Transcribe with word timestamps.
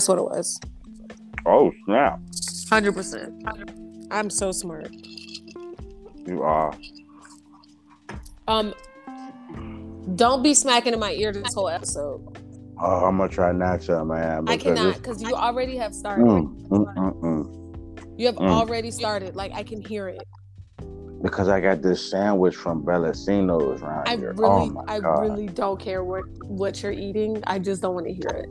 That's 0.00 0.08
what 0.08 0.16
it 0.16 0.24
was. 0.24 0.58
Oh 1.44 1.70
snap! 1.84 2.20
Hundred 2.70 2.94
percent. 2.94 3.46
I'm 4.10 4.30
so 4.30 4.50
smart. 4.50 4.90
You 6.26 6.40
are. 6.42 6.72
Um, 8.48 8.72
don't 10.14 10.42
be 10.42 10.54
smacking 10.54 10.94
in 10.94 10.98
my 10.98 11.12
ear 11.12 11.32
this 11.32 11.52
whole 11.52 11.68
episode. 11.68 12.38
Oh, 12.80 13.04
I'm 13.04 13.18
gonna 13.18 13.28
try 13.28 13.52
not 13.52 13.82
to, 13.82 14.02
man. 14.06 14.48
I 14.48 14.56
because 14.56 14.78
cannot 14.78 14.94
because 14.96 15.22
you 15.22 15.34
already 15.34 15.76
have 15.76 15.94
started. 15.94 16.24
Mm, 16.24 16.68
mm, 16.68 16.94
mm, 16.94 17.20
mm. 17.20 18.18
You 18.18 18.24
have 18.24 18.36
mm. 18.36 18.48
already 18.48 18.90
started. 18.90 19.36
Like 19.36 19.52
I 19.52 19.62
can 19.62 19.82
hear 19.82 20.08
it. 20.08 20.26
Because 21.20 21.48
I 21.48 21.60
got 21.60 21.82
this 21.82 22.10
sandwich 22.10 22.56
from 22.56 22.84
Bellacino's 22.84 23.82
around 23.82 24.08
I 24.08 24.16
here. 24.16 24.32
really, 24.32 24.50
oh 24.50 24.66
my 24.70 24.84
I 24.88 24.98
god! 24.98 25.20
really 25.20 25.48
don't 25.48 25.78
care 25.78 26.02
what 26.02 26.24
what 26.44 26.82
you're 26.82 26.90
eating. 26.90 27.42
I 27.46 27.58
just 27.58 27.82
don't 27.82 27.94
want 27.94 28.06
to 28.06 28.14
hear 28.14 28.30
it. 28.30 28.48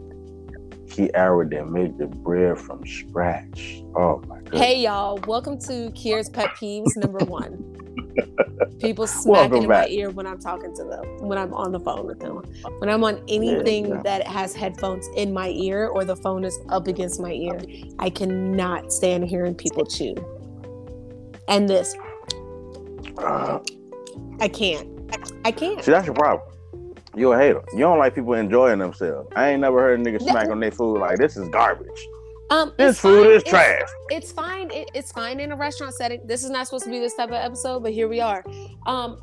He 0.92 1.10
arrowed 1.14 1.54
and 1.54 1.72
made 1.72 1.98
the 1.98 2.08
bread 2.08 2.60
from 2.60 2.86
scratch. 2.86 3.84
Oh 3.96 4.22
my 4.28 4.42
god! 4.42 4.56
Hey 4.58 4.82
y'all, 4.82 5.20
welcome 5.28 5.60
to 5.62 5.92
Kier's 5.92 6.30
pet 6.30 6.50
peeves 6.60 6.96
number 6.98 7.20
one. 7.20 7.76
People 8.80 9.06
Welcome 9.06 9.22
smacking 9.22 9.64
in 9.64 9.70
my 9.70 9.88
ear 9.88 10.10
when 10.10 10.26
I'm 10.26 10.40
talking 10.40 10.76
to 10.76 10.84
them, 10.84 11.28
when 11.28 11.38
I'm 11.38 11.54
on 11.54 11.72
the 11.72 11.80
phone 11.80 12.06
with 12.06 12.20
them, 12.20 12.42
when 12.80 12.90
I'm 12.90 13.04
on 13.04 13.22
anything 13.28 13.90
yeah. 13.90 14.02
that 14.04 14.26
has 14.26 14.56
headphones 14.56 15.08
in 15.16 15.34
my 15.34 15.50
ear 15.50 15.88
or 15.88 16.06
the 16.06 16.16
phone 16.16 16.44
is 16.44 16.58
up 16.70 16.88
against 16.88 17.20
my 17.20 17.32
ear. 17.32 17.60
I 18.00 18.10
cannot 18.10 18.92
stand 18.92 19.26
hearing 19.26 19.54
people 19.54 19.86
chew. 19.86 20.16
And 21.48 21.70
this, 21.70 21.96
Uh, 23.18 23.60
I 24.40 24.48
can't. 24.48 24.88
I 25.44 25.52
can't. 25.52 25.84
see, 25.84 25.92
that's 25.92 26.06
your 26.06 26.16
problem. 26.16 26.49
You 27.20 27.34
a 27.34 27.38
hater. 27.38 27.62
You 27.74 27.80
don't 27.80 28.00
like 28.00 28.16
people 28.16 28.34
enjoying 28.34 28.80
themselves. 28.80 29.30
I 29.36 29.50
ain't 29.50 29.62
never 29.62 29.80
heard 29.82 30.00
a 30.00 30.04
nigga 30.04 30.22
smack 30.22 30.50
on 30.50 30.60
their 30.60 30.72
food 30.72 31.00
like 31.00 31.18
this 31.18 31.36
is 31.36 31.50
garbage. 31.50 32.08
Um, 32.52 32.74
This 32.78 33.00
food 33.00 33.26
fine. 33.26 33.32
is 33.36 33.42
It's- 33.44 33.50
trash. 33.52 33.90
it's 34.10 34.32
fine. 34.32 34.72
It, 34.72 34.90
it's 34.96 35.12
fine 35.12 35.40
in 35.40 35.52
a 35.52 35.56
restaurant 35.56 35.94
setting. 35.94 36.26
This 36.26 36.44
is 36.44 36.50
not 36.50 36.66
supposed 36.66 36.86
to 36.86 36.90
be 36.90 37.00
this 37.00 37.14
type 37.16 37.30
of 37.30 37.36
episode, 37.36 37.84
but 37.84 37.92
here 37.92 38.08
we 38.08 38.22
are. 38.22 38.44
Um, 38.88 39.20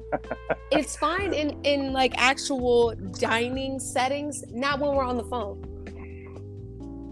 it's 0.70 0.96
fine 0.96 1.34
in 1.34 1.60
in 1.64 1.92
like 1.92 2.14
actual 2.16 2.94
dining 3.18 3.78
settings, 3.80 4.44
not 4.50 4.80
when 4.80 4.94
we're 4.94 5.04
on 5.04 5.16
the 5.18 5.24
phone. 5.24 5.60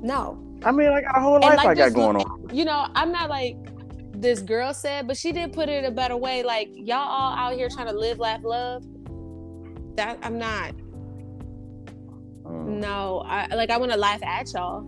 No, 0.03 0.43
I 0.65 0.73
mean, 0.73 0.89
I 0.89 1.03
got 1.03 1.19
a 1.19 1.21
whole 1.21 1.41
life 1.41 1.59
like 1.59 1.67
I 1.67 1.75
got 1.75 1.93
going 1.95 2.17
on. 2.17 2.49
you 2.55 2.65
know, 2.65 2.87
I'm 2.95 3.13
not 3.13 3.29
like 3.29 3.57
this 4.15 4.41
girl 4.41 4.73
said, 4.73 5.07
but 5.07 5.17
she 5.17 5.33
did 5.33 5.53
put 5.53 5.69
it 5.69 5.85
a 5.85 5.91
better 5.91 6.17
way. 6.17 6.43
Like 6.43 6.71
y'all 6.75 6.97
all 6.99 7.35
out 7.37 7.55
here 7.55 7.69
trying 7.69 7.89
to 7.89 7.93
live, 7.99 8.19
laugh, 8.19 8.41
love. 8.43 8.85
That 9.97 10.19
I'm 10.23 10.39
not. 10.39 10.75
Mm. 12.45 12.81
No, 12.81 13.23
I 13.27 13.47
like 13.55 13.71
I 13.71 13.77
want 13.77 13.93
to 13.93 13.99
laugh 13.99 14.23
at 14.23 14.53
y'all, 14.53 14.83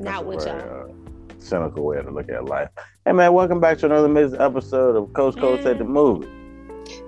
not 0.00 0.24
with 0.26 0.44
very, 0.44 0.58
y'all. 0.60 0.90
uh, 0.90 0.92
cynical 1.38 1.84
way 1.84 2.00
to 2.00 2.10
look 2.10 2.28
at 2.30 2.44
life. 2.44 2.68
Hey 3.04 3.12
man, 3.12 3.32
welcome 3.32 3.60
back 3.60 3.78
to 3.78 3.86
another 3.86 4.06
amazing 4.06 4.40
episode 4.40 4.96
of 4.96 5.12
Coast 5.14 5.38
Coast 5.38 5.66
at 5.66 5.78
the 5.78 5.84
Movie. 5.84 6.28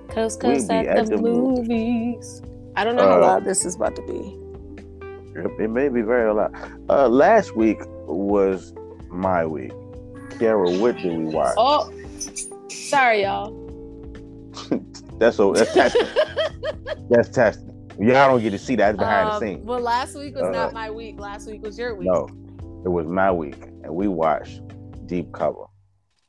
Coast 0.09 0.41
We 0.43 0.53
Coast 0.55 0.69
at, 0.71 0.85
at 0.85 1.05
the, 1.07 1.15
the 1.15 1.21
movies. 1.21 1.67
movies. 1.69 2.41
I 2.75 2.83
don't 2.83 2.95
know 2.97 3.03
how 3.07 3.17
Uh, 3.17 3.27
loud 3.27 3.45
this 3.45 3.63
is 3.65 3.75
about 3.75 3.95
to 3.95 4.01
be. 4.01 4.37
It 5.39 5.45
it 5.61 5.69
may 5.69 5.87
be 5.89 6.01
very 6.01 6.33
loud. 6.33 6.53
Uh, 6.89 7.07
last 7.07 7.55
week 7.55 7.79
was 8.07 8.73
my 9.09 9.45
week. 9.45 9.71
Kiara, 10.31 10.77
what 10.79 10.97
did 10.97 11.17
we 11.17 11.25
watch? 11.25 11.53
Oh, 11.57 11.89
sorry, 12.69 13.23
y'all. 13.23 13.61
That's 15.19 15.37
so 15.37 15.53
that's 15.53 15.73
testing. 15.73 16.07
that's 17.09 17.29
testing. 17.29 17.71
Y'all 17.99 18.29
don't 18.29 18.41
get 18.41 18.49
to 18.51 18.57
see 18.59 18.75
that 18.75 18.97
That's 18.97 18.99
behind 18.99 19.29
Um, 19.29 19.33
the 19.39 19.39
scenes. 19.47 19.65
Well, 19.65 19.79
last 19.79 20.15
week 20.15 20.35
was 20.35 20.43
Uh, 20.43 20.49
not 20.49 20.73
my 20.73 20.91
week. 20.91 21.17
Last 21.19 21.47
week 21.49 21.61
was 21.63 21.77
your 21.79 21.95
week. 21.95 22.07
No, 22.11 22.27
it 22.83 22.89
was 22.89 23.07
my 23.07 23.31
week, 23.31 23.61
and 23.83 23.95
we 23.95 24.07
watched 24.09 24.61
Deep 25.07 25.31
Cover. 25.31 25.65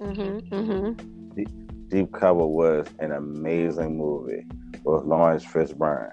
Mm-hmm. 0.00 0.54
Mm-hmm. 0.54 1.88
Deep 1.88 2.12
Cover 2.12 2.46
was 2.46 2.86
an 3.00 3.12
amazing 3.12 3.96
movie 3.96 4.44
with 4.84 5.04
Laurence 5.04 5.44
Fishburne 5.44 6.12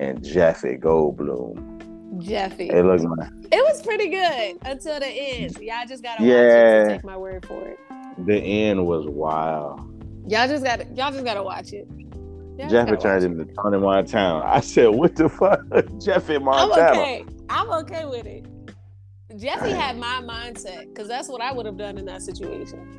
and 0.00 0.22
Jeffy 0.24 0.76
Goldblum. 0.76 1.76
Jeffy. 2.18 2.68
It 2.70 2.84
looked 2.84 3.04
like 3.18 3.30
It 3.52 3.62
was 3.64 3.82
pretty 3.82 4.08
good 4.08 4.58
until 4.62 4.98
the 4.98 5.06
end. 5.06 5.56
Y'all 5.58 5.86
just 5.86 6.02
gotta 6.02 6.22
watch 6.22 6.30
it 6.30 6.34
Yeah. 6.34 6.84
to 6.84 6.88
take 6.88 7.04
my 7.04 7.16
word 7.16 7.44
for 7.46 7.66
it. 7.68 7.78
the 8.26 8.36
end 8.36 8.84
was 8.86 9.06
wild. 9.06 9.80
Y'all 10.26 10.48
just 10.48 10.64
gotta 10.64 10.84
y'all 10.94 11.12
just 11.12 11.24
gotta 11.24 11.42
watch 11.42 11.72
it. 11.72 11.86
Y'all 12.58 12.68
just 12.68 12.72
Jeffy 12.72 12.90
gotta 12.90 13.20
turned 13.20 13.36
watch 13.36 13.46
into 13.46 13.54
Tony 13.62 13.78
Montana. 13.78 14.44
I 14.44 14.60
said, 14.60 14.88
"What 14.88 15.14
the 15.16 15.28
fuck, 15.28 15.60
Jeffy 16.00 16.36
I'm 16.36 16.48
okay. 16.72 17.24
I'm 17.48 17.70
okay 17.70 18.04
with 18.04 18.26
it. 18.26 18.46
Jeffy 19.36 19.70
had 19.70 19.96
my 19.96 20.20
mindset 20.22 20.88
because 20.88 21.06
that's 21.06 21.28
what 21.28 21.40
I 21.40 21.52
would 21.52 21.66
have 21.66 21.76
done 21.76 21.98
in 21.98 22.06
that 22.06 22.22
situation. 22.22 22.94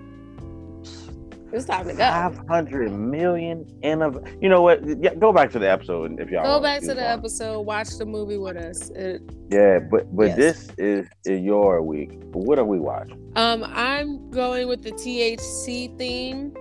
It's 1.52 1.66
time 1.66 1.88
to 1.88 1.94
go. 1.94 1.98
Five 1.98 2.38
hundred 2.48 2.92
million 2.92 3.66
in 3.82 4.04
of 4.04 4.24
You 4.40 4.50
know 4.50 4.62
what? 4.62 4.82
Yeah, 5.02 5.16
go 5.16 5.34
back 5.34 5.50
to 5.52 5.60
the 5.60 5.70
episode 5.70 6.20
if 6.20 6.30
y'all 6.30 6.44
Go 6.44 6.62
back 6.62 6.82
to 6.82 6.94
the 6.94 7.08
episode. 7.08 7.62
Watch 7.62 7.98
the 7.98 8.06
movie 8.06 8.38
with 8.38 8.56
us. 8.56 8.92
It, 8.92 9.24
Yeah, 9.50 9.80
but 9.80 10.16
but 10.16 10.28
Yes. 10.28 10.38
this 10.38 10.70
is, 10.78 11.08
is 11.26 11.40
your 11.42 11.82
week. 11.82 12.22
What 12.34 12.60
are 12.60 12.66
we 12.66 12.80
watching? 12.80 13.20
um, 13.36 13.64
I'm 13.68 14.30
going 14.30 14.68
with 14.68 14.84
the 14.84 14.92
THC 14.92 15.98
theme 15.98 16.54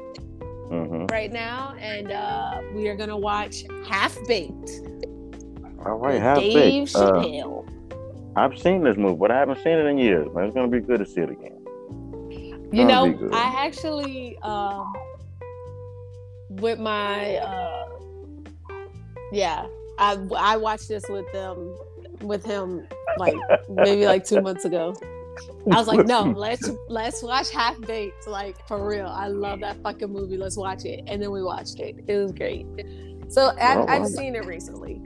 hmm 0.68 1.06
right 1.06 1.32
now, 1.32 1.74
and 1.80 2.12
uh, 2.12 2.60
we 2.74 2.88
are 2.88 2.96
gonna 2.96 3.16
watch 3.16 3.64
Half 3.86 4.16
Baked. 4.26 4.70
All 5.84 5.96
right, 5.96 6.14
with 6.14 6.22
have 6.22 6.38
Dave. 6.38 6.94
Uh, 6.94 7.10
Chappelle. 7.10 7.68
I've 8.36 8.58
seen 8.58 8.84
this 8.84 8.96
movie, 8.96 9.18
but 9.18 9.30
I 9.30 9.38
haven't 9.38 9.62
seen 9.62 9.72
it 9.72 9.86
in 9.86 9.98
years. 9.98 10.28
But 10.32 10.44
it's 10.44 10.54
gonna 10.54 10.68
be 10.68 10.80
good 10.80 10.98
to 10.98 11.06
see 11.06 11.22
it 11.22 11.30
again. 11.30 11.58
You 12.72 12.84
know. 12.84 13.30
I 13.32 13.66
actually 13.66 14.38
um 14.42 14.92
with 16.50 16.78
my 16.78 17.36
uh 17.36 17.88
yeah, 19.32 19.66
I 19.98 20.18
I 20.36 20.56
watched 20.56 20.88
this 20.88 21.04
with 21.08 21.30
them 21.32 21.76
with 22.20 22.44
him 22.44 22.86
like 23.18 23.34
maybe 23.68 24.06
like 24.06 24.24
two 24.24 24.40
months 24.40 24.64
ago. 24.64 24.94
I 25.72 25.76
was 25.78 25.86
like, 25.86 26.06
no, 26.06 26.22
let's 26.36 26.70
let's 26.88 27.22
watch 27.22 27.50
Half 27.50 27.80
Baked, 27.82 28.26
like 28.26 28.56
for 28.68 28.86
real. 28.86 29.06
I 29.06 29.28
love 29.28 29.60
that 29.60 29.82
fucking 29.82 30.10
movie. 30.12 30.36
Let's 30.36 30.56
watch 30.56 30.84
it. 30.84 31.04
And 31.06 31.22
then 31.22 31.30
we 31.30 31.42
watched 31.42 31.78
it. 31.80 31.96
It 32.06 32.16
was 32.16 32.32
great. 32.32 32.66
So 33.28 33.52
Oh, 33.60 33.86
I've 33.88 34.02
wow. 34.02 34.06
seen 34.08 34.34
it 34.34 34.44
recently. 34.46 35.00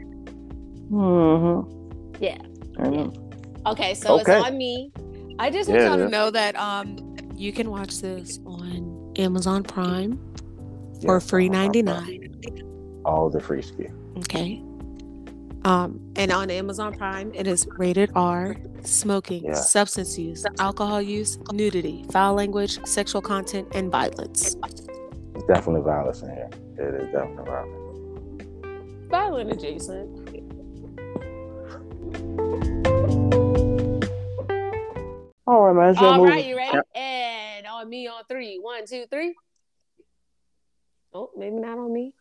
Mm-hmm. 0.91 2.15
Yeah. 2.22 2.38
Mm-hmm. 2.78 3.66
Okay, 3.69 3.94
so 3.94 4.20
Okay. 4.20 4.37
it's 4.38 4.47
on 4.47 4.56
me. 4.59 4.93
I 5.38 5.50
just 5.50 5.69
want 5.69 5.81
Yeah, 5.81 5.88
y'all 5.88 5.98
to 5.98 6.09
know 6.09 6.31
that 6.31 6.56
um 6.56 7.16
you 7.34 7.53
can 7.53 7.70
watch 7.70 8.00
this 8.00 8.38
on 8.47 9.12
Amazon 9.16 9.62
Prime 9.62 10.19
for 11.03 11.20
free 11.20 11.49
ninety 11.49 11.82
nine. 11.82 12.34
All 13.04 13.28
the 13.31 13.41
free 13.41 13.62
ski. 13.62 13.87
Okay. 14.19 14.62
Um, 15.64 16.00
and 16.16 16.32
on 16.32 16.50
Amazon 16.50 16.93
Prime, 16.97 17.32
it 17.34 17.47
is 17.47 17.66
rated 17.78 18.10
R, 18.16 18.56
smoking, 18.84 19.44
Yeah. 19.44 19.54
substance 19.54 20.19
use, 20.19 20.44
alcohol 20.59 21.00
use, 21.03 21.38
nudity, 21.53 22.04
foul 22.10 22.34
language, 22.34 22.84
sexual 22.87 23.22
content, 23.22 23.69
and 23.75 23.91
violence. 23.91 24.56
It's 25.34 25.44
definitely 25.47 25.82
violence 25.82 26.22
in 26.22 26.31
here. 26.31 26.50
It 26.78 27.03
is 27.03 27.12
definitely 27.12 27.44
violent. 27.44 29.10
Violent 29.10 29.53
adjacent. 29.53 30.43
All 35.46 35.62
right, 35.62 35.75
man. 35.75 35.90
It's 35.90 36.00
your 36.00 36.17
movie. 36.17 36.43
you 36.43 36.56
ready? 36.56 36.76
Yep. 36.76 36.87
And 36.94 37.67
on 37.67 37.88
me 37.88 38.06
on 38.06 38.23
three. 38.28 38.58
One, 38.61 38.87
two, 38.87 39.05
three. 39.11 39.35
Oh, 41.12 41.31
maybe 41.37 41.56
not 41.56 41.78
on 41.78 41.93
me. 41.93 42.14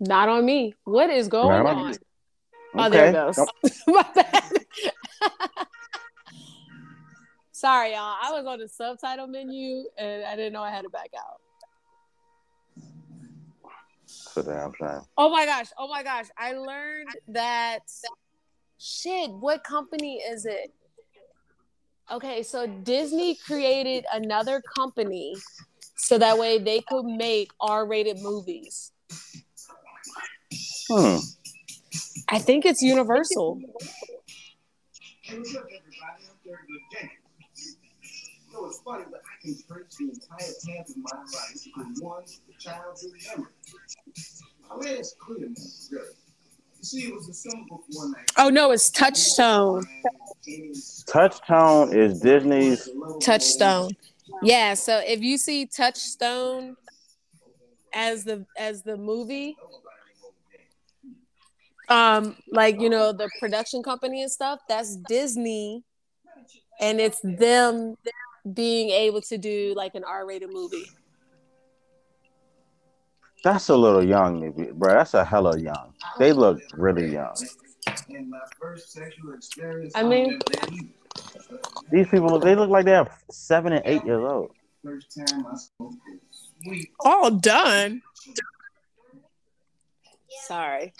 Not 0.00 0.28
on 0.28 0.44
me. 0.46 0.74
What 0.84 1.10
is 1.10 1.28
going 1.28 1.64
Not 1.64 1.66
on 1.66 1.94
Oh, 2.78 2.88
there 2.88 3.06
it 3.06 3.12
goes. 3.12 3.36
Nope. 3.38 3.48
My 3.86 4.06
bad. 4.14 4.52
Sorry, 7.52 7.90
y'all. 7.90 8.16
I 8.22 8.30
was 8.32 8.46
on 8.46 8.60
the 8.60 8.68
subtitle 8.68 9.26
menu 9.26 9.84
and 9.96 10.24
I 10.24 10.36
didn't 10.36 10.52
know 10.52 10.62
I 10.62 10.70
had 10.70 10.82
to 10.82 10.90
back 10.90 11.10
out. 11.18 11.40
So 14.06 14.42
damn 14.42 14.72
shame. 14.74 15.02
Oh 15.16 15.28
my 15.30 15.44
gosh. 15.44 15.66
Oh 15.76 15.88
my 15.88 16.02
gosh. 16.02 16.26
I 16.38 16.52
learned 16.52 17.08
that 17.28 17.80
shit, 18.78 19.30
what 19.30 19.64
company 19.64 20.16
is 20.18 20.46
it? 20.46 20.72
Okay, 22.10 22.42
so 22.42 22.66
Disney 22.66 23.34
created 23.34 24.06
another 24.12 24.62
company 24.76 25.34
so 25.96 26.16
that 26.16 26.38
way 26.38 26.58
they 26.58 26.80
could 26.80 27.04
make 27.04 27.50
R-rated 27.60 28.22
movies. 28.22 28.92
Hmm. 30.88 31.18
I 32.28 32.38
think 32.38 32.64
it's 32.66 32.82
Universal. 32.82 33.60
Hey, 35.22 35.38
what's 35.38 35.54
up, 35.54 35.62
everybody? 35.62 35.86
I'm 36.00 36.36
Dirty 36.44 36.62
Lil 36.68 36.80
James. 36.92 37.76
You 38.46 38.52
know, 38.52 38.66
it's 38.66 38.78
funny, 38.80 39.04
but 39.10 39.20
I 39.20 39.42
can 39.42 39.54
trace 39.66 39.96
the 39.96 40.04
entire 40.04 40.54
path 40.78 40.90
of 40.90 40.96
my 40.96 41.18
life 41.18 41.66
from 41.74 41.94
one 42.00 42.24
child 42.58 42.96
to. 42.96 43.08
My 44.68 44.76
way 44.76 45.02
clear, 45.18 45.40
man, 45.40 45.54
really. 45.90 46.06
You 46.78 46.84
See, 46.84 47.08
it 47.08 47.14
was 47.14 47.26
the 47.26 47.34
summer 47.34 47.64
before 47.64 48.10
night. 48.10 48.30
Oh 48.36 48.50
no, 48.50 48.70
it's 48.70 48.90
Touchstone. 48.90 49.86
Touchstone 51.06 51.96
is 51.96 52.20
Disney's. 52.20 52.88
Touchstone. 53.20 53.90
Yeah, 54.42 54.74
so 54.74 55.02
if 55.04 55.20
you 55.22 55.38
see 55.38 55.66
Touchstone 55.66 56.76
as 57.92 58.24
the 58.24 58.46
as 58.56 58.82
the 58.82 58.96
movie, 58.96 59.56
um, 61.88 62.36
like 62.50 62.80
you 62.80 62.90
know 62.90 63.12
the 63.12 63.28
production 63.40 63.82
company 63.82 64.22
and 64.22 64.30
stuff, 64.30 64.60
that's 64.68 64.96
Disney, 64.96 65.84
and 66.80 67.00
it's 67.00 67.20
them 67.22 67.96
being 68.54 68.90
able 68.90 69.20
to 69.22 69.38
do 69.38 69.74
like 69.76 69.94
an 69.94 70.04
R-rated 70.04 70.50
movie. 70.52 70.86
That's 73.44 73.68
a 73.68 73.76
little 73.76 74.02
young, 74.04 74.40
maybe, 74.40 74.70
bro. 74.72 74.94
That's 74.94 75.14
a 75.14 75.24
hella 75.24 75.58
young. 75.58 75.94
They 76.18 76.32
look 76.32 76.60
really 76.74 77.12
young. 77.12 77.36
In 78.08 78.28
my 78.30 78.40
first 78.60 78.92
sexual 78.92 79.34
experience, 79.34 79.92
I 79.94 80.02
mean- 80.02 80.40
I'll 80.54 80.60
never 80.62 80.72
leave. 80.72 80.92
These 81.90 82.08
people, 82.08 82.38
they 82.38 82.54
look 82.54 82.68
like 82.68 82.84
they're 82.84 83.08
seven 83.30 83.72
and 83.72 83.82
eight 83.86 84.04
years 84.04 84.22
old. 84.22 84.50
First 84.84 85.16
time 85.16 85.46
I 85.46 85.56
smoked 85.56 85.96
was 86.30 86.52
sweet. 86.62 86.90
All 87.00 87.30
done. 87.30 88.02
Sorry. 90.46 90.92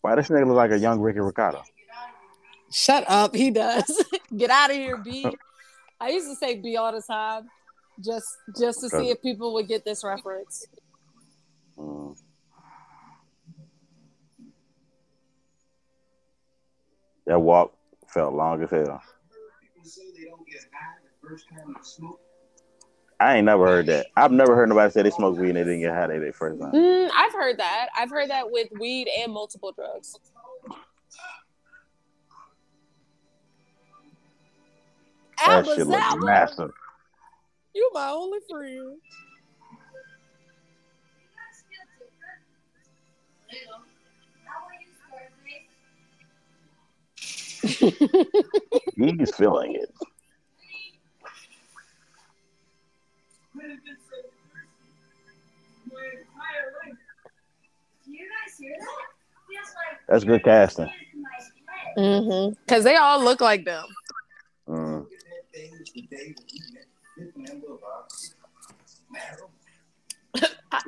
Why 0.00 0.14
this 0.16 0.28
nigga 0.28 0.46
look 0.46 0.56
like 0.56 0.70
a 0.70 0.78
young 0.78 1.00
Ricky 1.00 1.20
Ricardo? 1.20 1.62
Shut 2.70 3.04
up. 3.08 3.34
He 3.34 3.50
does. 3.50 4.04
Get 4.36 4.50
out 4.50 4.70
of 4.70 4.76
here, 4.76 4.98
B. 4.98 5.26
I 6.00 6.08
used 6.10 6.28
to 6.28 6.36
say 6.36 6.56
B 6.56 6.76
all 6.76 6.92
the 6.92 7.00
time, 7.00 7.48
just 8.04 8.26
just 8.58 8.80
to 8.80 8.88
see 8.90 9.10
if 9.10 9.22
people 9.22 9.54
would 9.54 9.68
get 9.68 9.84
this 9.84 10.04
reference. 10.04 10.66
Mm. 11.78 12.16
That 17.26 17.40
walk 17.40 17.74
felt 18.08 18.34
long 18.34 18.62
as 18.62 18.70
hell. 18.70 19.00
I 23.24 23.36
ain't 23.36 23.46
never 23.46 23.66
heard 23.66 23.86
that. 23.86 24.08
I've 24.18 24.32
never 24.32 24.54
heard 24.54 24.68
nobody 24.68 24.92
say 24.92 25.00
they 25.00 25.08
smoked 25.08 25.38
weed 25.38 25.48
and 25.48 25.56
they 25.56 25.64
didn't 25.64 25.80
get 25.80 25.94
high 25.94 26.06
their 26.08 26.30
first 26.34 26.60
time. 26.60 26.72
Mm, 26.72 27.08
I've 27.16 27.32
heard 27.32 27.56
that. 27.56 27.88
I've 27.96 28.10
heard 28.10 28.28
that 28.28 28.50
with 28.50 28.68
weed 28.78 29.08
and 29.18 29.32
multiple 29.32 29.72
drugs. 29.72 30.14
That 35.38 35.60
Abba 35.60 35.74
shit 35.74 35.86
look 35.86 35.98
Zaba, 36.00 36.20
massive. 36.20 36.70
you 37.74 37.90
my 37.94 38.10
only 38.10 38.40
friend. 38.50 38.98
He's 49.18 49.34
feeling 49.34 49.76
it. 49.76 49.93
That's 60.08 60.24
good 60.24 60.42
casting. 60.44 60.90
Mm-hmm. 61.96 62.54
Cause 62.66 62.84
they 62.84 62.96
all 62.96 63.22
look 63.22 63.40
like 63.40 63.64
them. 63.64 63.84
Mm. 64.68 65.06
That 65.08 65.52
thing 65.52 65.70
was 65.78 65.90
the 65.92 66.02
day 66.02 66.34
that 66.36 66.44
we 66.52 66.60
met 66.74 66.86
Fifth 67.16 67.36
member 67.36 67.74
of 67.74 67.80
our 67.84 68.06
Marrow. 69.12 69.50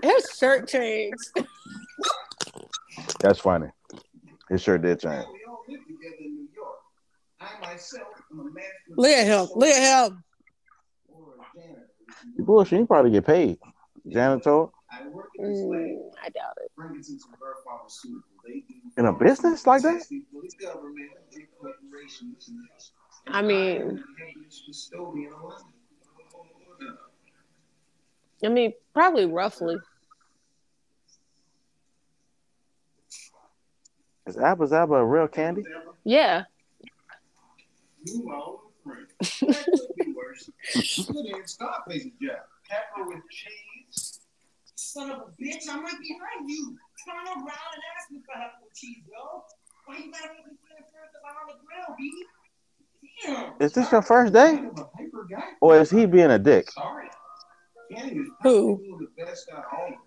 His 0.03 0.37
shirt 0.37 0.69
changed. 0.69 1.31
That's 3.21 3.39
funny. 3.39 3.69
His 4.49 4.63
shirt 4.63 4.83
did 4.83 5.01
change. 5.01 5.25
We 5.33 5.45
all 5.49 5.65
lived 5.69 5.87
together 5.87 6.17
in 6.21 6.35
New 6.35 6.49
York. 6.55 6.79
I 7.41 7.61
myself 7.61 8.09
am 8.33 8.41
a 8.41 8.45
master. 8.45 8.71
of 8.91 8.99
Look 8.99 9.11
at 9.11 9.27
him. 9.27 9.49
Look 9.55 9.69
at 9.69 10.11
him. 10.11 10.25
Or 11.09 11.35
a 11.35 11.59
janitor. 11.59 11.87
You 12.37 12.45
bullshit. 12.45 12.81
You 12.81 12.87
probably 12.87 13.13
get 13.13 13.27
paid. 13.27 13.59
Janitor 14.09 14.67
I 14.99 15.09
work 15.09 15.31
in 15.39 15.53
this 15.53 15.61
lab, 15.63 15.81
Mm, 15.81 16.11
I 16.23 16.29
doubt 16.31 16.55
it. 16.63 16.71
bringing 16.77 17.03
some 17.03 17.19
birth 17.39 17.59
pharmaceuticals. 17.67 18.23
They 18.47 18.61
do 18.61 18.75
in 18.99 19.07
a 19.07 19.13
business 19.13 19.67
like 19.67 19.83
that. 19.83 19.95
testing 19.99 20.25
government, 20.61 21.11
big 21.33 21.49
corporations, 21.61 22.51
I 23.29 23.43
mean, 23.43 24.03
custodian 24.65 25.33
of 25.33 25.43
London. 25.43 26.99
I 28.45 28.49
mean, 28.49 28.73
probably 28.95 29.27
roughly. 29.27 29.77
Is 34.27 34.37
Abba 34.37 34.67
Zaba 34.67 35.01
a 35.01 35.05
real 35.05 35.29
candy? 35.29 35.65
Yeah. 36.05 36.45
Son 44.97 45.11
of 45.11 45.19
a 45.19 45.43
bitch, 45.43 45.69
I'm 45.69 45.85
right 45.85 45.93
behind 46.01 46.49
you. 46.49 46.75
Turn 47.05 47.17
around 47.27 47.45
and 47.45 47.83
ask 47.99 48.11
me 48.11 48.19
for 48.25 48.41
help 48.41 48.53
with 48.63 48.73
cheese, 48.75 49.05
yo. 49.07 49.43
Why 49.85 49.99
you 49.99 50.11
gotta 50.11 50.29
make 50.33 50.47
me 50.47 50.57
feel 50.67 50.87
first 50.91 51.13
about 51.21 51.37
on 51.43 51.49
the 51.49 51.57
grill, 51.67 51.97
B? 51.99 52.25
Damn. 53.27 53.53
Is 53.61 53.75
this 53.75 53.93
your 53.93 54.01
first 54.01 54.33
day? 54.33 54.57
Kind 54.57 54.71
of 54.71 54.79
a 54.79 54.89
hyper 54.97 55.27
guy. 55.31 55.45
Or 55.61 55.79
is 55.79 55.91
he 55.91 56.07
being 56.07 56.31
a 56.31 56.39
dick? 56.39 56.71
Sorry. 56.71 57.11
Who? 58.43 58.79
probably 58.79 59.07
the 59.19 59.23
best 59.23 59.47
out 59.53 59.59
of 59.59 59.65
all 59.71 59.87
of 59.87 59.93
us. 59.93 59.99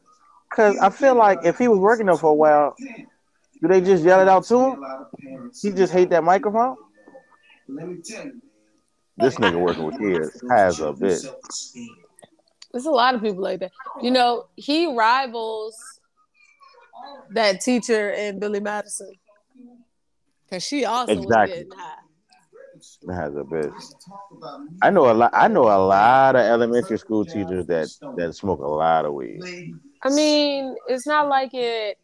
Because 0.50 0.78
I 0.80 0.90
feel 0.90 1.14
like 1.14 1.42
if 1.44 1.60
he 1.60 1.68
was 1.68 1.78
working 1.78 2.08
there 2.08 2.18
for 2.18 2.32
a 2.32 2.34
while, 2.34 2.76
do 3.62 3.68
they 3.68 3.82
just 3.82 4.04
yell 4.04 4.22
it 4.22 4.28
out 4.28 4.46
to 4.46 4.60
him? 4.60 5.52
He 5.62 5.70
just 5.70 5.94
hate 5.94 6.10
that 6.10 6.24
microphone? 6.24 6.78
Let 7.68 7.88
me 7.90 8.02
tell 8.02 8.26
you. 8.26 8.42
This 9.18 9.36
nigga 9.36 9.60
working 9.60 9.84
with 9.84 10.00
kids 10.00 10.42
has 10.50 10.80
a 10.80 10.94
bitch. 10.94 11.30
There's 12.72 12.86
a 12.86 12.92
lot 12.92 13.16
of 13.16 13.22
people 13.22 13.44
like 13.44 13.60
that. 13.60 13.72
You 14.02 14.12
know, 14.12 14.46
he 14.56 14.96
rivals 14.96 16.00
that 17.32 17.62
teacher 17.62 18.12
in 18.12 18.40
Billy 18.40 18.60
Madison. 18.60 19.12
Cause 20.50 20.64
she 20.64 20.86
also 20.86 21.14
Exactly. 21.14 21.36
was 21.36 21.50
getting 21.50 21.72
high. 21.78 21.96
Has 23.14 23.36
a 23.36 23.44
bitch. 23.44 23.74
I 24.82 24.90
know 24.90 25.12
a 25.12 25.14
lot. 25.14 25.32
I 25.34 25.48
know 25.48 25.64
a 25.64 25.78
lot 25.84 26.36
of 26.36 26.42
elementary 26.42 26.98
school 26.98 27.26
teachers 27.26 27.66
that 27.68 27.90
that 28.16 28.34
smoke 28.36 28.60
a 28.60 28.68
lot 28.68 29.06
of 29.06 29.14
weed. 29.14 29.42
I 30.02 30.10
mean, 30.10 30.76
it's 30.88 31.06
not 31.06 31.28
like 31.28 31.54
it. 31.54 31.98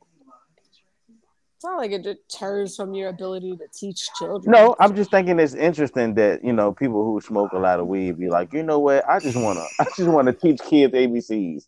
It's 1.56 1.64
not 1.64 1.78
like 1.78 1.92
it 1.92 2.04
deters 2.04 2.76
from 2.76 2.94
your 2.94 3.08
ability 3.08 3.56
to 3.56 3.68
teach 3.74 4.10
children. 4.20 4.52
No, 4.52 4.76
I'm 4.78 4.94
just 4.94 5.10
thinking 5.10 5.40
it's 5.40 5.54
interesting 5.54 6.14
that 6.16 6.44
you 6.44 6.52
know 6.52 6.74
people 6.74 7.06
who 7.06 7.22
smoke 7.22 7.54
a 7.54 7.58
lot 7.58 7.80
of 7.80 7.88
weed 7.88 8.20
be 8.20 8.30
like, 8.30 8.52
you 8.52 8.62
know 8.62 8.80
what? 8.80 9.08
I 9.08 9.20
just 9.20 9.38
wanna, 9.38 9.64
I 9.80 9.86
just 9.96 10.10
wanna 10.10 10.34
teach 10.34 10.60
kids 10.62 10.94
ABCs. 10.94 11.66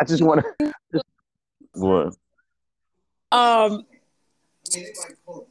I 0.00 0.04
just 0.04 0.22
wanna. 0.22 0.44
what? 1.72 2.14
Um, 3.30 3.84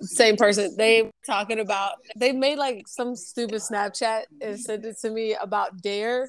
same 0.02 0.36
person. 0.36 0.76
They 0.76 1.04
were 1.04 1.12
talking 1.24 1.60
about. 1.60 1.94
They 2.16 2.32
made 2.32 2.58
like 2.58 2.88
some 2.88 3.16
stupid 3.16 3.62
Snapchat 3.62 4.24
and 4.42 4.60
sent 4.60 4.86
it 4.86 4.98
to 5.02 5.10
me 5.12 5.36
about 5.40 5.82
Dare. 5.84 6.28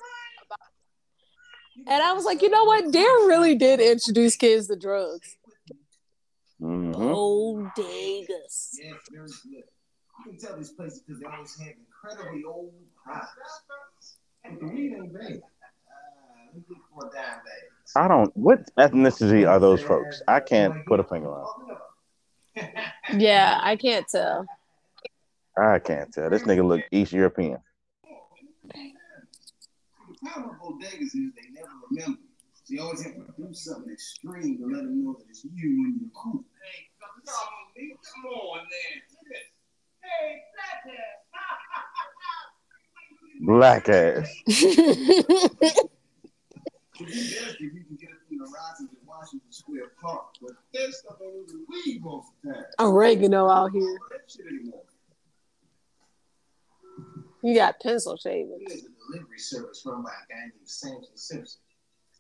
And 1.87 2.03
I 2.03 2.13
was 2.13 2.27
like, 2.27 2.43
you 2.43 2.51
know 2.51 2.65
what? 2.65 2.93
Dare 2.93 3.05
really 3.27 3.55
did 3.55 3.81
introduce 3.81 4.37
kids 4.37 4.67
to 4.67 4.77
drugs. 4.77 5.37
Hmm 6.61 6.93
Bodegas. 6.93 8.77
Yeah, 8.79 8.95
it's 8.97 9.09
very. 9.11 9.29
You 9.51 10.33
can 10.33 10.39
tell 10.39 10.57
these 10.59 10.71
places 10.71 11.01
because 11.01 11.21
they 11.21 11.27
always 11.27 11.59
have 11.59 11.75
incredibly 11.79 12.45
old 12.45 12.73
products. 13.03 13.31
But 14.45 14.61
the 14.61 14.67
weed 14.67 14.93
ain't 14.95 15.13
bad. 15.15 15.23
Uh, 15.23 16.51
we 16.55 16.61
look 16.69 16.79
for 16.95 17.07
a 17.07 17.11
dime 17.11 17.41
bag. 17.45 17.97
I 17.97 18.09
don't. 18.09 18.37
What 18.37 18.69
ethnicity 18.79 19.49
are 19.49 19.59
those 19.59 19.83
folks? 19.83 20.23
I 20.29 20.41
can't 20.41 20.75
put 20.87 21.01
a 21.01 21.05
finger 21.05 21.31
on. 21.33 21.47
Yeah, 23.19 23.59
I 23.63 23.77
can't 23.77 24.07
tell. 24.09 24.47
I 25.59 25.79
can't 25.79 26.13
tell. 26.13 26.31
This 26.31 26.43
nigga 26.43 26.65
look 26.67 26.83
East 26.93 27.13
European. 27.13 27.59
The 30.09 30.17
problem 30.23 30.59
with 30.63 30.83
bodegas 30.89 31.07
is 31.07 31.13
they 31.35 31.51
never 31.53 31.69
remember. 31.91 32.19
So 32.71 32.77
you 32.77 32.83
always 32.83 33.03
have 33.03 33.15
to 33.15 33.25
do 33.37 33.53
something 33.53 33.93
extreme 33.93 34.59
to 34.59 34.67
let 34.67 34.85
them 34.85 35.03
know 35.05 35.15
that 35.15 35.25
it's 35.29 35.45
you 35.45 35.51
when 35.83 35.99
you're 36.01 36.11
cool. 36.15 36.45
Hey, 36.63 36.87
come 37.01 37.11
on, 37.27 37.35
come 37.99 38.31
on, 38.31 38.59
man. 38.59 39.03
Hey, 40.01 40.45
Black 43.41 43.89
ass. 43.89 44.31
If 47.03 47.09
you 47.09 47.31
desperate, 47.35 47.61
you 47.61 47.71
can 47.71 47.97
get 47.99 48.11
it 48.11 48.17
from 48.29 48.37
the 48.39 48.45
risings 48.45 48.91
at 48.93 49.09
Washington 49.09 49.51
Square 49.51 49.93
Park. 50.03 50.35
But 50.43 50.53
that 50.75 50.93
stuff 50.93 51.17
ain't 51.25 51.49
even 51.49 51.65
weed 51.67 52.05
most 52.05 52.29
of 52.29 52.35
the 52.45 52.53
time. 52.53 52.65
Oregano 52.79 53.49
out 53.49 53.73
here. 53.73 53.99
That 54.11 54.31
shit 54.31 54.45
anymore. 54.47 54.83
You 57.43 57.55
got 57.55 57.81
pencil 57.81 58.19
shavings. 58.19 58.61
Here's 58.69 58.85
a 58.85 58.89
delivery 59.09 59.39
service 59.39 59.83
run 59.87 60.03
by 60.03 60.11
a 60.11 60.29
guy 60.29 60.41
named 60.43 60.53
Samson 60.67 61.17
Simpson. 61.17 61.63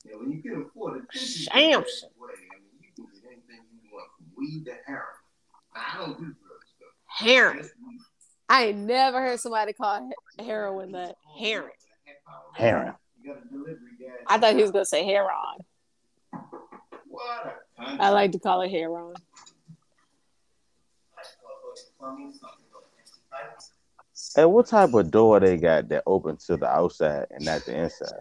Yeah, 0.05 0.17
when 0.17 0.33
you 0.33 0.43
can 0.43 0.63
afford 0.63 0.99
it, 0.99 1.05
this 1.13 1.23
is 1.23 1.45
the 1.47 1.51
Damn. 1.53 1.83
best 1.83 2.07
way. 2.19 2.29
I 2.33 2.59
mean, 2.59 2.71
you 2.81 2.89
can 2.97 3.07
get 3.13 3.25
anything 3.27 3.67
you 3.83 3.91
want 3.93 4.09
from 4.17 4.27
weed 4.37 4.65
to 4.65 4.75
heroin. 4.87 5.05
I 5.75 5.99
don't 5.99 6.19
do 6.19 6.25
drugs 6.25 6.75
though. 6.81 6.87
Heron. 7.07 7.69
I 8.49 8.65
ain't 8.67 8.79
never 8.79 9.21
heard 9.21 9.39
somebody 9.39 9.73
call 9.73 10.11
heroin 10.39 10.93
that 10.93 11.17
heron. 11.39 11.71
Heron. 12.55 12.95
You 13.23 13.35
got 13.35 13.45
a 13.45 13.49
delivery 13.49 13.77
guy. 14.01 14.07
I 14.27 14.39
thought 14.39 14.57
he 14.57 14.63
was 14.63 14.71
gonna 14.73 14.85
say 14.85 15.05
heron. 15.05 15.29
What 17.07 17.47
a. 17.79 18.03
I 18.03 18.09
like 18.09 18.33
to 18.33 18.39
call 18.39 18.63
it 18.63 18.71
heron. 18.71 19.15
And 24.37 24.53
what 24.53 24.67
type 24.67 24.95
of 24.95 25.11
door 25.11 25.41
they 25.41 25.57
got 25.57 25.89
that 25.89 26.03
open 26.07 26.37
to 26.47 26.57
the 26.57 26.67
outside 26.67 27.27
and 27.31 27.45
not 27.45 27.65
the 27.65 27.77
inside? 27.77 28.21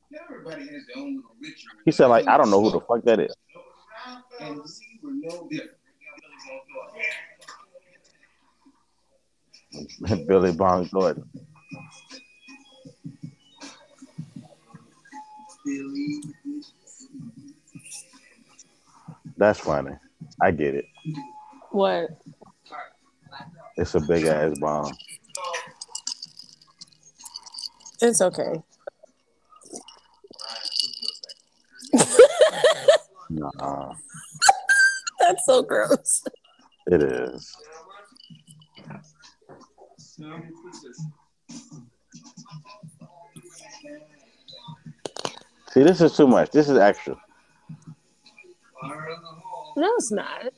Everybody 0.13 0.61
has 0.67 0.85
their 0.93 1.03
own 1.03 1.15
little 1.17 1.35
ritual. 1.41 1.71
He 1.85 1.91
said 1.91 2.07
like 2.07 2.27
I 2.27 2.37
don't 2.37 2.49
know 2.49 2.61
who 2.61 2.71
the 2.71 2.81
fuck 2.81 3.03
that 3.03 3.19
is. 3.19 3.33
And 4.39 4.55
we 4.55 4.61
were 5.03 5.11
no 5.13 5.47
different. 5.49 5.77
Billy 10.27 10.51
Bong 10.51 10.85
Thornton. 10.87 11.29
Billy. 15.65 16.21
That's 19.37 19.59
funny. 19.59 19.93
I 20.41 20.51
get 20.51 20.75
it. 20.75 20.85
What? 21.71 22.09
It's 23.77 23.95
a 23.95 23.99
big 24.01 24.25
ass 24.25 24.59
bomb. 24.59 24.91
It's 28.01 28.21
okay. 28.21 28.61
Nah, 33.29 33.93
That's 35.19 35.45
so 35.45 35.61
gross. 35.63 36.23
it 36.87 37.01
is. 37.03 37.55
See, 45.71 45.83
this 45.83 46.01
is 46.01 46.15
too 46.17 46.27
much. 46.27 46.51
This 46.51 46.67
is 46.67 46.77
extra. 46.77 47.15
No, 49.77 49.89
it's 49.95 50.11
not. 50.11 50.51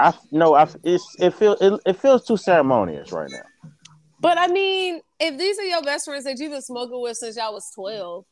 I 0.00 0.12
no, 0.32 0.54
I 0.54 0.66
it's 0.82 1.04
it 1.20 1.34
feels 1.34 1.60
it, 1.60 1.80
it 1.86 1.96
feels 1.96 2.26
too 2.26 2.36
ceremonious 2.36 3.12
right 3.12 3.30
now. 3.30 3.70
But 4.18 4.38
I 4.38 4.48
mean, 4.48 5.00
if 5.20 5.38
these 5.38 5.58
are 5.58 5.64
your 5.64 5.82
best 5.82 6.06
friends 6.06 6.24
that 6.24 6.38
you've 6.38 6.50
been 6.50 6.62
smoking 6.62 7.00
with 7.00 7.16
since 7.16 7.36
y'all 7.36 7.54
was 7.54 7.70
12, 7.74 8.24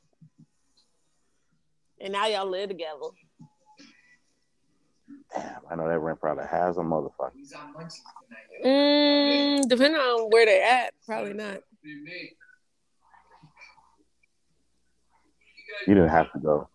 and 2.01 2.13
now 2.13 2.27
y'all 2.27 2.49
live 2.49 2.69
together. 2.69 3.09
Damn, 5.35 5.61
I 5.71 5.75
know 5.75 5.89
that 5.89 5.99
rent 5.99 6.21
probably 6.21 6.47
has 6.47 6.77
a 6.77 6.81
motherfucker. 6.81 7.33
He's 7.35 7.53
on 7.53 7.75
munchies 7.75 8.03
tonight. 8.29 8.65
Mm, 8.65 9.69
depending 9.69 10.01
on 10.01 10.31
where 10.31 10.47
they're 10.47 10.65
at, 10.65 10.95
probably 11.07 11.35
not. 11.35 11.61
You 15.87 15.95
didn't 15.95 16.09
have 16.09 16.33
to 16.33 16.39
go. 16.39 16.69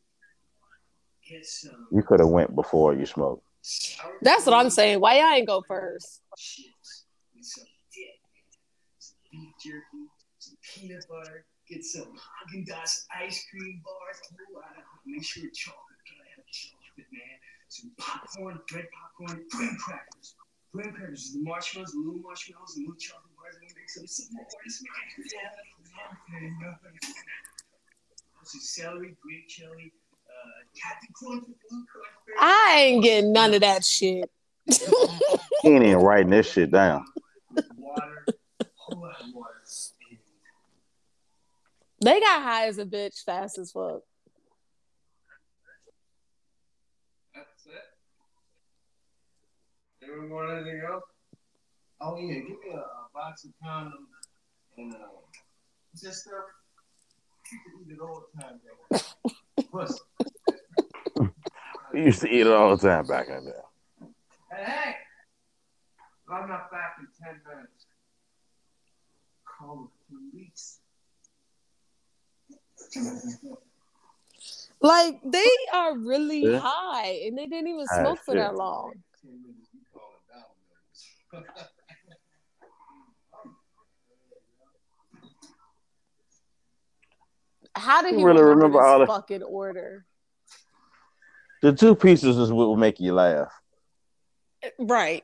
You 1.92 2.04
could 2.04 2.20
have 2.20 2.30
went 2.30 2.56
before 2.56 2.94
you 2.94 3.06
smoked. 3.06 3.44
That's 4.22 4.46
what 4.46 4.54
I'm 4.54 4.70
saying. 4.70 5.00
Why 5.00 5.20
y'all 5.20 5.34
ain't 5.34 5.48
go 5.48 5.64
first? 5.68 6.22
chips 6.38 7.06
with 7.36 7.46
some 7.46 7.64
dip, 7.94 8.06
man. 8.24 8.44
Some 9.00 9.18
beef 9.32 9.50
jerky, 9.64 10.10
some 10.40 10.58
peanut 10.62 11.06
butter. 11.10 11.46
Get 11.74 11.84
some 11.84 12.06
Haagen 12.06 12.68
Dazs 12.70 13.06
ice 13.20 13.48
cream 13.50 13.82
bars. 13.84 14.22
Ooh, 14.34 14.60
I 14.60 14.76
don't- 14.76 14.86
make 15.08 15.24
sure 15.24 15.48
it's 15.48 15.58
chocolate. 15.58 15.98
Gotta 16.06 16.30
have 16.36 16.46
chocolate, 16.52 17.08
man. 17.12 17.40
Some 17.68 17.92
popcorn, 17.98 18.62
bread 18.70 18.88
popcorn, 18.92 19.44
graham 19.50 19.78
crackers. 19.78 20.36
Graham 20.72 20.94
crackers, 20.94 21.34
the 21.34 21.40
marshmallows, 21.40 21.94
the 21.94 21.98
little 21.98 22.22
marshmallows, 22.22 22.76
the 22.76 22.82
little 22.82 22.96
chocolate 22.96 23.36
bars. 23.36 23.56
And 23.60 23.74
mix 23.76 23.96
them 23.96 24.06
some 24.06 24.36
more. 24.36 24.46
It's 24.66 24.84
yeah. 25.34 26.76
Some 28.44 28.62
celery, 28.62 29.16
green 29.20 29.44
chili, 29.48 29.94
uh, 30.30 30.64
Captain 30.80 31.12
Corn 31.14 31.42
for 31.42 31.48
blue 31.48 31.86
corn. 31.92 32.38
I 32.40 32.76
ain't 32.78 33.04
getting 33.04 33.34
none 33.34 33.56
of 33.56 33.62
that 33.62 33.84
shit. 33.84 34.30
He 35.64 35.70
ain't 35.70 35.84
even 35.84 35.98
writing 35.98 36.30
this 36.30 36.52
shit 36.52 36.70
down. 36.72 37.06
water, 37.78 38.26
whole 38.76 39.02
lot 39.02 39.22
of 39.22 39.34
water. 39.34 39.53
And 42.04 42.12
They 42.12 42.20
got 42.20 42.44
high 42.44 42.68
as 42.68 42.80
a 42.80 42.86
bitch 42.86 43.24
fast 43.24 43.58
as 43.58 43.72
fuck. 43.72 44.02
That's 47.34 47.66
it. 47.66 47.72
Anyone 50.04 50.30
want 50.30 50.52
anything 50.52 50.82
else? 50.86 51.04
Oh 52.02 52.18
yeah, 52.18 52.40
give 52.40 52.50
me 52.50 52.74
a, 52.74 52.78
a 52.78 53.08
box 53.14 53.46
of 53.46 53.52
condoms 53.66 53.94
and 54.78 54.94
uh, 54.94 54.98
what's 55.92 56.02
that 56.02 56.14
stuff? 56.14 56.34
You 57.54 57.86
eat 57.88 57.94
it 57.94 58.00
all 58.02 58.26
the 58.36 58.42
time, 58.42 58.60
baby. 58.90 59.68
Pussy. 59.72 60.02
We 61.94 62.04
used 62.04 62.20
to 62.20 62.28
eat 62.28 62.42
it 62.42 62.48
all 62.48 62.76
the 62.76 62.86
time 62.86 63.08
back 63.08 63.30
in 63.30 63.46
there. 63.46 63.64
Hey, 64.52 64.66
hey! 64.66 64.96
I'm 66.30 66.50
not 66.50 66.70
back 66.70 66.96
in 67.00 67.08
ten 67.24 67.40
minutes. 67.48 67.86
Call 69.46 69.90
the 70.10 70.18
police. 70.34 70.80
Like 74.82 75.20
they 75.24 75.50
are 75.74 75.98
really 75.98 76.44
Yeah. 76.54 76.60
high, 76.62 77.22
and 77.26 77.38
they 77.38 77.46
didn't 77.48 77.68
even 77.70 77.88
smoke 77.88 78.20
for 78.26 78.36
that 78.36 78.56
long. 78.56 78.94
Ten 79.22 79.32
minutes, 79.42 79.70
we 79.74 79.80
call 79.94 80.10
it 80.12 80.34
down 80.34 80.44
minutes. 87.64 87.72
How 87.76 88.02
did 88.02 88.12
You 88.14 88.18
he 88.20 88.24
really 88.26 88.42
remember, 88.42 88.80
remember 88.80 88.82
all 88.82 89.00
the- 89.00 89.08
fucking 89.08 89.44
order? 89.44 90.06
The 91.62 91.72
two 91.72 91.96
pieces 91.96 92.38
is 92.38 92.52
what 92.52 92.68
will 92.68 92.76
make 92.76 93.00
you 93.00 93.14
laugh. 93.14 93.54
Right. 94.78 95.24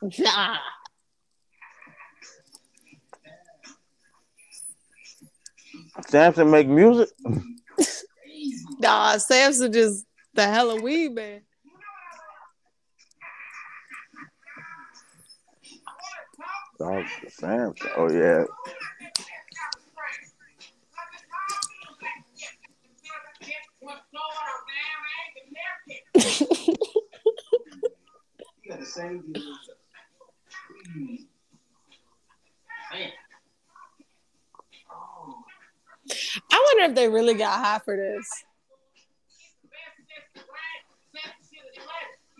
a 0.02 0.06
lot. 0.06 0.14
Nah. 0.18 0.56
Samson 6.08 6.50
make 6.50 6.68
music. 6.68 7.08
Nah, 8.78 9.18
Samson 9.18 9.70
just 9.70 10.06
the 10.32 10.46
Halloween 10.46 11.12
man. 11.14 11.42
Dog, 16.78 17.04
Samson. 17.28 17.90
Oh 17.96 18.10
yeah. 18.10 18.44
Man. 30.94 31.18
wonder 36.80 36.90
if 36.90 36.94
they 36.94 37.08
really 37.08 37.34
got 37.34 37.64
high 37.64 37.80
for 37.84 37.96
this. 37.96 38.28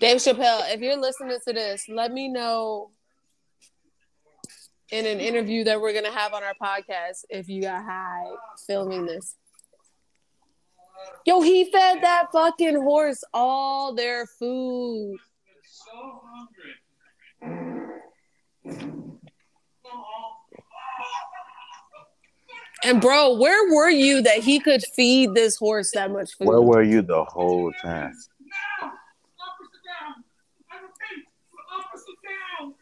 Dave 0.01 0.17
Chappelle, 0.17 0.73
if 0.73 0.81
you're 0.81 0.97
listening 0.97 1.39
to 1.47 1.53
this, 1.53 1.85
let 1.89 2.11
me 2.11 2.29
know 2.29 2.91
in 4.91 5.07
an 5.07 5.21
interview 5.21 5.63
that 5.65 5.81
we're 5.81 5.93
gonna 5.93 6.11
have 6.11 6.33
on 6.33 6.43
our 6.43 6.55
podcast 6.61 7.25
if 7.29 7.49
you 7.49 7.63
got 7.63 7.85
high 7.85 8.25
filming 8.67 9.05
this. 9.07 9.37
Yo, 11.27 11.43
he 11.43 11.71
fed 11.71 12.03
that 12.03 12.29
fucking 12.33 12.77
horse 12.77 13.23
all 13.35 13.95
their 13.95 14.27
food. 14.27 15.19
So 15.63 16.23
hungry. 17.43 17.80
And 22.83 23.01
bro, 23.01 23.35
where 23.37 23.71
were 23.75 23.91
you 23.91 24.23
that 24.23 24.39
he 24.39 24.59
could 24.59 24.83
feed 24.97 25.35
this 25.35 25.57
horse 25.57 25.93
that 25.93 26.11
much 26.11 26.33
food? 26.33 26.49
Where 26.49 26.63
were 26.63 26.83
you 26.83 27.03
the 27.03 27.25
whole 27.25 27.71
time? 27.73 28.17
Now, 28.41 28.97
opposite 29.37 29.85
down. 29.85 30.25
I 30.73 30.81
repeat, 30.81 31.29
opposite 31.69 32.21
down. 32.25 32.73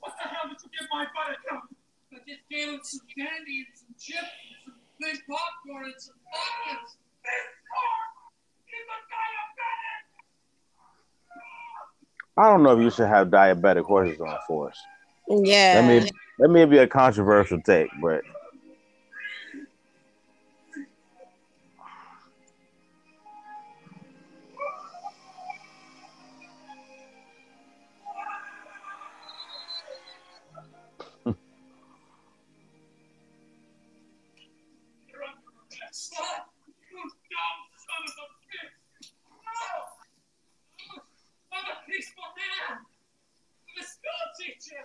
What 0.00 0.12
the 0.20 0.28
hell 0.28 0.52
did 0.52 0.60
you 0.60 0.68
give 0.68 0.88
my 0.92 1.06
buttercup? 1.16 1.64
I 2.12 2.18
just 2.28 2.44
gave 2.50 2.68
him 2.68 2.80
some 2.82 3.06
candy 3.16 3.64
and 3.64 3.72
some 3.72 3.94
chips 3.96 4.20
and 4.20 4.68
some 4.68 4.76
big 5.00 5.16
popcorn 5.24 5.88
and 5.88 5.96
some 5.96 6.20
buckets. 6.28 7.00
This 7.24 7.48
horse 7.72 8.20
is 8.68 8.84
a 8.84 9.00
diabetic. 9.08 9.99
I 12.36 12.48
don't 12.48 12.62
know 12.62 12.76
if 12.78 12.82
you 12.82 12.90
should 12.90 13.08
have 13.08 13.28
diabetic 13.28 13.84
horses 13.84 14.20
on 14.20 14.36
force. 14.46 14.78
yeah. 15.28 15.80
That 15.80 15.86
may 15.86 16.10
that 16.38 16.48
may 16.48 16.64
be 16.64 16.78
a 16.78 16.86
controversial 16.86 17.60
take, 17.60 17.90
but 18.00 18.22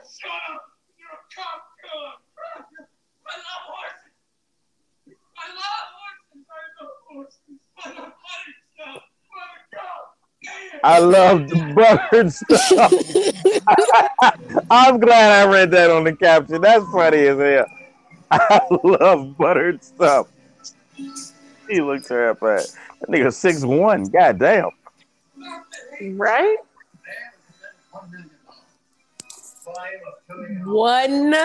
Shut 0.05 0.31
up. 0.53 0.61
You're 0.97 1.09
a 1.09 1.19
cop 1.33 1.63
killer. 1.81 2.13
I 3.25 3.35
love 3.37 3.63
horses. 3.65 4.13
I 5.37 5.47
love 5.49 5.87
horses. 5.99 6.45
I 6.49 6.61
love 6.81 6.99
horses. 7.09 7.39
I 7.77 7.89
love 7.89 8.13
funny 8.21 8.55
stuff. 8.75 9.03
Let 9.35 9.49
it 9.57 9.71
go. 9.73 9.89
Damn. 10.43 10.81
I 10.83 10.99
love 10.99 11.49
the 11.49 11.57
buttered 11.75 12.33
stuff. 12.33 12.93
I'm 14.69 14.99
glad 14.99 15.47
I 15.47 15.51
read 15.51 15.71
that 15.71 15.89
on 15.89 16.03
the 16.03 16.15
caption. 16.15 16.61
That's 16.61 16.85
funny 16.91 17.19
as 17.27 17.37
hell. 17.39 17.65
I 18.31 18.61
love 18.83 19.37
buttered 19.37 19.83
stuff. 19.83 20.27
He 21.67 21.81
looked 21.81 22.09
her 22.09 22.29
up 22.29 22.43
at 22.43 22.67
that 23.01 23.09
nigga 23.09 23.33
six 23.33 23.63
one. 23.65 24.05
God 24.05 24.39
damn. 24.39 24.69
right? 26.15 26.57
One 30.65 31.35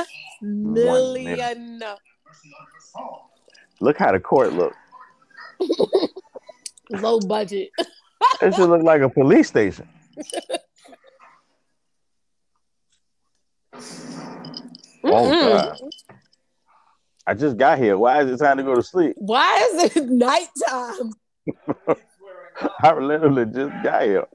million. 0.41 1.83
Look 3.81 3.99
how 3.99 4.13
the 4.13 4.21
court 4.21 4.53
look. 4.53 4.75
Low 6.91 7.21
budget. 7.21 7.71
It 8.43 8.55
should 8.55 8.69
look 8.69 8.83
like 8.83 9.01
a 9.01 9.09
police 9.09 9.49
station. 9.49 9.89
Oh. 15.05 15.75
I 17.27 17.35
just 17.35 17.57
got 17.57 17.79
here. 17.79 17.97
Why 17.97 18.23
is 18.23 18.31
it 18.31 18.45
time 18.45 18.59
to 18.59 18.63
go 18.63 18.75
to 18.75 18.83
sleep? 18.83 19.15
Why 19.17 19.69
is 19.73 19.97
it 19.97 20.09
nighttime? 20.11 21.13
I 22.83 22.93
literally 22.95 23.47
just 23.47 23.73
got 23.83 24.03
here. 24.03 24.27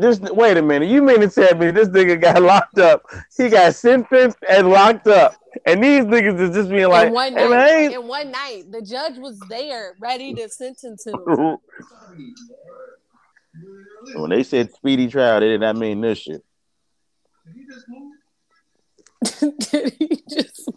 Just 0.00 0.22
wait 0.34 0.56
a 0.56 0.62
minute. 0.62 0.88
You 0.88 1.00
mean 1.02 1.20
to 1.20 1.28
tell 1.28 1.54
me 1.56 1.70
this 1.70 1.88
nigga 1.88 2.20
got 2.20 2.42
locked 2.52 2.78
up? 2.78 3.02
He 3.36 3.48
got 3.48 3.74
sentenced 3.74 4.38
and 4.48 4.68
locked 4.68 5.06
up, 5.06 5.34
and 5.64 5.82
these 5.82 6.04
niggas 6.04 6.38
is 6.40 6.54
just 6.54 6.68
being 6.70 6.88
like, 6.88 7.08
in 7.08 7.14
one 7.14 7.32
"Hey 7.32 7.44
night. 7.44 7.50
man, 7.50 7.58
I 7.58 7.70
ain't- 7.70 7.94
In 7.94 8.06
one 8.06 8.30
night, 8.30 8.64
the 8.70 8.82
judge 8.82 9.16
was 9.18 9.38
there, 9.48 9.94
ready 10.00 10.34
to 10.34 10.48
sentence 10.50 11.06
him. 11.06 11.14
when 14.16 14.30
they 14.30 14.42
said 14.42 14.70
speedy 14.74 15.08
trial, 15.08 15.40
they 15.40 15.48
did 15.48 15.60
not 15.60 15.76
mean 15.76 16.00
this 16.02 16.18
shit. 16.18 16.44
Did 17.46 17.54
he 17.54 17.64
just 17.66 17.88
move? 17.88 18.12
Did 19.58 19.94
he 19.98 20.22
just? 20.28 20.68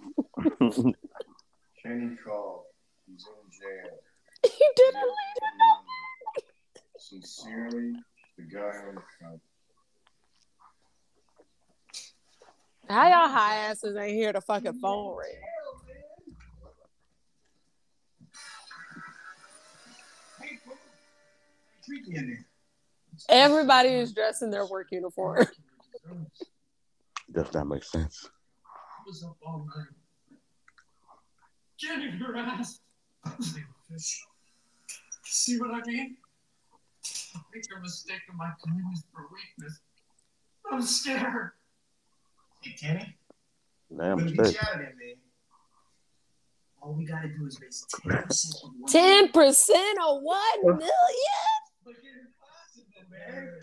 Kenny 1.83 2.15
called. 2.23 2.63
He's 3.05 3.25
in 3.25 3.51
jail. 3.51 3.97
He 4.43 4.65
didn't 4.75 5.01
leave. 5.01 5.39
Him. 5.41 6.43
Sincerely, 6.97 7.91
the 7.93 8.03
guy 8.51 8.59
on 8.87 8.95
the 8.95 9.01
couch. 9.21 9.39
How 12.89 13.07
y'all 13.07 13.29
high 13.29 13.55
asses 13.55 13.95
ain't 13.95 14.13
hear 14.13 14.33
the 14.33 14.41
fucking 14.41 14.79
phone 14.79 15.15
ring? 15.15 15.27
Hey, 20.41 20.57
bro. 20.65 20.75
Treat 21.85 22.07
me 22.07 22.17
in 22.17 22.27
there. 22.27 22.45
Everybody 23.29 23.89
is 23.89 24.13
dressed 24.13 24.41
in 24.41 24.49
their 24.49 24.65
work 24.65 24.87
uniform. 24.91 25.45
Does 27.31 27.49
that 27.51 27.65
make 27.65 27.83
sense? 27.83 28.27
I 28.65 29.03
was 29.05 29.23
up 29.23 29.37
all 29.45 29.67
night. 29.75 29.87
Getting 31.79 32.13
harassed. 32.13 32.81
See 35.25 35.59
what 35.59 35.71
I 35.71 35.81
mean? 35.85 36.17
I 37.35 37.39
think 37.51 37.65
you're 37.69 37.79
mistaking 37.81 38.35
my 38.37 38.51
kindness 38.65 39.03
for 39.13 39.27
weakness. 39.31 39.79
I'm 40.71 40.81
scared. 40.81 41.51
Hey, 42.61 42.75
Kenny. 42.79 43.15
Damn 43.95 44.17
When 44.17 44.27
you 44.29 44.35
mistake. 44.35 44.59
get 44.59 44.67
out 44.69 44.73
of 44.75 44.79
there, 44.81 44.93
man. 44.97 45.15
All 46.81 46.93
we 46.93 47.05
gotta 47.05 47.27
do 47.27 47.45
is 47.45 47.59
raise 47.61 47.85
10% 48.05 48.63
of. 48.63 48.91
Ten 48.91 49.31
percent 49.31 49.97
of 50.01 50.21
one 50.21 50.61
million. 50.63 50.87
But 51.83 51.95
it's 51.95 52.05
impossible, 52.05 53.09
man. 53.11 53.59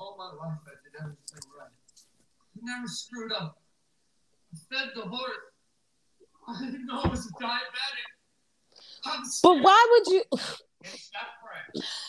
All 0.00 0.16
my 0.18 0.24
life 0.44 0.58
I 0.66 0.74
did 0.82 1.00
everything 1.00 1.50
right. 1.58 1.70
Never 2.62 2.86
screwed 2.88 3.32
up. 3.32 3.58
I 4.52 4.56
fed 4.74 4.88
the 4.94 5.02
horse. 5.02 5.36
I 6.48 6.64
didn't 6.64 6.86
know 6.86 7.02
it 7.04 7.10
was 7.10 7.26
a 7.26 7.32
diabetic. 7.42 8.08
But 9.42 9.60
why 9.60 9.86
would 9.90 10.06
you? 10.14 10.22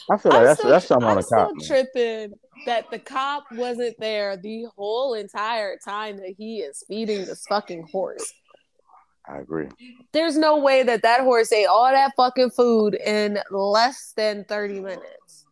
I 0.10 0.18
feel 0.18 0.32
like 0.32 0.40
I'm 0.40 0.46
that's 0.46 0.60
still, 0.60 0.72
that's 0.72 0.86
something 0.88 1.06
on 1.06 1.12
I'm 1.12 1.18
the 1.18 1.24
still 1.24 1.38
cop. 1.38 1.56
man. 1.56 1.68
tripping 1.68 2.34
that 2.66 2.92
the 2.92 3.00
cop 3.00 3.46
wasn't 3.52 3.96
there 4.00 4.38
the 4.38 4.66
whole 4.76 5.14
entire 5.14 5.78
time 5.78 6.18
that 6.18 6.36
he 6.38 6.60
is 6.60 6.84
feeding 6.88 7.26
this 7.26 7.46
fucking 7.48 7.88
horse. 7.92 8.34
I 9.28 9.38
agree. 9.38 9.70
There's 10.12 10.38
no 10.38 10.58
way 10.60 10.84
that 10.84 11.02
that 11.04 11.22
horse 11.22 11.52
ate 11.54 11.66
all 11.66 11.90
that 11.90 12.12
fucking 12.18 12.52
food 12.52 12.96
in 12.96 13.40
less 13.52 14.14
than 14.18 14.44
30 14.46 14.82
minutes. 14.82 15.46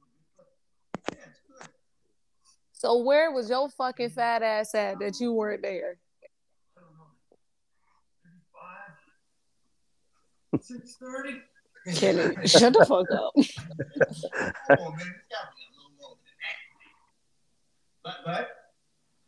So 2.73 2.97
where 2.97 3.32
was 3.32 3.49
your 3.49 3.69
fucking 3.69 4.10
fat 4.10 4.41
ass 4.41 4.75
at 4.75 4.99
that 4.99 5.19
you 5.19 5.32
weren't 5.32 5.62
there? 5.62 5.97
Six 10.59 10.95
thirty. 10.95 11.41
Kenny, 11.95 12.35
shut 12.47 12.73
the 12.73 12.85
fuck 12.85 13.09
up. 13.11 13.33
Come 13.33 13.43
on, 14.79 14.95
man. 14.95 15.07
It's 15.07 15.25
gotta 15.31 15.49
be 15.55 15.63
a 15.65 15.71
little 15.73 15.93
more 15.99 16.15
than 16.21 16.35
that. 16.37 16.57
But, 18.03 18.17
but, 18.25 18.45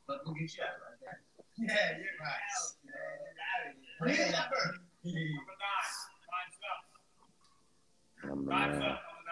but 0.07 0.17
we'll 0.25 0.35
get 0.35 0.55
you 0.55 0.63
out 0.63 0.77
right 0.83 0.99
there. 1.01 1.19
Yeah, 1.57 1.97
you're 1.97 2.17
right. 2.21 2.41
Put 3.99 4.09
it 4.11 4.19
in 4.19 4.31
that 4.33 4.49
bird. 4.51 4.75
Number 5.03 5.55
nine. 5.63 5.87
Time's 6.29 6.59
up. 6.69 6.81
I'm 8.23 8.45
Time's 8.45 8.77
up. 8.83 9.01
Number 9.01 9.23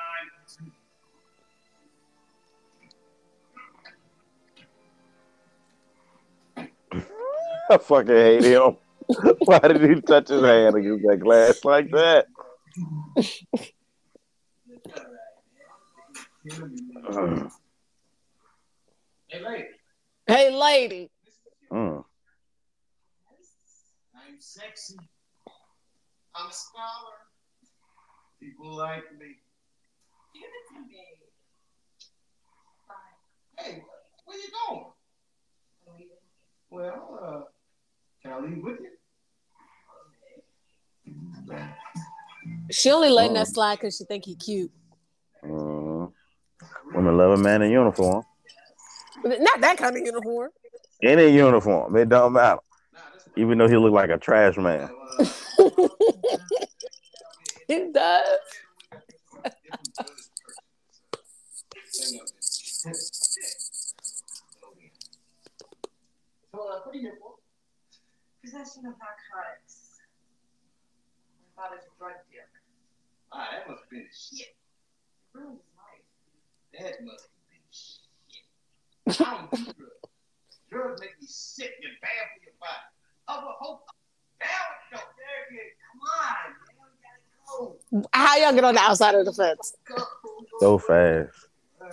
nine. 6.97 7.05
I 7.69 7.77
fucking 7.77 8.15
hate 8.15 8.43
him. 8.45 8.77
Why 9.45 9.59
did 9.59 9.81
he 9.81 10.01
touch 10.01 10.29
his 10.29 10.41
hand 10.41 10.75
against 10.75 11.05
that 11.07 11.19
glass 11.19 11.63
like 11.65 11.91
that? 11.91 12.27
Hey, 19.27 19.43
lady. 19.43 19.67
Hey, 20.27 20.55
lady. 20.55 21.11
Mm. 21.71 22.03
I'm 24.15 24.35
sexy. 24.39 24.97
I'm 26.35 26.49
a 26.49 26.53
scholar. 26.53 27.17
People 28.39 28.75
like 28.75 29.03
me. 29.19 29.37
Give 30.33 30.43
it 30.43 30.73
to 30.73 30.79
me. 30.87 30.97
Hey, 33.57 33.83
where 34.25 34.37
you 34.37 34.49
going? 34.67 34.85
Well, 36.69 37.19
uh, 37.21 37.41
can 38.21 38.31
I 38.33 38.39
leave 38.39 38.63
with 38.63 38.79
you? 38.79 38.89
She 42.69 42.91
only 42.91 43.09
letting 43.09 43.31
Uh-uh. 43.35 43.43
that 43.45 43.51
slide 43.53 43.75
because 43.75 43.97
she 43.97 44.03
think 44.05 44.25
he 44.25 44.35
cute. 44.35 44.71
Mm. 45.43 46.11
Women 46.93 47.17
love 47.17 47.31
a 47.31 47.37
man 47.41 47.61
in 47.61 47.71
uniform. 47.71 48.23
Not 49.23 49.61
that 49.61 49.77
kind 49.77 49.95
of 49.97 50.03
uniform. 50.05 50.49
Any 51.03 51.29
uniform, 51.29 51.95
it 51.95 52.09
don't 52.09 52.33
matter. 52.33 52.59
Even 53.35 53.57
though 53.57 53.67
he 53.67 53.75
look 53.77 53.93
like 53.93 54.09
a 54.09 54.17
trash 54.17 54.57
man. 54.57 54.89
uh, 55.59 55.87
He 57.67 57.91
does. 57.91 58.39
So, 61.91 62.09
uh, 66.53 66.79
what 66.83 66.87
are 66.87 66.95
you 66.95 67.01
here 67.01 67.13
for? 67.19 67.35
Possession 68.41 68.89
of 68.89 68.95
narcotics. 68.97 70.01
My 71.55 71.63
father's 71.63 71.85
a 71.85 71.93
drug 71.99 72.17
dealer. 72.31 72.49
Ah, 73.31 73.47
that 73.53 73.69
must 73.69 73.81
have 73.83 73.89
been 73.89 74.07
shit. 74.09 74.47
It 74.49 74.55
ruined 75.33 75.59
his 75.61 75.69
life. 75.77 76.01
That 76.73 77.05
must 77.05 77.29
have 77.29 77.45
been 77.53 77.65
shit. 77.69 78.01
I 79.21 79.37
don't 79.37 79.51
do 79.51 79.73
drugs. 79.77 80.09
Drugs 80.71 81.01
make 81.01 81.21
me 81.21 81.27
sick 81.27 81.71
and 81.83 81.93
bad 82.01 82.33
for 82.33 82.41
your 82.43 82.57
body. 82.59 82.89
Other 83.27 83.53
hope. 83.59 83.85
Down 84.39 84.49
no, 84.91 84.97
there 84.97 85.45
you 85.53 85.71
Come 85.93 86.01
on, 86.01 86.89
man. 86.97 87.17
We 87.91 87.93
gotta 87.93 88.09
go. 88.09 88.09
How 88.11 88.37
y'all 88.37 88.53
get 88.53 88.63
on 88.63 88.73
the 88.73 88.81
outside 88.81 89.15
of 89.15 89.25
the 89.25 89.33
fence? 89.33 89.75
So 90.59 90.77
fast. 90.79 91.47
Hey, 91.79 91.89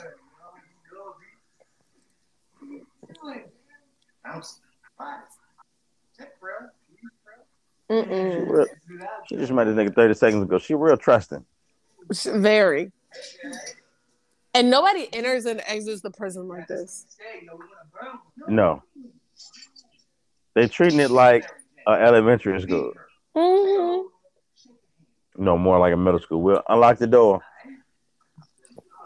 go, 0.90 1.14
B. 2.61 2.82
What 3.00 3.11
you 3.11 3.14
doing? 3.22 3.44
I'm 4.24 4.42
fine. 4.42 4.42
Check, 4.42 4.96
bro. 4.96 5.28
Mm-mm. 7.90 8.34
She, 8.34 8.52
real, 8.52 8.66
she 9.28 9.37
just 9.37 9.52
met 9.52 9.64
this 9.64 9.74
nigga 9.74 9.94
30 9.94 10.14
seconds 10.14 10.42
ago. 10.42 10.58
She 10.58 10.74
real 10.74 10.96
trusting. 10.96 11.44
Very. 12.24 12.92
And 14.54 14.70
nobody 14.70 15.08
enters 15.12 15.46
and 15.46 15.62
exits 15.66 16.02
the 16.02 16.11
prison 16.11 16.48
like 16.48 16.66
this. 16.68 17.06
No. 18.46 18.82
They 20.54 20.68
treating 20.68 21.00
it 21.00 21.11
like 21.11 21.44
a 21.87 21.92
elementary 21.92 22.61
school. 22.61 22.92
hmm 23.34 24.08
No, 25.37 25.56
more 25.56 25.78
like 25.78 25.94
a 25.94 25.96
middle 25.96 26.20
school. 26.20 26.42
We'll 26.42 26.62
unlock 26.68 26.98
the 26.98 27.06
door. 27.06 27.40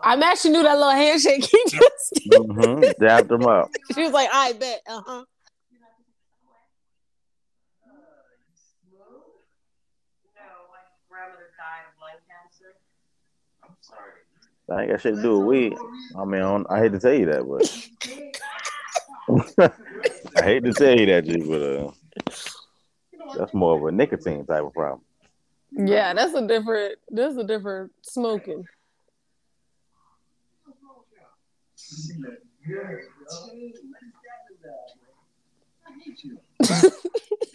I 0.02 0.16
mad 0.16 0.37
she 0.38 0.48
knew 0.50 0.62
that 0.62 0.74
little 0.74 0.90
handshake 0.90 1.44
he 1.44 1.62
just 1.68 2.14
did. 2.14 2.33
Mm-hmm. 2.33 3.05
Dapped 3.05 3.28
them 3.28 3.46
up. 3.46 3.70
She 3.94 4.02
was 4.02 4.12
like, 4.12 4.28
I 4.33 4.52
bet. 4.55 4.81
Uh-huh. 4.88 5.24
No, 10.35 10.42
my 10.72 10.83
grandmother 11.09 11.50
died 11.55 11.87
of 11.87 11.94
lung 12.02 12.18
cancer. 12.26 12.74
I'm 13.62 13.76
That 14.68 14.81
ain't 14.81 14.90
got 14.90 15.01
shit 15.01 15.16
to 15.16 15.22
do 15.22 15.40
with 15.40 15.46
weed. 15.48 15.79
I 16.18 16.25
mean, 16.25 16.40
I, 16.40 16.51
don't- 16.51 16.70
I 16.70 16.79
hate 16.81 16.92
to 16.92 16.98
tell 17.01 17.14
you 17.14 17.27
that, 17.27 17.46
but 19.59 19.72
I 20.37 20.42
hate 20.42 20.64
to 20.64 20.72
tell 20.72 20.98
you 20.98 21.07
that, 21.07 21.25
G, 21.25 21.37
but 21.38 21.62
uh, 21.62 21.90
that's 23.37 23.55
more 23.55 23.77
of 23.77 23.85
a 23.85 23.96
nicotine 23.96 24.46
type 24.46 24.62
of 24.64 24.72
problem. 24.72 25.03
Yeah, 25.72 26.12
that's 26.14 26.35
a 26.35 26.46
different 26.46 26.98
that's 27.11 27.37
a 27.37 27.44
different 27.44 27.92
smoking. 28.03 28.66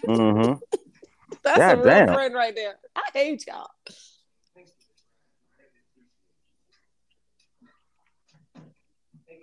Mm-hmm. 0.05 0.53
That's 1.43 1.59
God 1.59 1.71
a 1.73 1.77
real 1.77 1.85
damn. 1.85 2.13
friend 2.13 2.33
right 2.33 2.55
there. 2.55 2.75
I 2.95 3.03
hate 3.13 3.45
y'all. 3.47 3.67
Hey, 4.55 4.63
guys. 9.35 9.36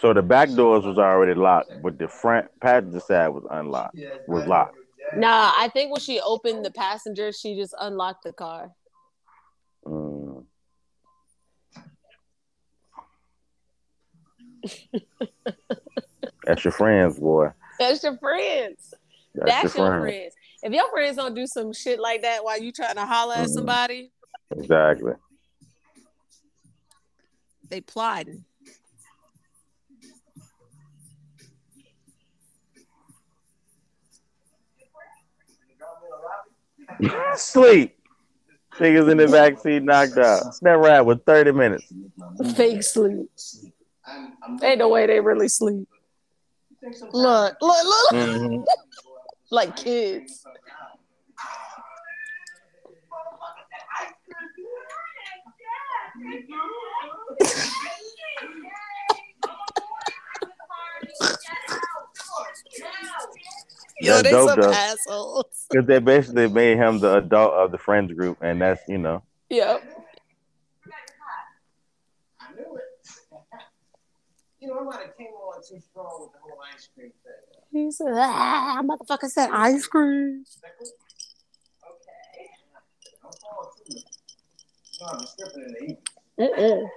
So 0.00 0.12
the 0.12 0.22
back 0.22 0.52
doors 0.54 0.84
was 0.84 0.98
already 0.98 1.34
locked, 1.34 1.70
but 1.80 1.98
the 1.98 2.08
front 2.08 2.48
passenger 2.60 3.00
side 3.00 3.28
was 3.28 3.44
unlocked. 3.50 3.96
Was 4.26 4.46
locked. 4.46 4.76
Nah, 5.12 5.52
I 5.56 5.68
think 5.72 5.92
when 5.92 6.00
she 6.00 6.20
opened 6.20 6.64
the 6.64 6.70
passenger, 6.70 7.30
she 7.32 7.56
just 7.56 7.74
unlocked 7.80 8.24
the 8.24 8.32
car. 8.32 8.72
Mm. 9.86 10.44
That's 16.44 16.64
your 16.64 16.72
friends, 16.72 17.18
boy. 17.18 17.50
That's 17.78 18.02
your 18.02 18.16
friends. 18.18 18.94
That's, 19.34 19.50
That's, 19.50 19.74
your, 19.76 19.84
your 19.84 20.00
friends. 20.00 20.14
friends. 20.16 20.34
If 20.62 20.72
your 20.72 20.90
friends 20.90 21.16
don't 21.16 21.34
do 21.34 21.46
some 21.46 21.72
shit 21.72 22.00
like 22.00 22.22
that 22.22 22.44
while 22.44 22.60
you 22.60 22.72
trying 22.72 22.94
to 22.96 23.04
holler 23.06 23.34
at 23.34 23.48
Mhm. 23.48 23.54
somebody, 23.54 24.12
Exactly. 24.50 25.12
they 27.68 27.80
plotting. 27.80 28.44
Sleep. 37.36 37.92
Niggas 38.74 39.10
in 39.10 39.16
the 39.16 39.28
back 39.28 39.58
seat 39.58 39.82
knocked 39.82 40.18
out. 40.18 40.42
That 40.62 40.72
ride 40.78 41.00
was 41.02 41.18
30 41.26 41.52
minutes. 41.52 41.92
Fake 42.54 42.82
sleep. 42.82 43.30
Ain't 44.62 44.78
no 44.78 44.88
way 44.88 45.06
they 45.06 45.20
really 45.20 45.48
sleep. 45.48 45.88
Look, 47.12 47.56
look, 47.60 47.84
look, 47.84 48.12
Mhm. 48.12 48.64
like 49.50 49.76
kids. 49.76 50.44
Yo, 64.00 64.22
they 64.22 64.30
dope, 64.30 64.48
some 64.50 64.60
though. 64.60 64.72
assholes. 64.72 65.66
Because 65.70 65.86
they 65.88 65.98
basically 65.98 66.48
made 66.48 66.76
him 66.76 67.00
the 67.00 67.16
adult 67.16 67.52
of 67.54 67.72
the 67.72 67.78
friends 67.78 68.12
group, 68.12 68.38
and 68.40 68.60
that's, 68.62 68.80
you 68.88 68.98
know, 68.98 69.22
Yep. 69.50 69.82
I 72.40 72.52
knew 72.54 72.76
it. 72.76 72.82
you 74.60 74.68
know, 74.68 74.78
I 74.78 74.82
might 74.84 75.00
have 75.06 75.16
came 75.16 75.26
on 75.28 75.60
too 75.68 75.80
strong 75.80 76.20
with 76.20 76.32
the 76.32 76.38
whole 76.40 76.58
ice 76.72 76.88
cream 76.94 77.10
thing. 77.24 77.84
He 77.86 77.90
said, 77.90 78.12
ah, 78.14 78.80
motherfucker 78.84 79.28
said 79.28 79.50
ice 79.52 79.86
cream. 79.88 80.44
Okay. 81.84 82.50
I'm 83.24 83.32
falling 83.32 83.70
too 83.88 83.94
much. 83.96 84.04
No, 85.00 85.06
I'm 85.18 85.26
stripping 85.26 85.62
in 85.62 85.72
the 85.72 85.82
evening. 85.82 85.98
Mm-mm. 86.38 86.88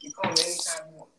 You 0.00 0.12
call 0.12 0.30
me 0.32 0.40
anytime 0.40 0.86
you 0.90 0.96
want. 0.96 1.10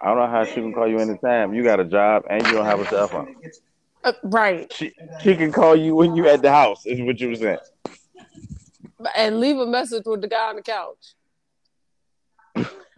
Maybe. 0.00 0.10
I 0.10 0.14
don't 0.14 0.18
know 0.18 0.30
how 0.30 0.44
she 0.44 0.54
can 0.54 0.72
call 0.72 0.88
you 0.88 0.98
anytime. 0.98 1.54
You 1.54 1.62
got 1.62 1.80
a 1.80 1.84
job 1.84 2.24
and 2.28 2.46
you 2.46 2.52
don't 2.52 2.66
have 2.66 2.80
a 2.80 2.86
cell 2.86 3.08
phone. 3.08 3.34
Uh, 4.04 4.12
right. 4.22 4.72
She 4.72 4.92
she 5.22 5.34
can 5.34 5.50
call 5.50 5.74
you 5.74 5.94
when 5.94 6.14
you 6.14 6.28
at 6.28 6.42
the 6.42 6.50
house, 6.50 6.84
is 6.84 7.00
what 7.00 7.18
you 7.20 7.30
were 7.30 7.36
saying. 7.36 7.58
And 9.16 9.40
leave 9.40 9.56
a 9.58 9.66
message 9.66 10.04
with 10.06 10.20
the 10.20 10.28
guy 10.28 10.50
on 10.50 10.56
the 10.56 10.62
couch. 10.62 11.14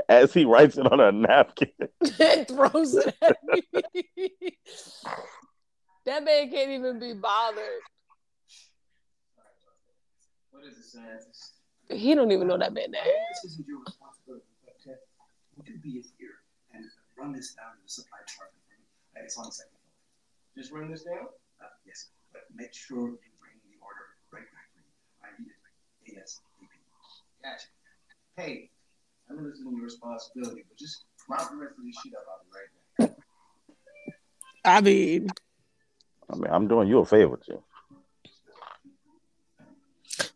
As 0.09 0.32
he 0.32 0.44
writes 0.44 0.78
it 0.78 0.90
on 0.90 1.00
a 1.00 1.11
napkin. 1.11 1.68
and 2.20 2.46
throws 2.46 2.94
it 2.94 3.14
at 3.22 3.37
me. 3.44 3.62
that 6.04 6.24
man 6.24 6.50
can't 6.50 6.70
even 6.70 7.00
be 7.00 7.12
bothered. 7.14 7.82
What 10.50 10.64
is 10.64 10.78
it, 10.78 10.85
scientist? 10.85 11.54
He 11.90 12.14
don't 12.14 12.30
even 12.30 12.48
know 12.48 12.59
that 12.59 12.72
man 12.72 12.90
name. 12.90 13.02
This 13.42 13.52
isn't 13.52 13.66
your 13.66 13.80
responsibility, 13.85 14.46
but 14.64 14.92
uh, 14.92 14.96
would 15.56 15.68
you 15.68 15.78
be 15.78 15.90
here 16.18 16.28
and 16.30 16.36
run 17.18 17.33
this 17.33 17.57
down 17.57 17.76
to 17.76 17.83
the 17.83 17.88
supply 17.90 18.20
department 18.24 18.62
for 18.68 18.76
me? 18.76 18.87
Uh, 19.16 19.24
it's 19.24 19.37
on 19.37 19.48
the 19.48 19.52
second 19.52 19.76
floor. 19.81 19.96
Just 20.57 20.70
run 20.72 20.90
this 20.92 21.05
down? 21.05 21.29
Uh, 21.61 21.72
yes, 21.88 22.12
but 22.33 22.44
make 22.55 22.72
sure 22.72 23.16
you 23.16 23.31
bring 23.40 23.57
the 23.64 23.76
order 23.81 24.07
right 24.33 24.46
back 24.52 24.68
for 24.72 24.85
me. 24.85 24.92
I 25.24 25.29
need 25.40 25.52
it 25.52 26.20
ASAP. 26.20 26.44
Gotcha. 27.42 27.68
Hey, 28.37 28.70
I 29.31 29.35
know 29.35 29.44
this 29.48 29.59
isn't 29.61 29.76
your 29.76 29.85
responsibility, 29.85 30.64
but 30.68 30.76
just 30.76 31.05
round 31.29 31.48
the 31.52 31.57
rest 31.57 31.74
of 31.79 31.85
this 31.85 31.96
shit 32.02 32.14
up. 32.14 32.24
I'll 32.29 32.44
be 32.44 32.50
right 32.55 32.70
back. 33.09 33.16
I 34.64 34.81
mean, 34.81 35.29
I 36.29 36.37
mean, 36.37 36.50
I'm 36.50 36.68
doing 36.68 36.88
you 36.88 36.98
a 36.98 37.05
favor, 37.05 37.38
too. 37.44 37.62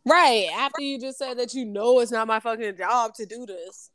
Right. 0.05 0.49
After 0.55 0.83
you 0.83 0.99
just 0.99 1.19
said 1.19 1.39
that 1.39 1.55
you 1.55 1.65
know 1.65 2.01
it's 2.01 2.11
not 2.11 2.27
my 2.27 2.41
fucking 2.41 2.77
job 2.77 3.15
to 3.15 3.27
do 3.27 3.45
this. 3.47 3.91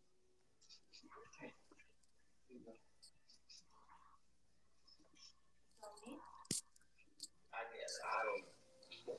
I 7.54 7.64
guess 7.74 8.00
I 8.06 8.24
don't 8.26 8.42
know. 9.08 9.18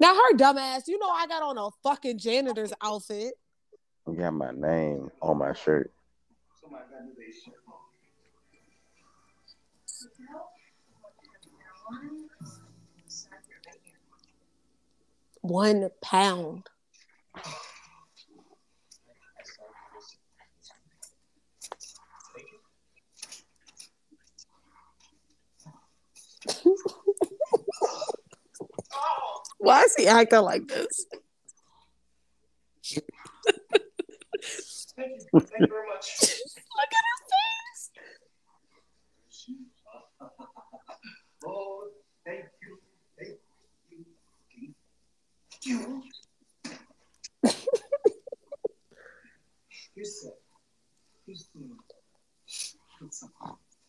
Now 0.00 0.14
her 0.14 0.36
dumbass, 0.36 0.88
you 0.88 0.98
know 0.98 1.08
I 1.08 1.26
got 1.26 1.42
on 1.42 1.58
a 1.58 1.70
fucking 1.82 2.18
janitor's 2.18 2.72
outfit. 2.82 3.34
You 4.06 4.14
got 4.14 4.32
my 4.32 4.50
name 4.50 5.10
on 5.22 5.38
my 5.38 5.54
shirt. 5.54 5.90
Somebody 6.60 6.84
got 6.90 6.98
to 6.98 7.04
do 7.06 7.12
their 7.16 7.32
shit. 7.32 7.54
One 15.40 15.88
pound. 16.02 16.68
Why 29.58 29.82
is 29.82 29.94
he 29.96 30.06
acting 30.06 30.40
like 30.40 30.66
this? 30.68 31.06
Thank 34.96 35.10
you. 35.10 35.40
Thank 35.40 35.60
you 35.60 35.66
very 35.66 35.88
much. 35.88 36.06
Look 36.20 36.92
at 36.92 37.04
his 37.10 37.22
face. 37.32 37.90
Oh, 41.46 41.88
thank 42.24 42.44
you. 42.62 42.78
Thank 43.18 43.38
you. 43.90 44.04
Thank 45.62 45.66
you. 45.66 46.02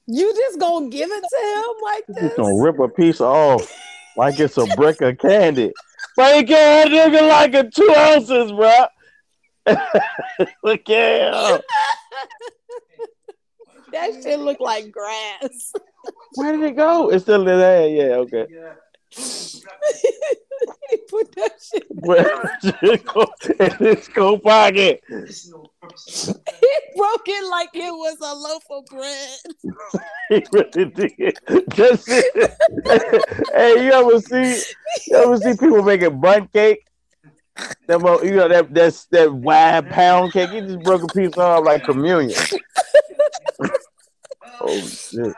You 0.07 0.33
just 0.35 0.59
gonna 0.59 0.89
give 0.89 1.09
it 1.11 1.23
to 1.23 1.37
him 1.55 1.63
like 1.83 2.03
this? 2.07 2.23
just 2.23 2.37
gonna 2.37 2.61
rip 2.63 2.79
a 2.79 2.87
piece 2.87 3.21
off 3.21 3.71
like 4.17 4.39
it's 4.39 4.57
a 4.57 4.65
brick 4.75 5.01
of 5.01 5.17
candy. 5.17 5.71
But 6.15 6.37
you 6.37 6.45
can't 6.45 6.91
nigga 6.91 7.27
like 7.27 7.53
a 7.53 7.69
two 7.69 7.93
ounces, 7.95 8.51
bro. 8.51 8.85
Look 10.63 10.89
at 10.89 11.53
him. 11.53 11.61
that 13.91 14.23
shit 14.23 14.39
look 14.39 14.59
like 14.59 14.91
grass. 14.91 15.73
Where 16.35 16.51
did 16.51 16.63
it 16.63 16.75
go? 16.75 17.09
It's 17.09 17.23
still 17.23 17.41
in 17.41 17.47
there. 17.47 17.87
Yeah, 17.87 18.17
okay. 18.17 18.45
Put 21.09 21.35
that 21.35 21.51
shit. 21.61 21.85
Where 21.89 22.57
did 22.61 22.75
it 22.81 23.05
go? 23.05 23.25
In 23.59 23.71
his 23.71 24.07
coat 24.07 24.43
pocket. 24.43 25.03
He 25.07 25.17
broke 26.95 27.27
it 27.27 27.49
like 27.49 27.69
it 27.73 27.93
was 27.93 28.17
a 28.21 28.33
loaf 28.33 28.63
of 28.69 28.85
bread. 28.85 29.37
He 30.27 30.43
really 30.51 30.85
did. 30.85 31.37
Just 31.69 32.09
hey, 32.09 33.85
you 33.85 33.91
ever 33.91 34.19
see 34.19 34.59
you 35.07 35.17
ever 35.17 35.37
see 35.37 35.51
people 35.51 35.83
making 35.83 36.19
bun 36.19 36.47
cake? 36.47 36.83
That 37.87 38.01
you 38.23 38.31
know 38.31 38.47
that 38.47 38.73
that's 38.73 39.05
that 39.07 39.31
wide 39.31 39.87
pound 39.91 40.33
cake. 40.33 40.49
He 40.49 40.61
just 40.61 40.79
broke 40.79 41.03
a 41.03 41.07
piece 41.13 41.37
off 41.37 41.63
like 41.63 41.83
communion. 41.83 42.39
Oh 44.61 44.79
shit! 44.79 45.33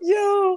Yo, 0.00 0.56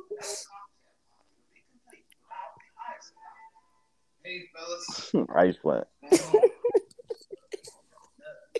Hey, 4.29 4.45
fellas. 4.53 5.09
Ice 5.35 5.57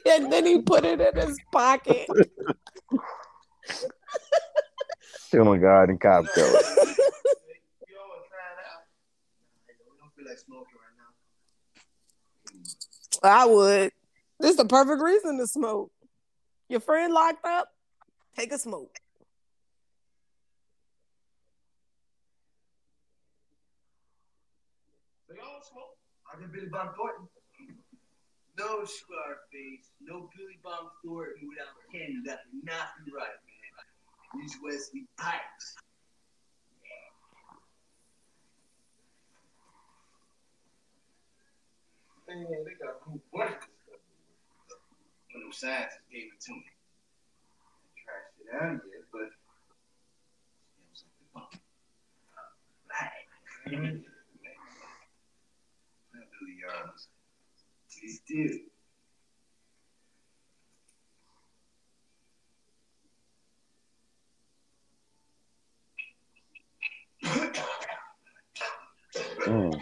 and 0.08 0.32
then 0.32 0.48
he 0.48 0.62
put 0.64 0.84
it 0.84 1.00
in 1.00 1.16
his 1.16 1.38
pocket. 1.52 2.08
Chilling 5.30 5.62
garden 5.62 6.00
cocktail. 6.00 6.44
You 6.44 6.52
all 6.52 6.58
want 6.58 6.66
to 6.66 6.72
try 8.32 8.50
it 8.50 8.58
out? 8.66 8.82
We 9.68 9.74
don't 10.00 10.12
feel 10.16 10.26
like 10.28 10.40
smoking 10.40 10.80
right 10.82 10.98
now. 13.22 13.30
I 13.30 13.46
would. 13.46 13.92
This 14.40 14.50
is 14.52 14.58
the 14.58 14.66
perfect 14.66 15.04
reason 15.04 15.38
to 15.38 15.46
smoke. 15.46 15.92
Your 16.68 16.80
friend 16.80 17.14
locked 17.14 17.46
up, 17.46 17.72
take 18.36 18.52
a 18.52 18.58
smoke. 18.58 18.98
So 25.28 25.36
y'all 25.36 25.46
don't 25.46 25.64
can 26.40 26.52
Billy 26.52 26.72
Bob 26.72 26.96
Thornton. 26.96 27.28
No 28.58 28.84
Scarface, 28.84 29.92
no 30.02 30.30
Billy 30.36 30.60
Bob 30.64 30.92
Thornton 31.04 31.48
without 31.48 31.76
Ken. 31.92 32.12
You 32.12 32.24
got 32.26 32.40
nothing 32.64 33.14
right, 33.16 33.40
man. 33.44 34.42
These 34.42 34.58
Wesley 34.64 35.08
Pipes. 35.18 35.76
Man, 42.28 42.46
they 42.46 42.76
got 42.78 43.02
this 43.12 43.24
stuff. 43.26 43.32
One 43.32 43.58
them 45.50 45.52
scientists 45.52 46.06
gave 46.12 46.30
it 46.30 46.40
to 46.46 46.52
me. 46.52 46.64
Trashed 47.98 48.38
it 48.38 48.54
out 48.54 48.82
yet, 48.86 49.04
but 49.12 49.22
it 49.22 49.34
was 50.92 51.04
like 51.04 51.18
the 51.18 51.26
bump. 51.34 51.52
Right. 52.86 53.26
Mm-hmm. 53.74 54.09
Yards. 56.70 57.08
Please 57.92 58.22
do. 58.28 58.60
Mm. 69.46 69.82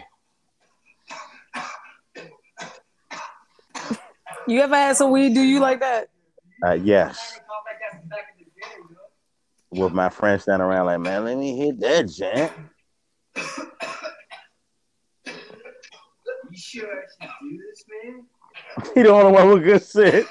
You 4.46 4.60
ever 4.62 4.74
had 4.74 4.96
some 4.96 5.10
weed? 5.10 5.34
Do 5.34 5.42
you 5.42 5.60
like 5.60 5.80
that? 5.80 6.08
Uh, 6.64 6.72
yes. 6.72 7.38
With 9.70 9.92
my 9.92 10.08
friends 10.08 10.42
standing 10.42 10.66
around 10.66 10.86
like, 10.86 11.00
man, 11.00 11.24
let 11.24 11.36
me 11.36 11.56
hit 11.56 11.78
that 11.80 12.08
jam. 12.08 12.70
You 16.58 16.62
sure 16.62 16.90
I 16.90 17.06
should 17.24 17.30
do 17.40 17.56
this, 17.70 17.84
man? 18.02 18.26
He 18.92 19.02
the 19.02 19.10
only 19.10 19.30
one 19.30 19.48
with 19.50 19.62
good 19.62 19.80
sense. 19.80 20.26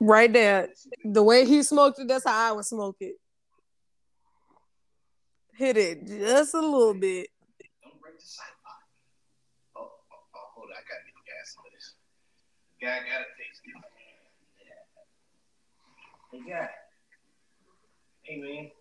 Right 0.00 0.32
there. 0.32 0.70
The 1.04 1.22
way 1.22 1.44
he 1.44 1.62
smoked 1.62 2.00
it, 2.00 2.08
that's 2.08 2.24
how 2.24 2.50
I 2.50 2.50
would 2.50 2.64
smoke 2.64 2.96
it. 2.98 3.14
Hit 5.56 5.76
it 5.76 6.08
just 6.08 6.54
a 6.54 6.60
little 6.60 6.94
bit. 6.94 7.28
Don't 7.84 8.00
break 8.02 8.18
the 8.18 8.26
sight. 8.26 8.46
Oh, 9.76 9.82
oh, 9.82 9.88
oh, 10.10 10.46
hold 10.56 10.70
on. 10.70 10.72
I 10.72 10.82
gotta 10.82 11.04
get 11.06 11.14
the 11.14 11.22
gas 11.30 11.54
on 11.56 11.64
this. 11.72 11.94
Guy 12.82 12.98
gotta 12.98 13.30
taste 13.38 13.62
it. 13.64 13.74
Hey, 16.32 16.42
guy. 16.50 16.68
Hey, 18.22 18.40
man. 18.40 18.72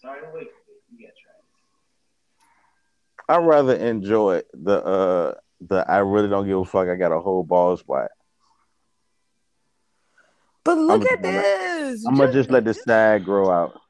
Sorry 0.00 0.22
to 0.22 0.28
wait. 0.32 0.48
You 0.90 1.06
gotta 1.06 1.12
try 1.20 1.32
this. 1.32 1.33
I 3.28 3.36
rather 3.38 3.74
enjoy 3.74 4.42
the 4.52 4.84
uh 4.84 5.34
the 5.60 5.90
I 5.90 5.98
really 5.98 6.28
don't 6.28 6.46
give 6.46 6.58
a 6.58 6.64
fuck. 6.64 6.88
I 6.88 6.96
got 6.96 7.12
a 7.12 7.20
whole 7.20 7.42
ball 7.42 7.76
spot. 7.76 8.10
But 10.64 10.78
look 10.78 11.02
I'm 11.02 11.06
at 11.12 11.22
this. 11.22 12.06
I'm 12.06 12.16
gonna 12.16 12.32
just 12.32 12.50
let 12.50 12.64
the 12.64 12.74
side 12.74 13.24
grow 13.24 13.50
out. 13.50 13.80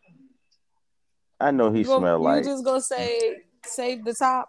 I 1.40 1.50
know 1.50 1.70
he 1.72 1.80
You 1.80 1.84
smell 1.84 2.18
you 2.18 2.24
like. 2.24 2.44
just 2.44 2.64
gonna 2.64 2.80
say 2.80 3.42
save 3.64 4.04
the 4.04 4.14
top. 4.14 4.48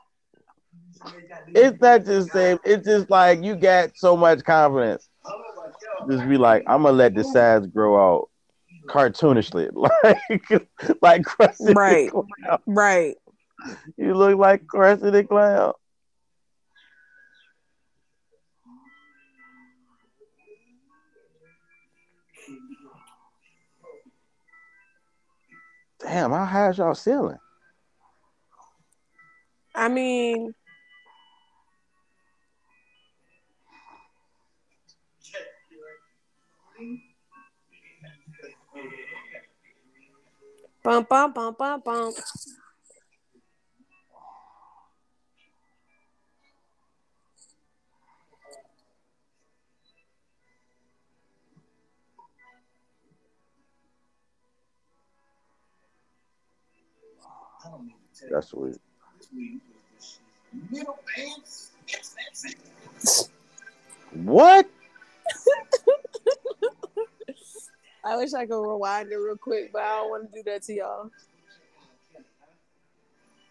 It's 1.54 1.80
not 1.82 2.06
just 2.06 2.32
same. 2.32 2.60
It's 2.64 2.86
just 2.86 3.10
like 3.10 3.44
you 3.44 3.56
got 3.56 3.96
so 3.96 4.16
much 4.18 4.44
confidence. 4.44 5.08
Just 6.10 6.28
be 6.28 6.38
like, 6.38 6.64
I'm 6.68 6.84
gonna 6.84 6.96
let 6.96 7.16
the 7.16 7.24
sides 7.24 7.68
grow 7.68 7.98
out 7.98 8.30
cartoonishly, 8.88 9.70
like 11.02 11.02
like 11.02 11.26
Right. 11.60 12.12
Right. 12.66 13.16
You 13.98 14.14
look 14.14 14.38
like 14.38 14.66
Krusty 14.66 15.12
the 15.12 15.24
Clown. 15.24 15.74
Damn, 26.02 26.32
how 26.32 26.46
high 26.46 26.70
is 26.70 26.78
y'all 26.78 26.94
ceiling? 26.94 27.38
I 29.74 29.90
mean, 29.90 30.54
bump, 40.84 41.10
bump, 41.10 41.36
bump, 41.36 41.58
bump, 41.58 41.84
bump. 41.84 42.16
That's 58.32 58.54
it. 58.54 58.80
What? 64.14 64.70
I 68.06 68.18
wish 68.18 68.34
I 68.34 68.46
could 68.46 68.62
rewind 68.62 69.12
it 69.12 69.16
real 69.16 69.36
quick, 69.36 69.74
but 69.74 69.82
I 69.82 69.98
don't 69.98 70.10
want 70.10 70.32
to 70.32 70.38
do 70.38 70.44
that 70.50 70.62
to 70.64 70.74
y'all. 70.74 71.10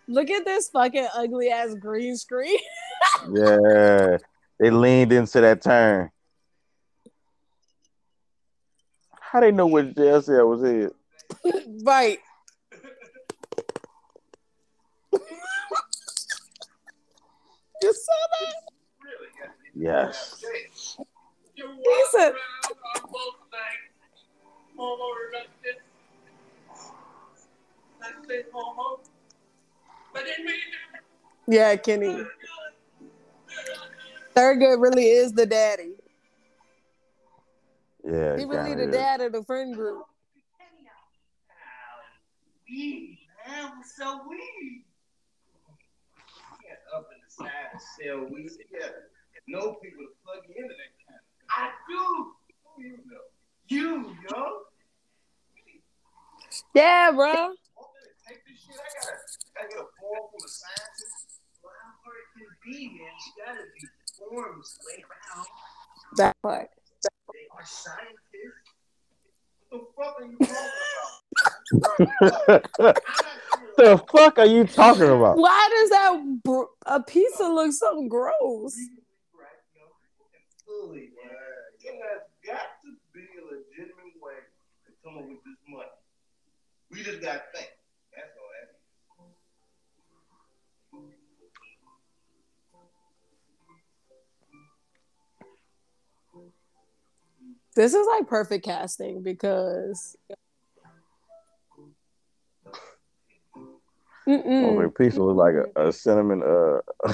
Look 0.07 0.31
at 0.31 0.45
this 0.45 0.69
fucking 0.69 1.09
ugly 1.15 1.49
ass 1.51 1.75
green 1.75 2.17
screen. 2.17 2.59
Yeah. 3.33 4.19
They 4.59 4.71
leaned 4.71 5.13
into 5.13 5.41
that 5.41 5.63
turn. 5.63 6.11
How 9.19 9.41
they 9.41 9.51
know 9.51 9.67
what 9.67 9.97
cell 9.97 10.49
was 10.49 10.63
in? 10.63 10.91
right. 11.83 12.19
You 17.85 17.93
saw 17.93 18.13
that? 18.41 18.55
Really? 19.05 19.29
Yes. 19.75 20.43
He 21.55 21.63
said- 22.11 22.33
around 22.33 22.77
on 22.97 23.11
both 23.11 23.39
nights. 23.53 24.25
Homo 24.77 25.05
erected. 25.29 25.77
I 28.03 28.27
say 28.29 28.45
homo. 28.53 29.01
But 30.13 30.23
it 30.27 30.45
means 30.45 30.59
Yeah, 31.47 31.77
Kenny. 31.77 32.25
Thurgood 34.35 34.81
really 34.81 35.07
is 35.09 35.33
the 35.33 35.47
daddy. 35.47 35.95
Yeah. 38.05 38.37
He 38.37 38.43
it 38.43 38.49
really 38.49 38.75
the 38.75 38.89
is. 38.89 38.95
dad 38.95 39.21
of 39.21 39.33
the 39.33 39.45
friend 39.45 39.75
group. 39.75 40.05
weed, 42.69 43.19
man. 43.47 43.73
What's 43.77 44.01
up, 44.01 44.27
weed? 44.29 44.85
Can't 47.39 47.51
up 47.51 47.73
in 47.73 47.75
the 47.75 47.79
side 47.79 47.79
and 47.79 47.83
sell 47.83 48.21
weed. 48.31 48.51
Yeah. 48.71 48.89
No 49.47 49.75
people 49.83 50.05
to 50.05 50.15
plug 50.25 50.43
you 50.49 50.55
into 50.57 50.75
that 50.75 50.93
kind 51.05 51.21
of 51.21 51.25
I 51.51 51.71
do. 51.89 52.33
Who 52.65 52.83
you 52.83 52.99
know? 53.07 53.25
You, 53.69 54.17
yo. 54.31 54.67
Yeah, 56.75 57.11
bro. 57.11 57.27
Want 57.27 57.53
me 57.53 57.57
to 58.05 58.15
take 58.27 58.41
this 58.47 58.59
shit? 58.61 58.75
I 58.75 58.87
gotta, 59.01 59.15
I 59.15 59.63
gotta 59.63 59.69
get 59.69 59.79
a 59.79 59.89
form 60.01 60.25
from 60.31 60.43
a 60.45 60.49
scientist. 60.49 61.41
Well, 61.63 61.73
how 61.83 61.93
hard 62.05 62.19
it 62.23 62.29
can 62.39 62.49
be, 62.65 62.89
man. 62.89 63.15
You 63.15 63.33
gotta 63.45 63.65
be 63.75 63.83
forms 64.19 64.79
laid 64.89 65.05
around. 65.05 65.47
That 66.17 66.35
part. 66.43 66.69
They 67.33 67.47
are 67.53 67.65
scientists. 67.65 68.75
What 69.69 69.81
the 69.81 69.87
fuck 69.97 70.15
are 70.21 70.27
you 70.27 70.39
talking 71.99 72.49
about? 72.79 72.97
the 73.77 74.03
fuck 74.11 74.39
are 74.39 74.47
you 74.47 74.65
talking 74.65 75.03
about? 75.09 75.37
Why 75.37 75.69
does 75.71 75.91
that 75.91 76.41
br- 76.43 76.63
a 76.87 77.03
pizza 77.03 77.45
look 77.45 77.73
so 77.73 78.07
gross? 78.09 78.77
We 86.91 87.03
just 87.03 87.21
got 87.23 87.33
to 87.33 87.43
think. 87.53 87.71
That's 88.15 88.31
all. 88.39 88.45
This 97.75 97.95
is 97.95 98.07
like 98.07 98.29
perfect 98.29 98.65
casting 98.65 99.23
because. 99.23 100.17
Over 104.27 104.91
pizza 104.91 105.23
look 105.23 105.37
like 105.37 105.55
a, 105.55 105.89
a 105.89 105.93
cinnamon 105.93 106.43
uh 106.43 106.81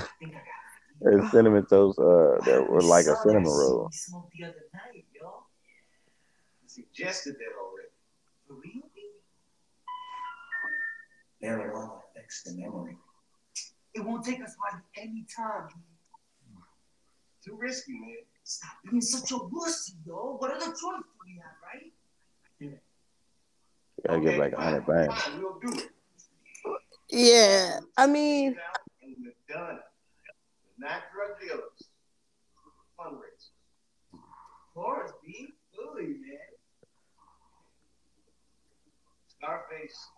a 1.06 1.30
cinnamon 1.30 1.66
toast 1.66 1.98
uh 1.98 2.38
that 2.44 2.66
were 2.68 2.82
like 2.82 3.06
a 3.06 3.16
cinnamon 3.16 3.50
roll. 3.50 3.90
The 4.38 4.44
other 4.44 4.54
night, 4.74 5.04
yo. 5.12 5.44
Suggested 6.66 7.34
that 7.34 7.52
already. 7.60 7.88
For 8.46 8.54
real? 8.54 8.90
Marijuana 11.42 12.00
affects 12.10 12.42
the 12.42 12.52
memory. 12.52 12.96
It 13.94 14.04
won't 14.04 14.24
take 14.24 14.40
us 14.42 14.54
hardly 14.62 14.86
any 14.96 15.26
time. 15.34 15.68
Too 17.44 17.56
risky, 17.58 17.92
man. 17.98 18.16
Stop 18.44 18.72
being 18.88 19.00
such 19.00 19.30
a 19.32 19.34
wussy, 19.34 19.94
yo. 20.06 20.36
What 20.38 20.50
other 20.52 20.66
choice 20.66 20.76
do 20.76 21.10
we 21.24 21.40
have, 21.42 21.56
right? 21.64 21.92
You 22.60 22.78
gotta 24.06 24.20
get 24.20 24.38
like 24.38 24.52
a 24.52 24.60
hundred 24.60 24.84
fine, 24.84 25.06
bands. 25.06 25.22
fine, 25.22 25.40
We'll 25.40 25.58
do 25.58 25.78
it. 25.78 25.90
Yeah, 27.12 27.80
I 27.96 28.06
mean, 28.06 28.56
done. 29.48 29.78
Not 30.78 31.02
drug 31.12 31.40
dealers. 31.40 31.62
Fundraisers. 32.98 33.50
Forrest, 34.74 35.14
B. 35.24 35.48
Fully, 35.74 36.06
man. 36.06 36.38
Scarface. 39.28 40.08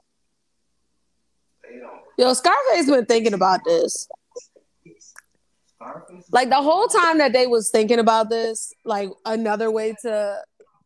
They 1.63 1.79
don't. 1.79 2.01
yo, 2.19 2.33
Scarface 2.35 2.91
been 2.91 3.07
thinking 3.07 3.35
about 3.35 3.61
this. 3.65 4.09
Like 6.31 6.49
the 6.49 6.63
whole 6.63 6.87
time 6.87 7.19
that 7.19 7.33
they 7.33 7.47
was 7.47 7.71
thinking 7.71 7.99
about 7.99 8.31
this, 8.31 8.73
like 8.85 9.11
another 9.25 9.71
way 9.71 9.95
to 10.03 10.41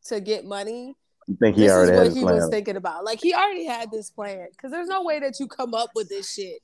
to 0.07 0.21
get 0.21 0.45
money. 0.45 0.95
You 1.27 1.37
think 1.37 1.57
he 1.57 1.63
this 1.63 1.73
is 1.73 1.77
already 1.77 1.93
had 1.93 2.07
what 2.07 2.17
he 2.17 2.25
was 2.25 2.49
thinking 2.51 2.77
about. 2.77 3.05
Like 3.05 3.21
he 3.21 3.35
already 3.35 3.67
had 3.67 3.91
this 3.91 4.11
plan 4.11 4.49
because 4.51 4.71
there's 4.71 4.89
no 4.89 5.03
way 5.03 5.19
that 5.21 5.41
you 5.41 5.49
come 5.49 5.75
up 5.75 5.91
with 5.95 6.09
this 6.09 6.33
shit. 6.33 6.61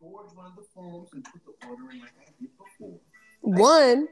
Forge 0.00 0.34
one 0.34 0.46
of 0.46 0.56
the 0.56 0.64
forms 0.74 1.10
and 1.12 1.24
put 1.24 1.40
the 1.44 1.68
order 1.68 1.90
in 1.92 2.00
like 2.00 2.10
I 2.20 2.30
did 2.40 2.50
before. 2.58 2.98
One, 3.40 4.08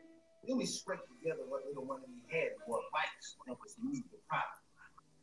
Then 0.46 0.56
we 0.56 0.66
scraped 0.66 1.02
together 1.18 1.42
what 1.48 1.62
little 1.66 1.84
money 1.84 2.04
we 2.06 2.36
had 2.36 2.50
bikes 2.92 3.34
to 3.34 3.38
help 3.46 3.58
us 3.62 3.74
move 3.82 4.02
the 4.12 4.18
product. 4.28 4.58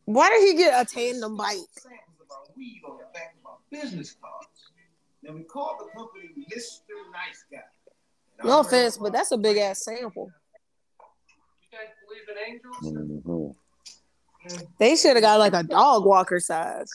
why 0.05 0.29
did 0.29 0.47
he 0.47 0.55
get 0.55 0.81
a 0.81 0.85
tandem 0.85 1.37
bike? 1.37 1.55
Samples 1.71 2.19
of 2.19 2.31
our 2.31 2.43
weed 2.57 2.81
on 2.85 2.97
the 2.97 3.05
back 3.13 3.35
of 3.39 3.45
our 3.45 3.57
business 3.71 4.15
cards. 4.21 4.71
Then 5.23 5.35
we 5.35 5.43
called 5.43 5.77
the 5.79 5.85
company 5.97 6.29
Mr. 6.53 6.95
Nice 7.11 7.45
Guy. 7.51 7.59
No 8.43 8.59
offense, 8.59 8.97
but 8.97 9.13
that's 9.13 9.31
a 9.31 9.37
big 9.37 9.57
ass 9.57 9.83
sample. 9.83 10.31
You 12.17 12.25
guys 12.25 12.35
believe 12.81 12.99
in 12.99 13.07
angels? 13.25 13.55
Mhm. 14.45 14.67
They 14.77 14.95
should 14.95 15.15
have 15.15 15.21
got 15.21 15.39
like 15.39 15.53
a 15.53 15.63
dog 15.63 16.05
walker 16.05 16.39
size. 16.39 16.91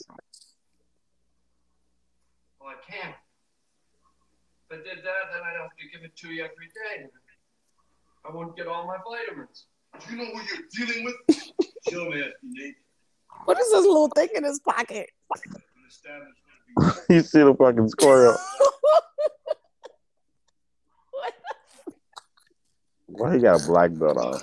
Well, 2.61 2.71
I 2.71 2.75
can. 2.91 3.15
If 4.71 4.73
I 4.73 4.77
did 4.77 5.05
that, 5.05 5.33
then 5.33 5.43
I'd 5.43 5.61
have 5.61 5.71
to 5.77 5.89
give 5.93 6.05
it 6.05 6.17
to 6.17 6.29
you 6.33 6.45
every 6.45 6.69
day. 6.69 7.09
I 8.25 8.31
wouldn't 8.35 8.57
get 8.57 8.69
all 8.69 8.87
my 8.87 8.99
vitamins. 9.05 9.67
Do 10.01 10.15
you 10.15 10.19
know 10.23 10.31
who 10.31 10.41
you're 10.41 10.87
dealing 10.87 11.05
with? 11.05 11.17
Show 11.91 12.05
me 12.09 12.21
if 12.21 12.33
you 12.43 12.53
need. 12.65 12.75
What 13.45 13.59
is 13.59 13.71
this 13.71 13.85
little 13.85 14.09
thing 14.09 14.29
in 14.35 14.45
his 14.45 14.61
pocket? 14.61 15.11
Understand 15.77 16.23
it's 16.31 16.41
gonna 16.79 16.95
you 17.11 17.21
see 17.23 17.41
the 17.41 17.55
fucking 17.55 17.89
squirrel. 17.89 18.37
Why 23.07 23.35
he 23.35 23.41
got 23.41 23.61
a 23.63 23.67
black 23.67 23.93
belt 23.99 24.17
on? 24.17 24.41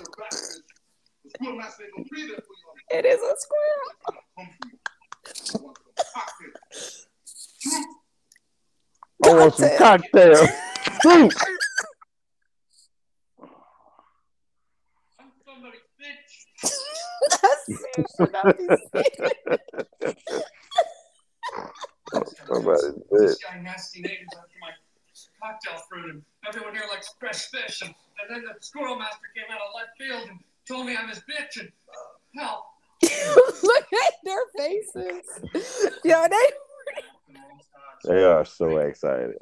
It 1.42 3.06
is 3.06 3.20
a 3.20 3.34
squirrel. 3.36 3.90
I 9.24 9.34
want 9.34 9.54
some 9.54 9.70
cocktail. 9.78 10.46
Fruit. 11.02 11.34
I'm 15.18 15.32
somebody's 15.44 15.80
bitch. 16.00 16.32
That's 17.42 17.66
seriously 17.66 18.26
not 18.32 18.58
be 18.58 18.66
serious. 18.92 20.44
Somebody's 22.46 22.94
This 23.10 23.38
bitch. 23.38 23.42
guy 23.50 23.60
nasty 23.62 24.00
neighbors 24.00 24.28
after 24.36 24.58
my 24.60 24.70
cocktail 25.42 25.78
fruit, 25.88 26.10
and 26.10 26.22
everyone 26.46 26.74
here 26.74 26.84
likes 26.90 27.14
fresh 27.18 27.46
fish. 27.50 27.82
And, 27.82 27.94
and 28.22 28.26
then 28.36 28.42
the 28.44 28.54
squirrel 28.60 28.96
master 28.98 29.28
came 29.34 29.44
out 29.54 29.60
of 29.60 29.72
left 29.76 29.96
field 29.98 30.28
and 30.30 30.38
told 30.70 30.86
me 30.86 30.96
I'm 30.96 31.08
his 31.08 31.18
bitch. 31.18 31.60
And 31.60 31.70
uh, 32.38 32.40
hell, 32.40 32.66
Look 33.62 33.86
at 33.92 34.14
their 34.24 34.42
faces. 34.56 35.98
Yo, 36.04 36.26
they 36.28 36.46
They 38.04 38.24
are 38.24 38.44
so 38.44 38.76
excited. 38.78 39.38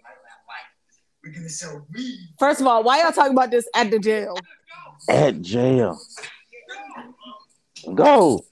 We're 1.24 1.32
gonna 1.32 1.48
sell 1.48 1.86
weed. 1.92 2.28
first 2.38 2.60
of 2.60 2.66
all, 2.66 2.82
why 2.82 3.02
y'all 3.02 3.12
talking 3.12 3.32
about 3.32 3.50
this 3.50 3.68
at 3.74 3.90
the 3.90 3.98
jail? 3.98 4.36
At 5.08 5.42
jail. 5.42 5.98
go, 7.84 7.94
Go. 7.94 8.44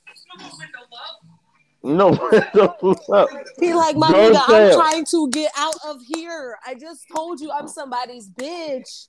no 1.82 2.10
more 2.10 2.30
with 2.30 2.52
the 2.52 2.96
love. 3.08 3.30
No. 3.32 3.42
He 3.60 3.72
like 3.72 3.96
my 3.96 4.10
Go 4.10 4.30
nigga, 4.30 4.42
I'm 4.46 4.72
trying 4.72 5.04
to 5.06 5.30
get 5.30 5.50
out 5.56 5.76
of 5.86 6.02
here. 6.02 6.58
I 6.66 6.74
just 6.74 7.06
told 7.14 7.40
you 7.40 7.50
I'm 7.52 7.68
somebody's 7.68 8.28
bitch. 8.28 9.08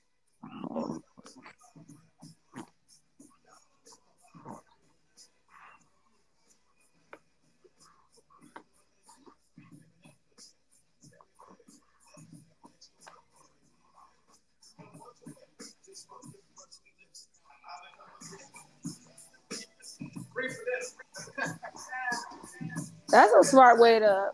That's 23.08 23.32
a 23.32 23.42
smart 23.44 23.78
way 23.78 23.98
to 23.98 24.30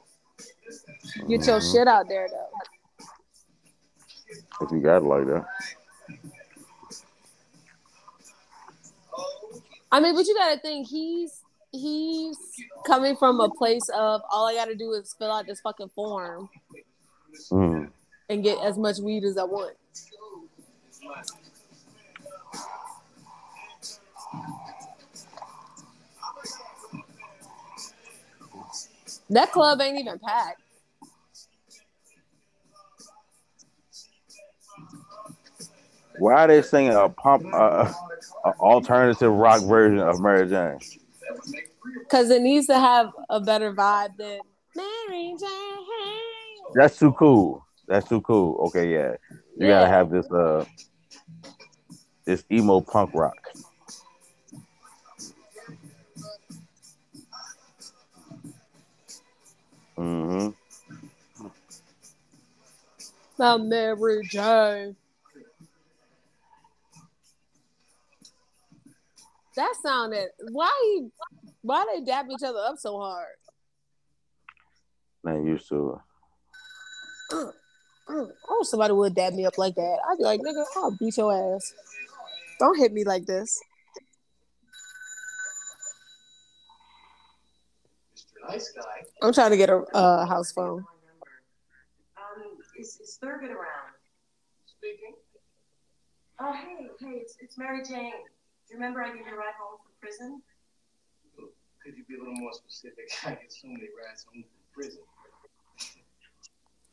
get 1.28 1.46
your 1.46 1.60
Mhm. 1.60 1.72
shit 1.72 1.88
out 1.88 2.08
there, 2.08 2.28
though. 2.28 2.48
If 4.60 4.70
you 4.72 4.80
got 4.80 4.98
it 4.98 5.04
like 5.04 5.26
that. 5.26 5.46
I 9.92 10.00
mean, 10.00 10.14
but 10.14 10.26
you 10.26 10.34
gotta 10.34 10.58
think 10.60 10.88
he's 10.88 11.40
he's 11.70 12.36
coming 12.86 13.16
from 13.16 13.40
a 13.40 13.48
place 13.48 13.88
of 13.94 14.22
all 14.30 14.46
I 14.46 14.54
gotta 14.54 14.74
do 14.76 14.92
is 14.92 15.12
fill 15.18 15.32
out 15.32 15.46
this 15.46 15.60
fucking 15.60 15.88
form 15.90 16.48
Mm. 17.50 17.90
and 18.28 18.42
get 18.44 18.58
as 18.60 18.78
much 18.78 18.98
weed 18.98 19.24
as 19.24 19.36
I 19.36 19.42
want. 19.44 19.76
That 29.34 29.50
club 29.50 29.80
ain't 29.80 29.98
even 29.98 30.20
packed. 30.20 30.60
Why 36.18 36.44
are 36.44 36.46
they 36.46 36.62
singing 36.62 36.92
a 36.92 37.08
pump, 37.08 37.44
uh, 37.52 37.92
a 38.44 38.50
alternative 38.60 39.32
rock 39.32 39.62
version 39.64 39.98
of 39.98 40.20
Mary 40.20 40.48
Jane? 40.48 40.78
Cause 42.08 42.30
it 42.30 42.42
needs 42.42 42.68
to 42.68 42.78
have 42.78 43.10
a 43.28 43.40
better 43.40 43.74
vibe 43.74 44.16
than 44.16 44.38
Mary 44.76 45.34
Jane. 45.40 45.78
That's 46.76 46.96
too 46.96 47.12
cool. 47.12 47.66
That's 47.88 48.08
too 48.08 48.20
cool. 48.20 48.56
Okay, 48.66 48.92
yeah. 48.92 49.16
You 49.56 49.66
Yeah. 49.66 49.68
gotta 49.68 49.88
have 49.88 50.10
this 50.10 50.30
uh 50.30 50.64
this 52.24 52.44
emo 52.52 52.80
punk 52.80 53.10
rock. 53.14 53.43
Not 63.38 63.64
Mary 63.64 64.22
Jane. 64.28 64.96
That 69.56 69.74
sounded 69.82 70.28
why 70.50 71.00
why 71.62 71.86
they 71.94 72.04
dap 72.04 72.26
each 72.30 72.42
other 72.42 72.58
up 72.58 72.76
so 72.78 72.98
hard? 72.98 73.26
Man, 75.22 75.46
used 75.46 75.68
to 75.68 76.00
Oh, 78.06 78.62
somebody 78.62 78.92
would 78.92 79.14
dab 79.14 79.32
me 79.32 79.46
up 79.46 79.56
like 79.56 79.74
that. 79.76 79.98
I'd 80.08 80.18
be 80.18 80.24
like, 80.24 80.40
nigga, 80.40 80.64
I'll 80.76 80.90
beat 80.90 81.16
your 81.16 81.56
ass. 81.56 81.72
Don't 82.58 82.78
hit 82.78 82.92
me 82.92 83.04
like 83.04 83.24
this. 83.24 83.60
Nice 88.48 88.72
Guy. 88.72 88.82
I'm 89.22 89.32
trying 89.32 89.50
to 89.50 89.56
get 89.56 89.70
a 89.70 89.78
uh, 89.94 90.26
house 90.26 90.52
phone. 90.52 90.84
Is, 93.24 93.30
is 93.30 93.32
Thurgood 93.32 93.54
around? 93.54 93.96
Speaking. 94.66 95.14
Oh, 96.40 96.52
hey, 96.52 96.88
hey, 97.00 97.16
it's, 97.16 97.36
it's 97.40 97.56
Mary 97.56 97.82
Jane. 97.82 98.12
Do 98.12 98.70
you 98.70 98.76
remember 98.76 99.02
I 99.02 99.08
gave 99.08 99.26
you 99.26 99.34
a 99.34 99.36
ride 99.36 99.54
home 99.58 99.78
from 99.82 99.92
prison? 100.00 100.42
Could 101.82 101.96
you 101.96 102.04
be 102.08 102.16
a 102.16 102.18
little 102.18 102.34
more 102.34 102.52
specific? 102.52 103.10
I 103.26 103.30
get 103.30 103.52
so 103.52 103.68
many 103.68 103.88
rides 103.96 104.26
home 104.30 104.42
from 104.44 104.60
prison. 104.74 105.00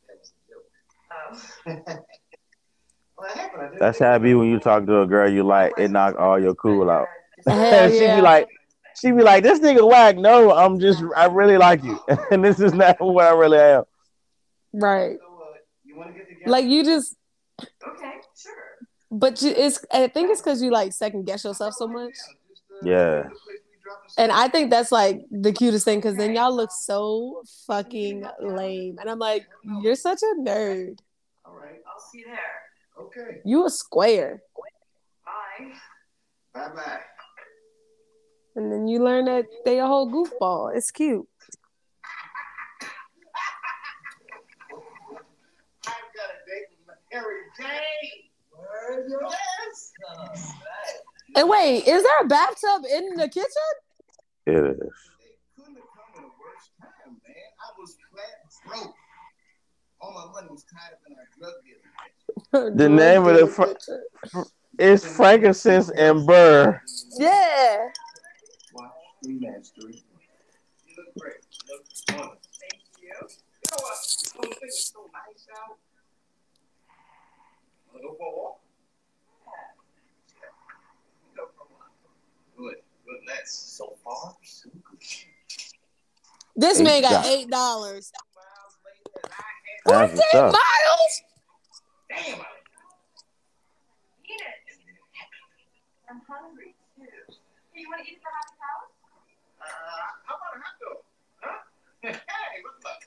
That 0.08 0.20
was 0.20 0.34
a 1.68 1.76
joke. 1.86 1.96
Oh. 1.98 2.04
Well, 3.18 3.30
it 3.30 3.38
happened. 3.38 3.62
I 3.62 3.66
didn't 3.66 3.80
That's 3.80 3.98
think 3.98 4.08
how 4.08 4.16
it 4.16 4.24
be 4.24 4.34
when 4.34 4.50
you 4.50 4.60
talk 4.60 4.86
to 4.86 5.02
a 5.02 5.08
girl 5.08 5.30
you 5.30 5.44
like, 5.44 5.74
it 5.78 5.92
knock 5.92 6.16
all 6.18 6.40
your 6.40 6.56
cool 6.56 6.90
out. 6.90 7.08
Hell 7.46 7.90
she 7.92 8.02
yeah. 8.02 8.16
be 8.16 8.22
like, 8.22 8.48
she 9.00 9.12
be 9.12 9.22
like, 9.22 9.44
this 9.44 9.60
nigga 9.60 9.88
whack. 9.88 10.18
No, 10.18 10.52
I'm 10.52 10.80
just, 10.80 11.04
I 11.16 11.26
really 11.26 11.58
like 11.58 11.84
you, 11.84 12.00
and 12.32 12.44
this 12.44 12.60
is 12.60 12.74
not 12.74 13.00
what 13.00 13.26
I 13.26 13.32
really 13.32 13.60
am. 13.60 13.84
Right. 14.74 15.18
Like 16.46 16.66
you 16.66 16.84
just 16.84 17.16
Okay, 17.62 18.14
sure. 18.36 18.54
but 19.12 19.42
you, 19.42 19.50
it's 19.52 19.84
I 19.92 20.08
think 20.08 20.32
it's 20.32 20.42
cause 20.42 20.62
you 20.62 20.72
like 20.72 20.94
second 20.94 21.26
guess 21.26 21.44
yourself 21.44 21.74
so 21.76 21.88
much. 21.88 22.14
Uh, 22.72 22.86
Yeah. 22.86 23.16
the 23.24 23.30
place 23.30 23.36
we 23.48 23.78
drop 23.84 24.06
us 24.06 24.16
And. 24.18 24.32
I 24.32 24.48
think 24.48 24.70
that's 24.72 24.92
like 24.92 25.22
the 25.30 25.52
cutest 25.54 25.86
thing 25.86 26.00
because 26.00 26.16
then 26.18 26.34
y'all 26.34 26.56
look 26.56 26.72
so 26.72 27.44
fucking 27.68 28.26
lame. 28.42 28.98
And 29.00 29.10
I'm 29.10 29.20
like, 29.20 29.46
you're 29.84 29.96
such 29.96 30.22
a 30.24 30.40
nerd. 30.40 31.00
All 31.46 31.54
right. 31.56 31.82
I'll 31.88 32.00
see 32.12 32.20
you 32.20 32.26
there. 32.26 32.40
Okay. 33.00 33.42
You 33.46 33.66
a 33.66 33.70
square. 33.70 34.42
Bye. 35.26 35.74
Bye 36.54 36.70
bye. 36.76 37.00
And 38.56 38.72
then 38.72 38.88
you 38.88 39.02
learn 39.04 39.26
that 39.26 39.46
they 39.66 39.80
a 39.80 39.88
whole 39.88 40.10
goofball. 40.12 40.76
It's 40.76 40.92
cute. 40.92 41.28
I've 45.88 46.12
got 46.16 46.30
a 46.30 46.38
date 47.12 47.20
Mary 47.20 47.42
Jane. 47.58 47.68
Yes. 49.30 50.54
And 51.36 51.50
wait, 51.50 51.88
is 51.88 52.04
there 52.04 52.20
a 52.22 52.28
bathtub 52.28 52.84
in 52.92 53.16
the 53.16 53.28
kitchen? 53.28 53.48
It 54.46 54.54
is. 54.54 54.60
They 54.60 54.76
couldn't 55.56 55.76
have 55.76 55.84
come 55.96 56.14
at 56.18 56.24
a 56.24 56.28
worse 56.28 56.70
time, 56.80 57.18
man. 57.26 57.36
I 57.60 57.80
was 57.80 57.96
flat 58.12 58.84
broke. 58.84 58.96
All 60.02 60.14
my 60.14 60.32
money 60.34 60.48
was 60.52 60.64
tied 60.64 60.94
up 60.94 61.00
in 61.08 61.16
our 61.16 61.28
drug 61.38 61.54
dealing. 61.64 62.78
The 62.78 62.90
name 62.90 63.26
of 63.28 63.36
the 63.38 63.48
fr- 63.48 64.44
It's 64.80 65.06
frankincense 65.06 65.90
and 65.92 66.26
burr. 66.26 66.82
Yeah. 67.18 67.88
Watch 68.74 68.92
remastered. 69.26 69.78
You 69.78 70.96
look 70.98 71.14
great. 71.20 71.36
You 71.52 71.60
look 71.70 71.86
wonderful. 72.10 72.38
Thank 72.60 72.82
you. 73.00 73.08
You 73.08 73.14
know 73.14 73.78
what? 73.80 73.96
Those 73.96 74.58
things 74.60 74.64
are 74.64 74.70
so 74.72 75.00
nice 75.14 75.48
out. 75.56 75.78
Wanna 78.12 78.18
go 78.18 78.18
for 78.18 78.28
a 78.28 78.36
walk? 78.38 78.60
Go 81.36 81.44
for 81.56 81.64
a 81.64 81.68
walk. 81.74 81.92
Good. 82.58 82.76
Good. 83.06 83.22
That's 83.28 83.54
so 83.54 83.96
far. 84.04 84.36
So 84.44 84.70
good. 84.70 85.00
This 86.56 86.80
Eight 86.80 86.84
man 86.84 87.02
got 87.02 87.26
eight 87.26 87.50
dollars. 87.50 88.12
Miles 88.36 88.78
later, 88.86 89.36
I 89.88 89.94
had 89.94 90.10
That's 90.10 90.20
what's 90.20 90.34
up. 90.36 90.52
miles? 90.54 91.22
damn 92.10 92.42
I 92.42 92.46
Eat 94.26 94.42
it. 94.42 94.78
I'm 96.10 96.22
hungry 96.28 96.76
too. 96.98 97.04
Hey, 97.74 97.82
you 97.82 97.88
want 97.90 98.02
to 98.06 98.12
eat 98.12 98.18
at 98.18 98.22
the 98.22 98.28
happy 98.36 98.58
house? 98.60 98.92
Uh, 99.62 99.66
how 100.26 100.36
about 100.36 100.54
a 100.56 100.60
hot 100.60 100.76
dog? 100.82 101.00
Huh? 101.40 101.60
hey, 102.04 102.62
what's 102.64 102.86
up? 102.86 103.00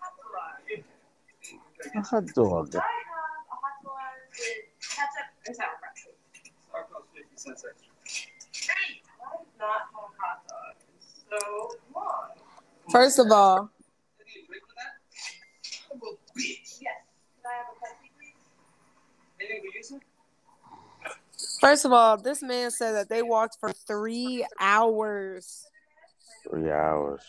Hot 0.00 0.14
dog. 0.26 1.94
A 1.94 2.02
hot 2.02 2.26
dog 2.34 2.82
ketchup 5.44 5.46
and 5.46 5.56
sour 5.56 5.68
cream. 5.94 6.14
Our 6.74 6.84
cost 6.84 7.08
50 7.14 7.28
cents 7.36 7.64
extra. 7.68 7.92
Hey, 8.52 9.02
I've 9.20 9.46
not 9.58 9.90
had 9.92 10.10
hot 10.18 10.46
dog 10.48 10.76
in 10.80 11.00
so 11.00 11.70
long. 11.94 12.30
First 12.90 13.18
of 13.18 13.30
all, 13.30 13.70
I 13.70 14.22
need 14.26 14.46
drink 14.46 14.62
for 14.66 14.74
that? 14.76 15.00
Son 15.62 15.98
bitch. 16.36 16.78
Yes. 16.80 17.00
Can 17.42 17.46
I 17.46 17.56
have 17.56 17.66
a 17.70 17.76
Pepsi, 17.78 18.10
please? 18.18 18.40
Anything 19.40 19.62
we 19.62 19.78
use 19.78 19.90
it? 19.92 20.02
first 21.60 21.84
of 21.84 21.92
all, 21.92 22.16
this 22.16 22.42
man 22.42 22.70
said 22.70 22.92
that 22.92 23.08
they 23.08 23.22
walked 23.22 23.58
for 23.60 23.72
three 23.72 24.46
hours. 24.58 25.66
Three 26.48 26.70
hours. 26.70 27.22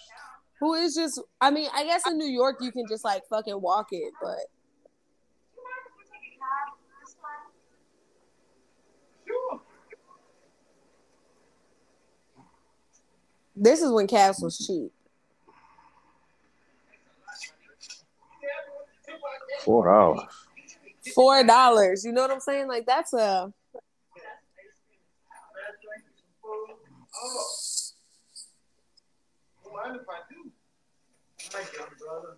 Who 0.60 0.74
is 0.76 0.96
just 0.96 1.20
I 1.40 1.52
mean, 1.52 1.70
I 1.74 1.84
guess 1.84 2.08
in 2.08 2.18
New 2.18 2.30
York 2.30 2.58
you 2.62 2.72
can 2.72 2.86
just 2.88 3.04
like 3.04 3.24
fucking 3.30 3.60
walk 3.62 3.88
it, 3.92 4.14
but 4.22 4.30
Do 4.30 5.58
you 5.58 5.64
mind 5.64 5.82
if 5.86 5.94
we 5.98 6.04
take 6.06 6.34
a 6.34 6.40
cab 6.40 6.78
this 7.02 7.16
time? 7.16 7.50
Sure. 9.28 9.62
This 13.56 13.82
is 13.82 13.92
when 13.92 14.08
cabs 14.08 14.40
was 14.42 14.58
cheap. 14.58 14.92
Four 19.64 19.86
dollars. 19.86 20.24
Four 21.14 21.44
dollars. 21.44 22.04
You 22.06 22.12
know 22.12 22.22
what 22.22 22.32
I'm 22.32 22.40
saying? 22.40 22.68
Like 22.68 22.86
that's 22.86 23.14
a. 23.14 23.54
Don't 29.64 29.74
mind 29.74 30.00
if 30.02 30.08
I 30.10 30.20
do. 30.30 30.52
Thank 31.40 31.74
you, 31.74 31.86
brother. 32.00 32.38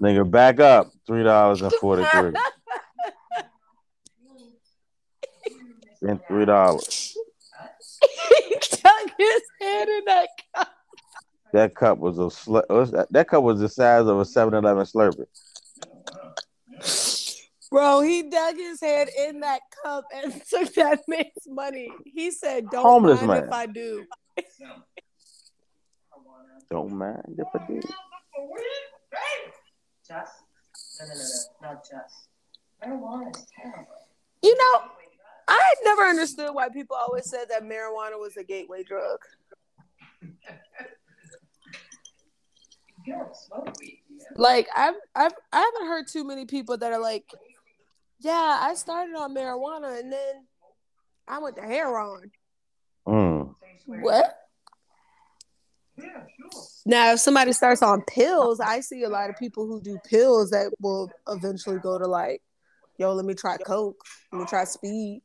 Nigga, 0.00 0.30
back 0.30 0.60
up. 0.60 0.90
Three 1.06 1.22
dollars 1.22 1.62
and 1.62 1.72
forty 1.74 2.04
three. 2.04 2.32
And 6.02 6.20
three 6.28 6.44
dollars. 6.44 7.16
he 8.48 8.56
stuck 8.60 9.10
his 9.18 9.42
head 9.60 9.88
in 9.88 10.04
that 10.06 10.28
cup. 10.54 10.68
That 11.52 11.74
cup 11.74 11.98
was 11.98 12.18
a 12.18 12.30
sl- 12.30 12.60
was 12.68 12.90
that, 12.90 13.12
that 13.12 13.28
cup 13.28 13.42
was 13.42 13.60
the 13.60 13.68
size 13.68 14.06
of 14.06 14.18
a 14.18 14.24
7-Eleven 14.24 14.84
Slurpee. 14.84 15.26
Bro, 17.70 18.02
he 18.02 18.22
dug 18.22 18.56
his 18.56 18.80
head 18.80 19.08
in 19.18 19.40
that 19.40 19.60
cup 19.84 20.04
and 20.14 20.32
took 20.48 20.72
that 20.74 21.00
man's 21.08 21.46
money. 21.48 21.92
He 22.04 22.30
said, 22.30 22.70
Don't 22.70 22.82
Homeless 22.82 23.20
mind 23.20 23.30
man. 23.30 23.44
if 23.44 23.52
I 23.52 23.66
do. 23.66 24.04
Don't 26.70 26.92
mind 26.92 27.36
if 27.38 27.48
I 27.54 27.66
do. 27.66 27.80
Just? 30.06 30.32
No, 31.00 31.06
no, 31.06 31.14
no, 31.14 31.20
no, 31.20 31.68
not 31.68 31.82
just. 31.82 32.28
Marijuana 32.84 33.36
is 33.36 33.46
terrible. 33.60 33.86
You 34.42 34.56
know, 34.56 34.82
I 35.46 35.74
never 35.84 36.02
understood 36.02 36.50
why 36.52 36.68
people 36.68 36.96
always 36.96 37.28
said 37.28 37.46
that 37.50 37.62
marijuana 37.62 38.18
was 38.18 38.36
a 38.36 38.44
gateway 38.44 38.82
drug. 38.82 39.18
You 43.06 43.14
don't 43.14 43.36
smoke 43.36 43.74
weed, 43.80 44.02
yeah. 44.08 44.28
Like 44.36 44.68
I've 44.74 44.94
I've 45.14 45.32
I 45.52 45.60
haven't 45.60 45.88
heard 45.88 46.06
too 46.08 46.24
many 46.24 46.46
people 46.46 46.78
that 46.78 46.92
are 46.92 47.00
like, 47.00 47.30
yeah, 48.20 48.58
I 48.62 48.74
started 48.74 49.14
on 49.14 49.34
marijuana 49.34 50.00
and 50.00 50.10
then 50.10 50.46
I 51.28 51.38
went 51.38 51.56
to 51.56 51.62
heroin. 51.62 52.30
Mm. 53.06 53.54
What? 53.86 54.38
Yeah, 55.96 56.04
sure. 56.06 56.62
Now, 56.86 57.12
if 57.12 57.20
somebody 57.20 57.52
starts 57.52 57.82
on 57.82 58.02
pills, 58.02 58.60
I 58.60 58.80
see 58.80 59.04
a 59.04 59.08
lot 59.08 59.30
of 59.30 59.36
people 59.36 59.66
who 59.66 59.80
do 59.80 59.98
pills 60.08 60.50
that 60.50 60.72
will 60.80 61.10
eventually 61.28 61.78
go 61.78 61.98
to 61.98 62.06
like, 62.06 62.42
yo, 62.98 63.12
let 63.12 63.24
me 63.24 63.34
try 63.34 63.56
coke, 63.58 64.02
let 64.32 64.40
me 64.40 64.46
try 64.46 64.64
speed. 64.64 65.22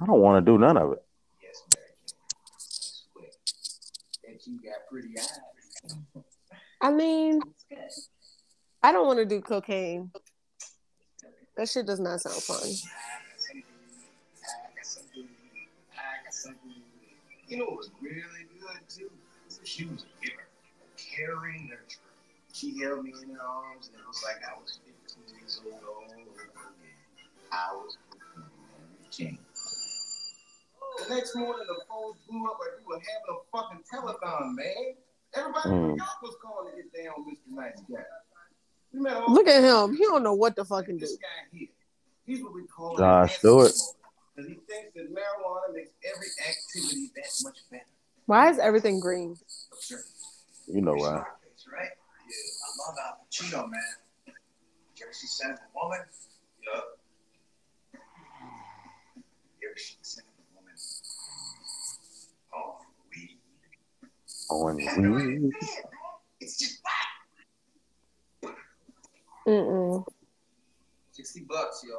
I 0.00 0.06
don't 0.06 0.20
want 0.20 0.44
to 0.44 0.52
do 0.52 0.58
none 0.58 0.76
of 0.76 0.92
it. 0.92 1.04
Yes, 1.42 1.62
Mary 1.74 1.86
I 1.90 2.58
swear. 2.58 3.26
And 4.28 4.38
you 4.46 4.60
got 4.62 4.86
pretty 4.90 5.18
eyes. 5.18 5.40
I 6.80 6.92
mean, 6.92 7.40
I 8.82 8.92
don't 8.92 9.06
want 9.06 9.18
to 9.18 9.24
do 9.26 9.40
cocaine. 9.40 10.12
That 11.56 11.68
shit 11.68 11.86
does 11.86 11.98
not 11.98 12.20
sound 12.20 12.36
fun. 12.36 12.70
You 17.48 17.56
know 17.56 17.64
what 17.64 17.78
was 17.78 17.90
really 18.00 18.46
good 18.60 18.88
too? 18.88 19.10
She 19.64 19.86
was 19.86 20.04
a 20.04 20.24
giver, 20.24 20.42
a 20.42 21.00
caring 21.00 21.70
nurturer. 21.72 21.98
She 22.52 22.78
held 22.82 23.04
me 23.04 23.12
in 23.22 23.34
her 23.34 23.42
arms, 23.42 23.88
and 23.88 23.96
it 23.98 24.06
was 24.06 24.22
like 24.22 24.36
I 24.44 24.52
was 24.60 24.78
15 24.84 25.24
years 25.40 25.60
old 25.64 25.82
all 25.82 26.04
over 26.04 26.42
again. 26.42 26.87
I 27.52 27.72
was 27.74 27.96
The 29.18 31.14
next 31.14 31.34
morning, 31.36 31.66
the 31.66 31.84
phone 31.88 32.12
blew 32.28 32.46
up 32.50 32.58
like 32.60 32.78
we 32.78 32.84
were 32.94 33.00
having 33.00 33.28
a 33.30 33.36
fucking 33.52 33.82
telethon, 33.92 34.54
man. 34.54 34.94
Everybody 35.34 35.68
in 35.68 35.74
Mm. 35.74 35.88
New 35.90 35.96
York 35.96 36.22
was 36.22 36.36
calling 36.42 36.70
to 36.72 36.76
get 36.82 36.92
down 37.04 37.24
with 37.24 37.34
Mr. 37.34 37.50
Nice 37.54 37.80
Guy. 37.90 38.04
We 38.92 39.00
met 39.00 39.16
all 39.16 39.32
Look 39.32 39.46
at 39.46 39.62
him. 39.62 39.94
He 39.96 40.04
don't 40.04 40.22
know 40.22 40.32
what 40.34 40.56
to 40.56 40.64
fucking 40.64 40.96
do. 40.96 41.00
this 41.00 41.16
guy 41.16 41.26
here. 41.52 41.68
He's 42.26 42.42
what 42.42 42.54
we 42.54 42.66
call 42.66 42.96
Jon 42.96 43.28
Stewart. 43.28 43.72
Because 44.34 44.48
he 44.50 44.54
thinks 44.68 44.94
that 44.94 45.10
marijuana 45.12 45.74
makes 45.74 45.90
every 46.04 46.28
activity 46.48 47.10
that 47.16 47.30
much 47.42 47.58
better. 47.70 47.84
Why 48.26 48.50
is 48.50 48.58
everything 48.58 49.00
green? 49.00 49.36
You 50.66 50.80
know 50.82 50.94
why? 50.94 51.16
Right? 51.72 51.90
Yeah, 52.28 52.36
I 52.64 52.88
love 52.88 52.96
Al 53.06 53.18
Pacino, 53.30 53.70
man. 53.70 54.34
Jersey 54.94 55.26
Scent 55.26 55.52
of 55.52 55.58
a 55.58 55.84
Woman. 55.84 56.00
Oh, 59.78 59.80
you 59.80 59.84
ever 59.84 59.84
seen 59.84 59.98
Scent 60.02 60.26
of 60.26 60.32
a 60.34 60.46
Woman? 60.56 60.74
Oh, 62.54 62.78
weed. 63.10 63.38
On 64.50 64.76
Man, 64.76 65.42
weed. 65.42 65.52
It's 66.40 66.58
just 66.58 66.80
Mm-mm. 69.46 70.04
60 71.12 71.46
bucks, 71.48 71.84
yo. 71.88 71.96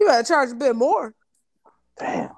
You 0.00 0.06
gotta 0.06 0.26
charge 0.26 0.52
a 0.52 0.54
bit 0.54 0.74
more. 0.76 1.14
Damn. 1.98 2.30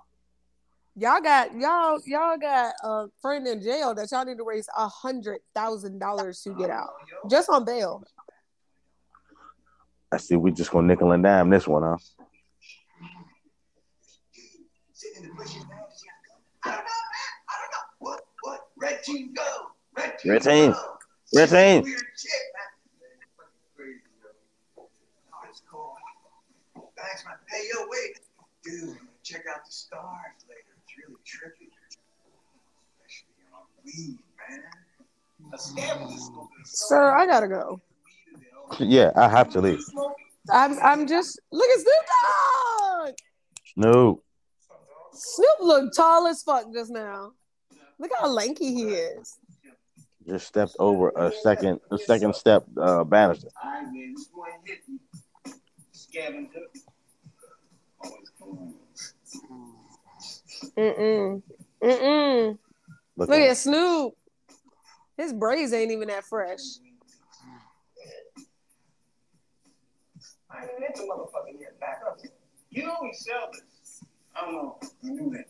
Y'all 0.97 1.21
got 1.21 1.55
y'all 1.55 2.01
y'all 2.05 2.37
got 2.37 2.75
a 2.83 3.07
friend 3.21 3.47
in 3.47 3.63
jail 3.63 3.95
that 3.95 4.11
y'all 4.11 4.25
need 4.25 4.37
to 4.39 4.45
raise 4.45 4.69
a 4.77 4.89
hundred 4.89 5.39
thousand 5.55 5.99
dollars 5.99 6.43
to 6.43 6.55
get 6.55 6.69
out 6.71 6.91
just 7.31 7.49
on 7.49 7.65
bail. 7.65 8.03
I 10.11 10.17
see. 10.19 10.37
We 10.37 10.51
just 10.51 10.71
gonna 10.71 10.87
nickel 10.89 11.13
and 11.13 11.23
dime 11.23 11.49
this 11.49 11.67
one, 11.69 11.83
huh? 11.83 11.97
Sitting 15.45 15.63
in 15.63 15.69
the 15.69 15.69
bushes, 15.69 15.69
man. 15.69 15.79
Does 15.91 16.03
he 16.03 16.09
have 16.09 16.19
a 16.19 16.29
gun? 16.29 16.41
I 16.65 16.71
don't 16.71 16.85
know, 16.85 17.03
man. 17.13 17.33
I 17.49 17.55
don't 17.61 17.71
know. 17.73 17.87
What? 17.99 18.21
What? 18.43 18.61
Red 18.77 19.03
team 19.03 19.35
go. 19.35 19.67
Red 19.97 20.19
team. 20.19 20.33
Red 20.33 20.43
team. 20.43 20.73
Go. 20.73 20.99
Red 21.35 21.49
team. 21.49 21.83
Weird 21.83 22.07
shit, 22.17 22.45
man. 22.55 22.71
Man, 23.01 23.17
crazy, 23.77 24.01
yo. 24.23 24.31
Oh, 24.79 25.49
it's 25.49 25.63
cool. 25.71 25.97
Thanks, 26.97 27.25
man. 27.25 27.35
Hey, 27.49 27.63
yo, 27.75 27.87
wait. 27.89 28.21
Dude, 28.65 28.97
check 29.25 29.43
out 29.53 29.65
the 29.67 29.73
stars 29.73 30.47
later. 30.49 30.61
It's 30.85 30.95
really 30.97 31.21
trippy. 31.27 31.71
Especially 33.01 33.43
on 33.53 33.67
weed, 33.85 34.19
man. 34.49 34.63
Sir, 36.65 37.11
I 37.15 37.27
gotta 37.27 37.49
go. 37.49 37.81
weed 38.05 38.35
in 38.35 38.41
their 38.41 38.87
own 38.87 38.91
Yeah, 38.91 39.11
I 39.17 39.29
have 39.29 39.51
to 39.51 39.61
leave. 39.61 39.81
I'm 40.51 40.79
I'm 40.81 41.07
just 41.07 41.41
look 41.51 41.69
at 41.69 41.81
Snoop 41.81 42.07
Dogg. 43.05 43.15
Snoop. 43.75 44.23
Snoop 45.15 45.59
looked 45.61 45.97
tall 45.97 46.27
as 46.27 46.43
fuck 46.43 46.73
just 46.73 46.91
now. 46.91 47.33
Look 47.99 48.11
how 48.19 48.29
lanky 48.29 48.75
he 48.75 48.91
is. 48.91 49.39
Just 50.27 50.47
stepped 50.47 50.77
over 50.79 51.11
a 51.17 51.33
second, 51.43 51.81
a 51.91 51.99
second 51.99 52.35
step 52.35 52.65
uh, 52.81 53.05
banister. 53.05 53.49
All 53.63 53.71
right, 53.71 53.93
man. 53.93 54.15
This 54.15 54.27
boy 54.29 54.47
hit 54.65 54.79
me. 54.89 54.99
Scavenger. 55.91 56.61
Always 58.01 58.33
cool. 58.41 58.75
Mm-mm. 60.77 61.43
Mm-mm. 61.83 62.59
Look, 63.17 63.29
Look 63.29 63.39
at 63.39 63.51
at 63.51 63.57
Snoop. 63.57 64.15
His 65.17 65.33
braids 65.33 65.73
ain't 65.73 65.91
even 65.91 66.09
that 66.09 66.25
fresh. 66.25 66.61
I 70.51 70.63
ain't 70.63 70.81
let 70.81 70.95
the 70.95 71.03
motherfucking 71.03 71.59
get 71.59 71.81
back 71.81 72.01
up. 72.07 72.19
You 72.71 72.85
know 72.85 72.97
we 73.03 73.13
sell 73.13 73.51
this. 73.53 73.72
I 74.35 74.41
don't 74.41 74.55
know. 74.55 74.79
I 74.83 75.09
knew 75.09 75.31
that. 75.31 75.47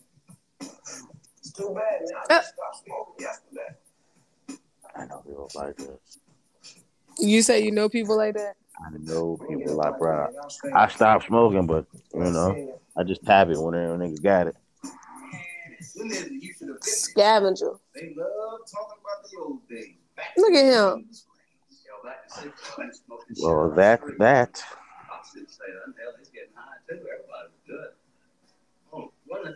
It's 1.39 1.53
too 1.53 1.75
bad, 1.75 2.01
man. 2.01 2.23
I 2.31 2.35
uh, 2.35 2.39
just 2.39 2.55
stopped 2.55 2.85
smoking 2.85 3.15
yesterday. 3.21 4.61
I 4.95 5.07
know 5.07 5.23
people 5.25 5.51
like 5.55 5.77
this. 5.77 6.19
You 7.19 7.43
say 7.43 7.63
you 7.63 7.71
know 7.71 7.89
people 7.89 8.17
like 8.17 8.35
that? 8.35 8.55
I 8.85 8.91
know 8.99 9.39
oh, 9.41 9.47
people 9.47 9.77
like, 9.77 9.99
bro. 9.99 10.29
I 10.75 10.89
stopped 10.89 11.27
smoking, 11.27 11.67
but 11.67 11.87
you 12.15 12.21
know, 12.21 12.81
I 12.97 13.05
just 13.05 13.25
tap 13.25 13.49
it 13.49 13.61
whenever 13.61 13.95
a 13.95 13.99
nigga 13.99 14.23
got 14.23 14.47
it. 14.49 14.57
Them 15.95 16.09
niggas 16.09 16.31
used 16.31 16.59
to 16.61 16.67
the 16.67 16.73
business. 16.75 17.03
Scavenger. 17.03 17.73
They 17.95 18.15
love 18.17 18.61
talking 18.71 18.99
about 19.01 19.31
the 19.31 19.39
old 19.39 19.69
days. 19.69 19.97
Back 20.17 20.35
Look 20.37 20.53
at 20.53 20.65
him. 20.65 21.09
Yo, 21.71 22.05
back 22.05 22.29
to 22.29 22.41
six, 22.41 22.73
I 22.79 22.85
was 22.85 23.01
smoking 23.05 23.37
Well, 23.41 23.71
that 23.71 24.01
that 24.19 24.65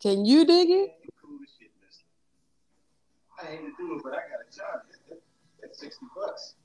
Can 0.01 0.25
you 0.25 0.45
dig 0.45 0.69
it? 0.69 0.89
You 1.03 1.09
cool 1.21 1.39
as 1.43 1.49
shit, 1.59 1.71
mister. 1.81 2.05
I 3.37 3.45
hate 3.45 3.61
to 3.61 3.71
do 3.77 3.95
it, 3.95 4.01
but 4.03 4.13
I 4.13 4.21
gotta 4.29 4.49
charge 4.49 4.89
it. 4.89 5.21
That's 5.61 5.79
sixty 5.79 6.05
bucks. 6.15 6.55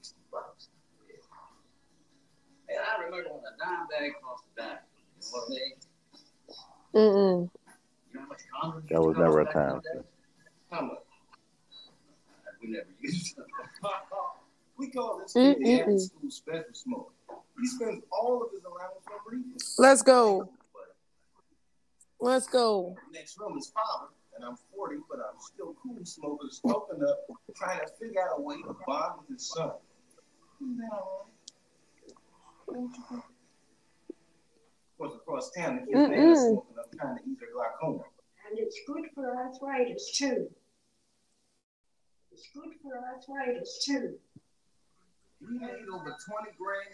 Sixty 0.00 0.20
bucks. 0.30 0.68
Yeah. 1.08 2.76
And 2.76 2.80
I 2.80 3.04
remember 3.04 3.30
when 3.30 3.44
a 3.44 3.54
dime 3.58 3.86
bag 3.90 4.14
cost 4.22 4.44
a 4.56 4.60
dime. 4.60 4.84
You 5.20 5.22
know 5.22 5.38
what 5.38 5.46
I 5.46 5.50
mean? 5.50 5.74
Mm-mm. 6.94 7.50
You 8.10 8.14
know 8.14 8.20
how 8.20 8.26
much 8.28 8.42
condoms 8.50 8.88
That 8.88 9.02
was 9.02 9.16
never 9.16 9.40
a 9.40 9.44
cost 9.44 9.54
back 9.54 9.74
in 9.74 9.80
time. 9.82 10.04
How 10.70 10.80
much? 10.82 11.03
We 12.64 12.70
never 12.70 12.86
used 13.00 13.38
we 14.78 14.90
call 14.90 15.18
this 15.18 15.34
kid 15.34 15.58
the 15.60 15.80
after 15.80 15.98
school 15.98 16.30
special 16.30 16.64
smoke. 16.72 17.12
He 17.60 17.66
spends 17.66 18.02
all 18.10 18.42
of 18.42 18.50
his 18.52 18.64
allowance 18.64 19.04
on 19.06 19.18
reading. 19.30 19.52
Let's 19.78 20.02
go. 20.02 20.48
Let's 22.20 22.46
go. 22.46 22.96
Next 23.12 23.38
room 23.38 23.58
is 23.58 23.70
father, 23.70 24.08
and 24.34 24.44
I'm 24.46 24.56
40, 24.74 24.96
but 25.10 25.18
I'm 25.18 25.38
still 25.40 25.74
cool 25.82 25.98
smoking, 26.04 26.48
smoking 26.50 27.04
up, 27.06 27.18
trying 27.54 27.80
to 27.80 27.86
figure 28.00 28.22
out 28.22 28.38
a 28.38 28.40
way 28.40 28.56
to 28.62 28.74
bond 28.86 29.20
with 29.20 29.36
his 29.36 29.46
son. 29.46 29.72
Isn't 30.62 30.78
that 30.78 30.90
all 30.90 31.26
right? 32.08 32.14
Don't 32.74 32.90
you 32.96 33.04
think? 33.10 33.24
Of 34.10 34.98
course, 34.98 35.12
across 35.16 35.50
town, 35.50 35.80
the 35.84 35.92
kids 35.92 36.40
smoking 36.40 36.78
up, 36.78 36.90
trying 36.98 37.16
to 37.18 37.22
ease 37.30 37.38
their 37.40 37.52
glaucoma. 37.52 38.04
And 38.48 38.58
it's 38.58 38.80
good 38.86 39.04
for 39.14 39.36
arthritis 39.36 40.16
too. 40.16 40.48
It's 42.34 42.48
good 42.52 42.72
for 42.82 42.96
arthritis 42.98 43.84
too. 43.84 44.18
We 45.40 45.56
made 45.58 45.86
over 45.92 46.16
20 46.26 46.50
grand. 46.58 46.88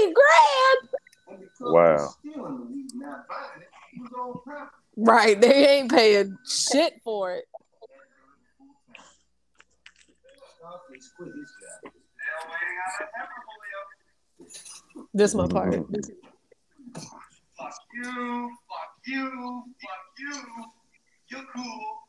20 0.00 0.14
grand. 0.14 0.88
And 1.28 1.50
Wow. 1.60 1.96
stealing 2.18 2.56
the 2.58 2.64
weed, 2.64 2.94
not 2.94 3.28
buying 3.28 3.60
it, 3.60 3.68
he 3.92 4.00
was 4.00 4.12
on 4.12 4.40
profit. 4.42 4.74
Right. 4.96 5.38
They 5.38 5.66
ain't 5.80 5.90
paying 5.90 6.38
shit 6.46 7.02
for 7.04 7.34
it. 7.34 7.44
Scarface 10.56 11.12
quit 11.16 11.28
his 11.28 11.52
job. 11.60 11.92
Still 11.92 12.42
waiting 12.48 12.78
on 12.80 12.90
a 13.02 13.06
temper, 13.18 13.40
Julio. 13.46 15.08
This 15.12 15.34
my 15.34 15.46
part. 15.46 15.72
Mhm. 15.74 16.04
Fuck 17.58 17.78
you, 17.94 18.56
fuck 18.68 18.92
you, 19.04 19.64
fuck 19.82 20.18
you. 20.18 20.34
You're 21.28 21.44
cool. 21.54 22.02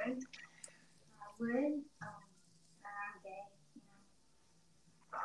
I 0.07 1.26
would. 1.39 1.49
Um, 1.49 1.83
I'm 2.83 3.21
gay. 3.23 3.43
You 3.75 3.81
know. 3.81 5.19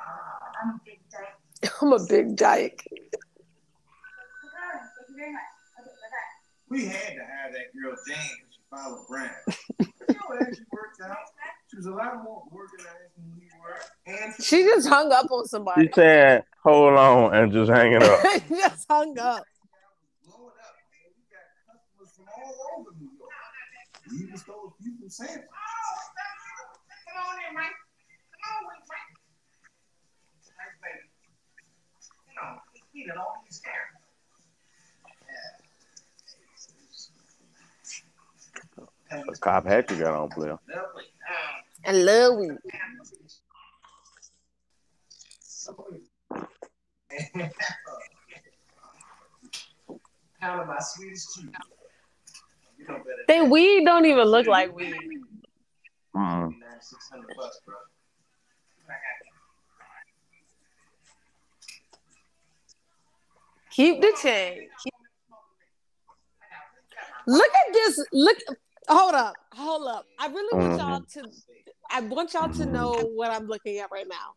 I'm 0.63 0.69
a 0.71 0.81
big 0.85 1.01
dyke. 1.11 1.39
I'm 1.81 1.93
a 1.93 1.99
big 2.07 2.37
dyke. 2.37 2.83
Thank 2.89 3.03
you 5.09 5.17
very 5.17 5.33
much. 5.33 5.43
Okay, 5.81 5.91
bye-bye. 5.91 6.69
We 6.69 6.85
had 6.87 7.15
to 7.15 7.25
have 7.25 7.53
that 7.53 7.73
girl 7.75 7.95
Jane 8.07 8.17
because 8.39 8.53
she 8.55 8.61
followed 8.71 9.05
Brian. 9.09 9.31
you 9.81 10.15
know, 10.15 10.47
as 10.47 10.57
she 10.57 10.63
worked 10.73 11.01
out, 11.05 11.17
she 11.71 11.77
was 11.77 11.87
a 11.87 11.91
lot 11.91 12.23
more 12.25 12.43
organized 12.51 13.13
than 13.17 13.25
we 13.37 13.49
were. 13.61 13.81
And 14.07 14.35
She 14.43 14.63
just 14.65 14.89
hung 14.89 15.13
up 15.13 15.31
on 15.31 15.47
somebody. 15.47 15.83
She 15.83 15.93
somebody. 15.93 16.09
said, 16.09 16.45
hold 16.63 16.95
on, 16.95 17.35
and 17.35 17.53
just 17.53 17.71
hanging 17.71 18.03
up. 18.03 18.21
just 18.49 18.87
hung 18.89 19.19
up. 19.19 19.45
blowing 20.25 20.49
up, 20.59 20.75
man. 20.91 21.13
We 21.17 21.25
got 21.31 21.47
customers 21.67 22.11
from 22.17 22.27
all 22.37 22.81
over 22.81 22.91
New 22.99 23.11
York. 23.19 23.31
We 24.11 24.17
even 24.25 24.37
stole 24.37 24.75
a 24.79 24.83
few 24.83 24.93
from 24.99 25.11
San 25.11 25.29
A 39.13 39.37
cop 39.41 39.67
hat 39.67 39.91
you 39.91 39.97
got 39.97 40.15
on, 40.15 40.31
player. 40.31 40.59
Lovely. 40.69 41.05
I 41.85 41.93
love 41.93 42.39
you. 42.41 42.59
Pound 50.41 50.67
my 50.69 50.79
sweetest 50.81 51.35
cheese. 51.35 51.45
You 52.79 52.87
know. 52.89 53.03
They 53.29 53.43
weed 53.43 53.85
don't 53.85 54.07
even 54.07 54.25
look 54.25 54.47
like 54.47 54.75
weed. 54.75 54.95
Mm. 56.15 56.59
9600 56.61 57.37
bucks, 57.37 57.61
bro. 57.65 57.77
Keep 63.71 64.03
the 64.03 64.13
change. 64.23 64.69
Look 67.27 67.51
at 67.67 67.73
this. 67.73 68.05
Look. 68.13 68.37
Hold 68.89 69.15
up. 69.15 69.35
Hold 69.55 69.89
up. 69.89 70.07
I 70.19 70.27
really 70.27 70.59
want 70.59 70.81
y'all 70.81 71.01
to. 71.25 71.31
I 71.91 72.01
want 72.01 72.35
y'all 72.35 72.53
to 72.53 72.67
know 72.67 72.93
what 73.15 73.31
I'm 73.31 73.47
looking 73.47 73.79
at 73.79 73.91
right 73.91 74.07
now. 74.09 74.35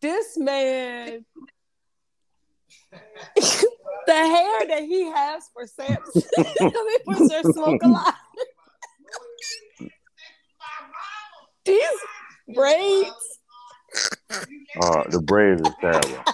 This 0.00 0.38
man, 0.38 1.24
the 3.36 4.12
hair 4.12 4.66
that 4.68 4.82
he 4.84 5.04
has 5.04 5.50
for 5.52 5.66
Samson, 5.66 6.22
for 7.04 7.14
Sir 7.28 7.42
Smoke 7.52 7.82
a 7.82 7.88
lot. 7.88 8.14
These 11.70 12.56
braids. 12.56 13.38
Uh, 14.82 15.04
the 15.10 15.20
braids 15.20 15.60
is 15.62 15.74
terrible. 15.80 16.24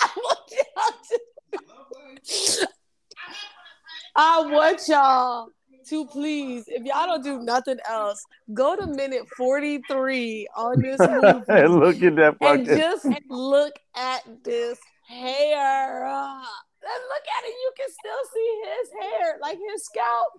I 0.00 0.08
want 0.16 0.50
y'all 0.50 0.92
to. 1.08 2.68
I 4.16 4.40
want 4.46 4.88
y'all 4.88 5.48
to 5.88 6.06
please, 6.06 6.64
if 6.66 6.84
y'all 6.84 7.06
don't 7.06 7.22
do 7.22 7.40
nothing 7.40 7.78
else, 7.88 8.24
go 8.52 8.76
to 8.76 8.86
minute 8.86 9.28
43 9.36 10.48
on 10.56 10.80
this 10.80 11.00
movie 11.22 11.44
and 11.48 11.80
look 11.80 12.02
at 12.02 12.16
that 12.16 12.36
and 12.40 12.66
just 12.66 13.06
look 13.28 13.74
at 13.94 14.22
this 14.44 14.78
hair. 15.08 16.06
And 16.86 17.02
look 17.08 17.24
at 17.38 17.44
it, 17.44 17.54
you 17.62 17.72
can 17.76 17.88
still 17.90 18.24
see 18.34 18.62
his 18.68 18.88
hair, 19.00 19.38
like 19.40 19.58
his 19.72 19.84
scalp. 19.84 20.32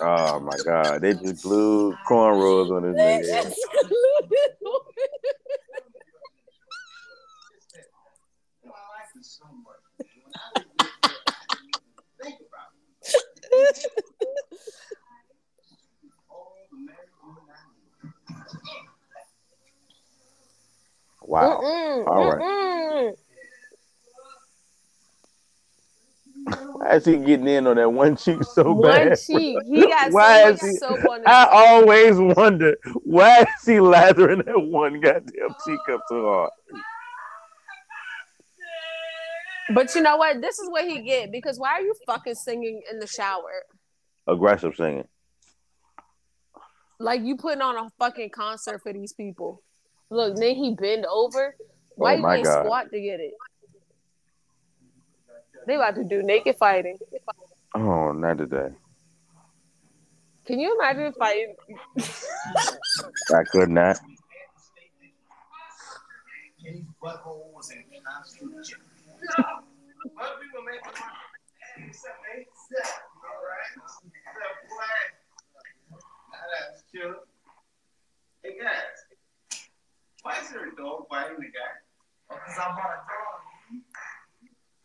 Oh 0.00 0.40
my 0.40 0.56
god, 0.64 1.00
they 1.02 1.14
just 1.14 1.42
blew 1.42 1.94
cornrows 2.08 2.70
on 2.76 2.84
his 2.84 2.96
They 2.96 3.22
nigga. 3.22 3.44
just- 3.44 3.60
I 22.06 22.18
like 22.18 22.38
this 22.38 23.23
Why 26.74 26.96
is 26.96 27.04
he 27.04 27.16
getting 27.16 27.46
in 27.48 27.66
on 27.66 27.76
that 27.76 27.90
one 27.90 28.16
cheek 28.16 28.42
so 28.44 28.74
One 28.74 28.82
bad? 28.82 29.18
cheek. 29.18 29.58
He 29.66 29.82
got 29.88 30.12
Why 30.12 30.42
so 30.42 30.48
is 30.48 30.60
he- 30.60 30.76
soap 30.76 31.08
on 31.08 31.22
I 31.26 31.48
always 31.50 32.18
wonder 32.18 32.76
why 33.04 33.40
is 33.40 33.66
he 33.66 33.80
lathering 33.80 34.42
that 34.44 34.60
one 34.60 35.00
goddamn 35.00 35.54
cheek 35.66 35.80
up 35.90 36.00
so 36.08 36.22
hard? 36.22 36.50
But 39.74 39.94
you 39.94 40.02
know 40.02 40.16
what? 40.18 40.42
This 40.42 40.58
is 40.58 40.68
what 40.68 40.84
he 40.84 41.00
get 41.00 41.32
because 41.32 41.58
why 41.58 41.70
are 41.70 41.80
you 41.80 41.94
fucking 42.06 42.34
singing 42.34 42.82
in 42.90 42.98
the 42.98 43.06
shower? 43.06 43.62
Aggressive 44.26 44.74
singing. 44.76 45.08
Like 47.00 47.22
you 47.22 47.36
putting 47.36 47.62
on 47.62 47.76
a 47.76 47.90
fucking 47.98 48.30
concert 48.30 48.82
for 48.82 48.92
these 48.92 49.12
people. 49.14 49.62
Look, 50.10 50.36
then 50.36 50.54
he 50.56 50.74
bend 50.74 51.06
over. 51.06 51.56
Oh 51.58 51.64
why 51.96 52.12
Oh 52.12 52.16
you 52.16 52.22
my 52.22 52.36
ain't 52.36 52.44
God. 52.44 52.64
squat 52.64 52.90
to 52.92 53.00
get 53.00 53.20
it? 53.20 53.32
They 55.66 55.74
about 55.76 55.94
to 55.96 56.04
do 56.04 56.22
naked 56.22 56.56
fighting. 56.56 56.98
Oh, 57.74 58.12
not 58.12 58.38
today. 58.38 58.68
Can 60.44 60.58
you 60.60 60.78
imagine 60.78 61.12
fighting? 61.14 61.54
I 61.98 63.44
could 63.50 63.70
not. 63.70 63.98
Kenny's 66.62 66.84
butthole 67.02 67.52
was 67.52 67.70
in 67.70 67.84
constant 68.04 68.52
jeopardy. 68.64 68.84
Other 69.38 70.36
people 70.40 70.62
make 70.64 70.82
the 70.82 70.92
money. 71.00 71.16
Hey, 71.76 71.86
what's 71.86 72.04
up, 72.04 72.16
man? 72.24 72.44
What's 72.44 72.88
up? 72.88 73.04
All 73.24 73.40
right. 73.44 73.72
What's 73.80 73.96
up, 74.00 74.56
boy? 74.68 74.94
Now 76.32 76.44
that's 76.52 76.84
chill. 76.92 77.14
Hey, 78.42 78.56
guys. 78.60 78.96
Why 80.22 80.40
is 80.40 80.48
there 80.52 80.68
a 80.68 80.76
dog 80.76 81.08
biting 81.10 81.36
the 81.36 81.52
guy? 81.52 81.72
Oh, 82.30 82.36
because 82.36 82.56
I 82.56 82.68
bought 82.72 82.96
a 82.96 83.04
dog. 83.04 83.43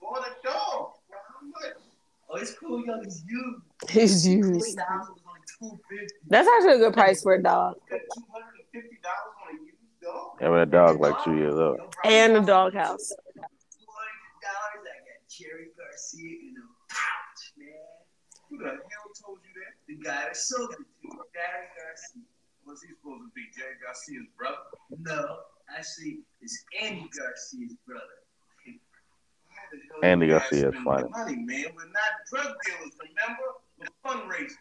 Bought 0.09 0.27
a 0.27 0.47
dog? 0.47 0.93
For 1.07 1.17
how 1.17 1.45
much? 1.45 1.77
Oh, 2.29 2.37
it's 2.37 2.53
cool, 2.53 2.83
yo. 2.85 2.99
It's 3.01 3.23
you. 3.27 3.61
He's 3.89 4.25
$20 4.25 4.37
used. 4.37 4.77
was 4.77 5.07
only 5.27 5.41
250. 5.59 6.15
That's 6.27 6.47
actually 6.47 6.73
a 6.73 6.77
good 6.77 6.93
price 6.93 7.21
for 7.21 7.33
a 7.33 7.41
dog. 7.41 7.75
You 7.91 7.97
got 7.97 8.05
$250 8.17 8.25
on 8.25 9.49
a 9.49 9.65
used 9.65 9.77
dog? 10.01 10.37
Yeah, 10.41 10.49
but 10.49 10.55
that 10.57 10.71
dog 10.71 10.99
like 10.99 11.23
two 11.23 11.35
years 11.37 11.53
old. 11.53 11.79
And 12.03 12.37
a 12.37 12.41
doghouse. 12.41 13.13
$200, 13.37 13.41
I 13.41 13.45
got 14.81 15.29
cherry 15.29 15.69
Garcia 15.77 16.37
in 16.41 16.55
a 16.57 16.65
pouch, 16.89 17.53
man. 17.57 17.69
Who 18.49 18.57
the 18.57 18.65
hell 18.65 19.09
told 19.23 19.39
you 19.45 19.53
that? 19.61 19.73
The 19.87 19.95
guy 20.03 20.25
that 20.25 20.37
sold 20.37 20.71
it 20.71 20.77
to 20.77 20.81
me, 21.03 21.09
Barry 21.33 21.67
Garcia. 21.77 22.23
What's 22.63 22.81
he 22.81 22.89
supposed 22.89 23.25
to 23.25 23.31
be? 23.33 23.45
Jerry 23.57 23.77
Garcia's 23.81 24.29
brother? 24.37 24.57
No, 25.01 25.39
actually, 25.75 26.21
it's 26.41 26.65
Andy 26.81 27.09
Garcia's 27.15 27.75
brother. 27.85 28.18
Why 29.71 29.77
the 29.77 30.05
hell 30.05 30.11
Andy 30.11 30.27
Garcia 30.27 30.69
is 30.69 30.75
spending 30.75 30.83
funny. 30.83 31.09
Money, 31.09 31.35
man. 31.45 31.65
We're 31.75 31.85
not 31.85 32.11
drug 32.29 32.55
dealers, 32.65 32.93
remember? 32.99 33.43
We're 33.77 34.11
fundraisers. 34.11 34.55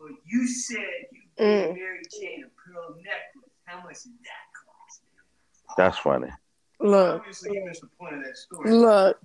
Well, 0.00 0.10
you 0.26 0.46
said 0.46 0.78
you 1.12 1.20
Mm. 1.38 1.66
gave 1.66 1.74
Mary 1.76 2.02
Jane 2.20 2.44
a 2.44 2.72
pearl 2.72 2.94
necklace. 2.96 3.52
How 3.64 3.82
much 3.82 4.02
did 4.02 4.12
that 4.24 4.46
cost? 4.54 5.76
That's 5.76 5.98
funny. 5.98 6.30
Look, 6.80 7.20
Obviously, 7.20 7.56
you 7.56 7.64
missed 7.64 7.80
the 7.82 7.88
point 7.98 8.14
of 8.16 8.24
that 8.24 8.36
story. 8.36 8.70
look. 8.72 9.20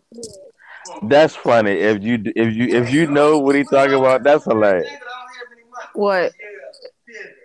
That's 1.03 1.36
funny. 1.36 1.71
If 1.71 2.03
you 2.03 2.15
if 2.36 2.53
you 2.55 2.67
if 2.67 2.91
you 2.91 3.07
know 3.07 3.39
what 3.39 3.55
he 3.55 3.63
talking 3.63 3.93
about, 3.93 4.24
that's 4.24 4.43
hilarious. 4.43 4.88
I 4.88 4.89
don't 4.91 4.99
have 4.99 5.51
any 5.53 5.63
money. 5.69 5.88
What? 5.93 6.34
Yeah, 6.39 6.47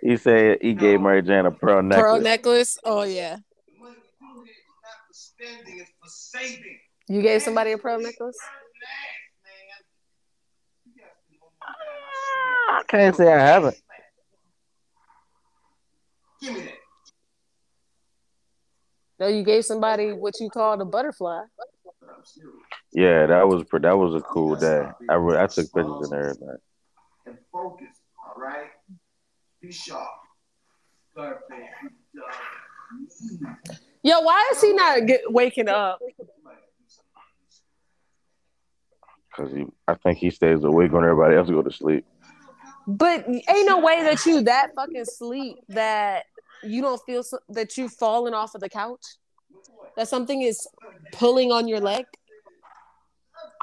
yeah. 0.03 0.09
He 0.09 0.17
said 0.17 0.57
he 0.61 0.73
gave 0.73 0.99
Mary 0.99 1.21
Jane 1.21 1.45
a 1.45 1.51
pearl 1.51 1.81
necklace. 1.81 2.01
Pearl 2.03 2.19
necklace? 2.21 2.77
Oh 2.83 3.03
yeah. 3.03 3.37
The 3.37 3.79
money 3.79 3.95
we 4.19 4.27
do 4.27 4.43
here 4.43 4.51
is 4.51 4.57
not 4.83 5.07
for 5.07 5.13
spending, 5.13 5.79
it's 5.79 5.91
for 6.01 6.09
saving. 6.09 6.78
You 7.09 7.23
gave 7.23 7.41
somebody 7.41 7.71
a 7.71 7.77
pearl 7.77 7.99
necklace? 7.99 8.37
I 12.69 12.83
can't 12.87 13.15
say 13.15 13.33
I 13.33 13.39
haven't. 13.39 13.75
Give 16.39 16.53
me 16.53 16.61
that. 16.61 16.73
No, 19.19 19.27
you 19.27 19.43
gave 19.43 19.65
somebody 19.65 20.13
what 20.13 20.39
you 20.39 20.49
called 20.51 20.81
a 20.81 20.85
butterfly. 20.85 21.41
But 21.57 21.67
I'm 22.15 22.23
serious. 22.23 22.53
Yeah, 22.93 23.25
that 23.25 23.47
was 23.47 23.63
that 23.81 23.97
was 23.97 24.13
a 24.13 24.21
cool 24.21 24.55
day. 24.55 24.87
I 25.09 25.15
re- 25.15 25.39
I 25.39 25.47
took 25.47 25.65
pictures 25.73 26.11
and 26.11 26.13
everything. 26.13 26.57
And 27.25 27.37
focus, 27.51 27.87
all 28.23 28.39
right? 28.41 28.69
Be 29.61 29.71
sharp. 29.71 30.07
Scarface, 31.11 31.41
good 31.81 32.21
dog. 32.21 33.57
Yo, 34.03 34.21
why 34.21 34.49
is 34.53 34.61
he 34.61 34.73
not 34.73 35.05
get, 35.05 35.21
waking 35.27 35.67
up? 35.67 35.99
Cause 39.35 39.51
he, 39.53 39.65
I 39.87 39.93
think 39.95 40.17
he 40.17 40.31
stays 40.31 40.63
awake 40.63 40.91
when 40.91 41.03
everybody 41.03 41.35
else 41.35 41.49
go 41.49 41.61
to 41.61 41.71
sleep. 41.71 42.05
But 42.87 43.27
ain't 43.27 43.67
no 43.67 43.79
way 43.79 44.01
that 44.03 44.25
you 44.25 44.41
that 44.43 44.71
fucking 44.75 45.05
sleep 45.05 45.57
that 45.69 46.23
you 46.63 46.81
don't 46.81 46.99
feel 47.05 47.21
so, 47.21 47.37
that 47.49 47.77
you've 47.77 47.93
fallen 47.93 48.33
off 48.33 48.55
of 48.55 48.61
the 48.61 48.69
couch. 48.69 49.05
That 49.95 50.07
something 50.07 50.41
is 50.41 50.67
pulling 51.11 51.51
on 51.51 51.67
your 51.67 51.79
leg. 51.79 52.05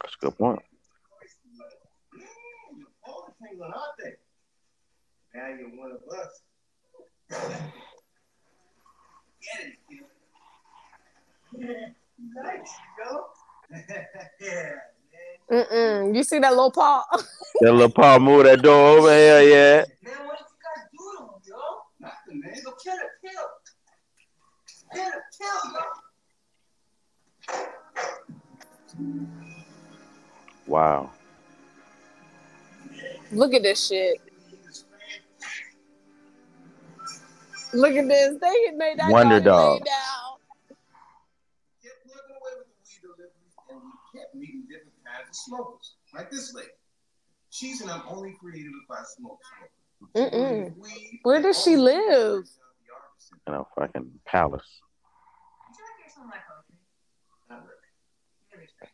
That's 0.03 0.15
a 0.15 0.19
good 0.27 0.39
point. 0.39 0.63
All 3.05 3.27
the 3.27 3.33
things 3.47 3.61
on 3.63 3.73
our 3.73 3.95
thing. 4.01 4.13
Now 5.35 5.49
you're 5.49 5.71
one 5.77 5.91
of 5.93 6.03
us. 6.17 6.43
Get 9.43 9.67
it, 9.67 9.75
kid. 9.91 10.05
nice, 12.43 12.75
yo. 12.99 13.27
yeah, 14.41 14.51
man. 14.51 14.81
Mm-mm. 15.51 16.15
You 16.17 16.23
see 16.25 16.39
that 16.41 16.51
little 16.51 16.71
paw? 16.73 17.05
That 17.63 17.73
little 17.73 17.89
paw 17.91 18.19
move 18.19 18.45
that 18.45 18.61
door 18.61 18.99
over 18.99 19.09
here, 19.11 19.41
yeah. 19.41 19.85
Man, 20.03 20.27
what 20.27 20.37
did 20.37 20.45
you 20.51 20.59
guys 20.61 20.85
do 20.93 20.99
to 21.17 21.23
him, 21.23 21.31
yo? 21.47 21.57
Nothing, 22.01 22.41
man. 22.41 22.53
Go 22.63 22.73
kill 22.83 22.95
it, 22.95 23.13
kill. 23.23 23.47
Kill 24.93 25.09
it, 25.09 25.25
kill, 25.39 25.63
yo. 29.15 29.27
Wow. 30.67 31.11
Look 33.33 33.55
at 33.55 33.63
this 33.63 33.87
shit. 33.87 34.21
Look 37.73 37.95
at 37.97 38.07
this. 38.09 38.37
They 38.41 38.71
made 38.77 38.99
that 38.99 39.11
Wonder 39.11 39.41
dog 39.41 39.79
Dog. 39.79 39.85
down. 39.87 40.37
Kept 45.19 45.37
plugging 45.49 45.63
away 45.63 45.71
with 45.71 45.81
the 45.81 45.97
weed 45.97 45.97
deliveries, 45.97 45.97
and 45.97 45.97
we 45.97 45.97
kept 45.97 45.97
meeting 45.97 45.97
different 45.97 45.97
kinds 45.97 45.97
of 45.97 45.97
smokers, 45.97 45.97
like 46.15 46.31
this 46.31 46.55
lady. 46.55 46.69
She's 47.51 47.81
an 47.81 47.91
I'm 47.91 48.03
only 48.09 48.35
creative 48.41 48.73
if 48.73 48.91
I 48.91 49.03
smoke. 49.17 49.41
smoker. 50.15 50.75
Where 51.23 51.43
does 51.43 51.63
she 51.63 51.77
live? 51.77 52.45
In 53.47 53.55
a 53.55 53.65
fucking 53.79 54.21
palace. 54.27 54.67
Would 55.69 55.77
you 55.77 55.85
like 55.85 55.97
to 55.97 56.03
hear 56.03 56.11
some 56.15 56.25
of 56.25 56.31
my 56.31 56.37
poetry? 56.47 56.79
Not 57.51 57.61
really. 57.63 57.91
Give 58.51 58.59
me 58.61 58.67
a 58.67 58.69
second. 58.69 58.93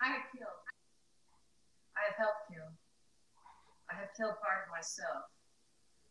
I 0.00 0.06
have 0.08 0.22
killed. 0.32 0.60
I 1.96 2.00
have 2.06 2.16
helped 2.18 2.48
kill. 2.52 2.68
I 3.90 3.94
have 3.96 4.08
killed 4.16 4.34
part 4.40 4.64
of 4.64 4.70
myself. 4.72 5.24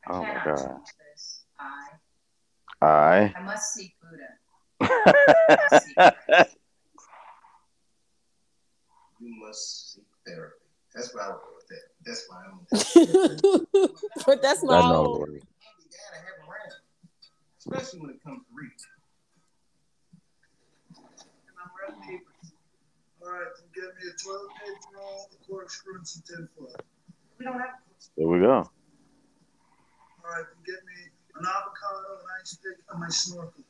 I 0.07 0.11
Oh 0.13 0.21
my 0.21 0.33
cannot 0.33 0.57
God. 0.57 0.81
this. 1.13 1.45
I, 1.59 2.85
I. 2.85 3.33
I 3.37 3.41
must 3.43 3.73
seek 3.73 3.95
Buddha. 4.01 4.29
You 5.49 5.57
must 5.71 5.85
seek 5.85 5.95
therapy. 10.25 10.55
That's 10.93 11.13
why 11.13 11.21
I 11.23 11.27
would 11.27 11.41
go 11.41 11.51
with 11.55 11.67
that. 11.67 11.85
That's 12.05 12.23
why 12.29 12.43
I'm. 12.45 12.65
but 14.25 14.41
that's 14.41 14.63
my 14.63 14.79
I 14.79 14.91
own. 14.93 15.03
Lord. 15.05 15.29
You 15.33 15.41
gotta 15.41 16.17
have 16.23 16.39
'em 16.39 16.49
around, 16.49 16.73
especially 17.59 17.99
when 17.99 18.09
it 18.11 18.23
comes 18.23 18.41
to 18.47 18.51
reading. 18.55 18.77
And 20.95 21.57
I'm 21.59 21.71
running 21.75 22.01
papers. 22.07 22.53
All 23.21 23.31
right, 23.31 23.49
then 23.57 23.67
get 23.73 23.89
me 23.97 24.03
a 24.07 24.13
toilet 24.23 24.51
paper 24.61 24.87
roll, 24.95 25.29
a 25.33 25.37
corkscrew, 25.45 25.97
and 25.97 26.07
some 26.07 26.23
tinfoil. 26.27 26.75
We 27.39 27.45
don't 27.45 27.59
have 27.59 27.75
There 28.15 28.27
we 28.27 28.39
go. 28.39 28.63
All 28.63 30.31
right, 30.31 30.45
then 30.47 30.61
get 30.65 30.79
me 30.85 31.11
an 31.35 31.43
avocado, 31.45 32.21
an 32.21 32.27
ice 32.39 32.55
pick, 32.63 32.77
and 32.89 32.99
my 33.01 33.09
snorkel. 33.09 33.63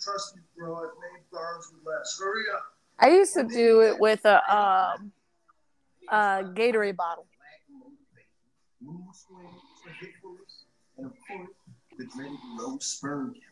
Trust 0.00 0.34
me, 0.36 0.42
bro, 0.56 0.74
I've 0.76 0.96
made 0.98 1.22
bars 1.30 1.70
with 1.72 1.84
less. 1.86 2.18
Hurry 2.18 2.44
up. 2.52 2.73
I 2.98 3.08
used 3.08 3.34
to 3.34 3.44
do 3.44 3.82
it 3.82 3.98
with 3.98 4.24
a 4.24 4.36
um 4.54 5.12
a 6.10 6.44
Gatorade 6.54 6.96
bottle. 6.96 7.26
And 10.96 11.06
of 11.06 11.12
course, 11.26 11.48
the 11.98 12.06
dreaded 12.06 12.38
low 12.56 12.78
sperm 12.78 13.34
count. 13.34 13.44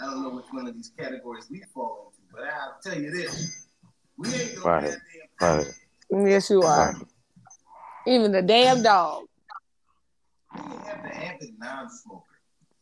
I 0.00 0.04
don't 0.04 0.22
know 0.22 0.36
which 0.36 0.46
one 0.52 0.66
of 0.66 0.74
these 0.74 0.92
categories 0.98 1.48
we 1.50 1.62
fall 1.74 2.12
into, 2.12 2.32
but 2.32 2.44
I'll 2.44 2.76
tell 2.82 3.00
you 3.00 3.10
this. 3.10 3.68
We 4.16 4.28
ain't 4.32 4.56
no 4.56 4.62
Right. 4.62 4.96
Right. 5.40 5.66
Yes, 6.10 6.50
you 6.50 6.62
are. 6.62 6.94
Even 8.06 8.32
the 8.32 8.42
damn 8.42 8.82
dog. 8.82 9.24
Ain't 10.56 10.86
have 10.86 11.02
the 11.02 11.16
avid 11.16 11.58
non-smoker. 11.58 12.24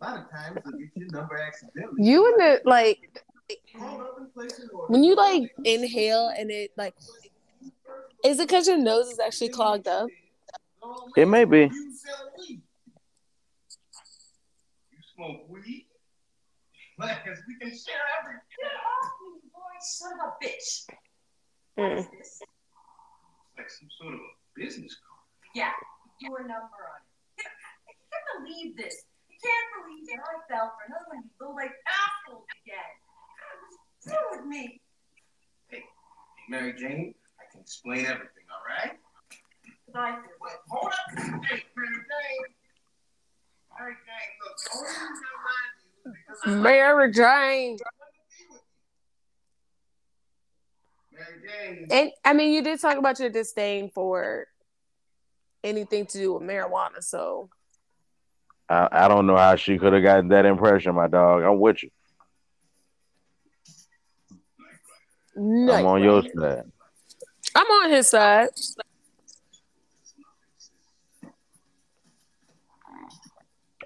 A 0.01 0.05
lot 0.05 0.19
of 0.25 0.31
times 0.31 0.59
they'll 0.65 0.79
get 0.79 0.91
your 0.95 1.09
number 1.11 1.39
accidentally. 1.39 2.05
You 2.05 2.27
and 2.27 2.41
the 2.41 2.63
like 2.65 3.25
Hold 3.79 4.01
up 4.03 4.19
and 4.19 4.33
place 4.35 4.59
an 4.59 4.69
order. 4.75 4.93
when 4.93 5.05
you 5.05 5.15
like 5.15 5.51
inhale 5.65 6.31
and 6.37 6.51
it 6.51 6.73
like 6.77 6.95
is 8.25 8.41
it 8.41 8.49
because 8.49 8.67
your 8.67 8.79
nose 8.79 9.09
is 9.09 9.19
actually 9.19 9.49
clogged 9.49 9.89
up? 9.89 10.09
It 11.17 11.27
may 11.27 11.45
be. 11.45 11.71
You 11.73 11.93
sell 11.95 12.33
weed. 12.37 12.63
You 14.91 14.99
smoke 15.15 15.49
weed? 15.49 15.87
Because 16.99 17.39
we 17.47 17.55
can 17.63 17.71
share 17.71 18.03
everything. 18.19 18.43
Get 18.59 18.75
off 18.75 19.13
me, 19.23 19.39
boy, 19.55 19.77
son 19.79 20.19
of 20.19 20.35
a 20.35 20.45
bitch. 20.45 20.83
Mm. 21.79 21.99
is 22.03 22.11
this? 22.11 22.43
Like 23.57 23.71
some 23.71 23.87
sort 24.03 24.15
of 24.15 24.21
a 24.21 24.33
business 24.59 24.99
card. 24.99 25.23
Yeah, 25.55 25.71
your 26.19 26.43
number 26.43 26.75
on 26.91 26.99
it. 27.39 27.47
I 27.87 27.95
can't 27.95 28.27
believe 28.43 28.75
this. 28.75 29.07
I 29.31 29.35
can't 29.39 29.69
believe 29.79 30.11
that 30.11 30.27
I 30.27 30.35
fell 30.51 30.75
for 30.75 30.83
another 30.91 31.07
one 31.07 31.19
of 31.23 31.31
you 31.31 31.31
little 31.39 31.55
like 31.55 31.71
assholes 31.87 32.51
again. 32.67 32.99
What's 34.09 34.37
with 34.39 34.47
me? 34.47 34.81
Hey, 35.69 35.83
Mary 36.49 36.73
Jane, 36.73 37.15
I 37.41 37.53
can 37.53 37.61
explain 37.61 38.07
everything, 38.07 38.45
all 38.51 38.63
right? 38.67 38.97
But 39.93 40.01
I 40.01 40.11
Well, 40.41 40.51
hold 40.69 40.93
up. 40.93 41.19
Hey, 41.45 41.65
Mary 41.77 41.89
Jane. 41.95 42.45
Mary 43.79 43.95
Jane, 44.07 44.33
look, 44.43 44.57
the 44.65 44.79
only 44.79 44.89
reason 44.89 45.07
I 45.37 45.65
you 46.05 46.11
because 46.27 46.43
I 46.45 46.61
Mary 46.63 47.13
Jane. 47.13 47.79
Mary 51.13 51.37
Jane. 51.47 51.87
And 51.91 52.13
I 52.25 52.33
mean 52.33 52.53
you 52.53 52.63
did 52.63 52.81
talk 52.81 52.97
about 52.97 53.19
your 53.21 53.31
disdain 53.31 53.91
for 53.91 54.47
anything 55.63 56.07
to 56.07 56.19
do 56.19 56.35
with 56.35 56.43
marijuana, 56.43 57.03
so 57.03 57.51
I, 58.69 58.89
I 58.91 59.09
don't 59.09 59.27
know 59.27 59.37
how 59.37 59.57
she 59.57 59.79
could 59.79 59.93
have 59.93 60.03
gotten 60.03 60.29
that 60.29 60.47
impression, 60.47 60.95
my 60.95 61.09
dog. 61.09 61.43
I'm 61.43 61.59
with 61.61 61.83
you. 61.83 61.91
No. 65.39 65.73
I'm 65.73 65.87
on 65.87 66.03
your 66.03 66.23
side. 66.23 66.65
I'm 67.55 67.67
on 67.67 67.91
his 67.91 68.09
side. 68.09 68.49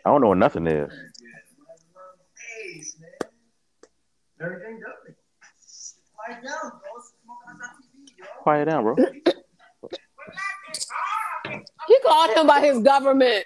I 0.05 0.11
don't 0.11 0.21
know 0.21 0.29
what 0.29 0.39
nothing 0.39 0.67
is. 0.67 0.91
Days, 0.91 0.99
man. 3.01 3.13
Mary 4.41 4.61
Jane 4.61 4.81
Dudley. 4.81 5.15
Quiet 6.17 6.43
down, 6.45 6.71
bro. 6.71 6.81
It's 6.97 7.13
smoking 7.23 7.61
on 7.63 7.71
TV, 7.81 8.19
yo. 8.19 8.25
Quiet 8.43 8.65
down, 8.65 8.83
bro. 8.83 8.97
He 11.87 11.97
called 12.05 12.31
him 12.37 12.47
by 12.47 12.61
his 12.61 12.79
government. 12.81 13.45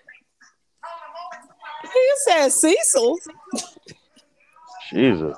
He 1.83 2.11
said 2.25 2.49
Cecil. 2.49 3.19
Jesus. 4.91 5.37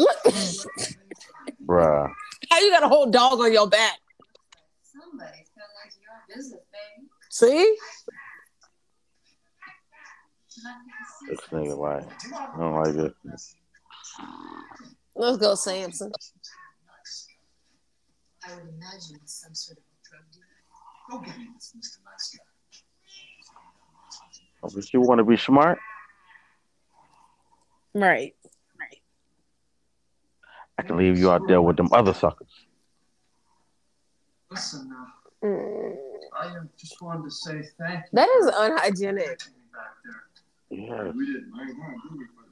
Look, 0.00 0.16
Bruh. 1.66 2.10
how 2.50 2.58
you 2.60 2.70
got 2.70 2.82
a 2.84 2.88
whole 2.88 3.10
dog 3.10 3.38
on 3.40 3.52
your 3.52 3.68
back? 3.68 3.98
Somebody's 4.82 5.50
got 5.54 5.68
like 5.76 5.92
your 6.00 6.10
own 6.14 6.22
business, 6.34 6.62
baby. 6.72 7.08
See? 7.28 7.76
This 11.28 11.40
nigga 11.52 11.76
like, 11.76 12.08
I 12.32 12.58
don't 12.58 12.74
like 12.82 12.94
it. 12.94 13.14
Let's 15.14 15.36
go, 15.36 15.54
Samson. 15.54 16.12
I 18.46 18.54
would 18.54 18.62
imagine 18.74 19.18
it's 19.22 19.34
some 19.42 19.54
sort 19.54 19.76
of 19.78 19.84
a 19.84 20.08
drug 20.08 20.24
dealer. 20.32 20.46
Go 21.10 21.18
get 21.20 21.36
me 21.38 21.44
Mr. 21.58 21.98
Nice 22.06 22.36
Guy. 22.36 22.44
Oh, 24.62 24.70
But 24.74 24.92
you 24.94 25.00
want 25.02 25.18
to 25.18 25.24
be 25.24 25.36
smart? 25.36 25.78
Right. 27.92 28.34
I 30.80 30.82
can 30.82 30.96
leave 30.96 31.18
you 31.18 31.30
out 31.30 31.46
there 31.46 31.60
with 31.60 31.76
them 31.76 31.88
other 31.92 32.14
suckers. 32.14 32.48
Listen, 34.50 34.88
now, 34.88 35.06
Mm. 35.42 35.96
I 36.38 36.46
uh, 36.48 36.62
just 36.78 37.00
wanted 37.02 37.24
to 37.24 37.30
say 37.30 37.62
thank 37.78 38.04
you. 38.04 38.10
That 38.12 38.28
is 38.40 38.46
unhygienic. 38.54 39.38
taking 39.38 39.54
me 39.54 39.62
back 39.72 39.94
there. 40.04 40.22
Yeah. 40.78 41.10
We 41.12 41.26
didn't. 41.26 41.50
I 41.54 41.62
ain't 41.68 41.76
gonna 41.78 41.96
do 42.08 42.20
it 42.20 42.28
for 42.34 42.44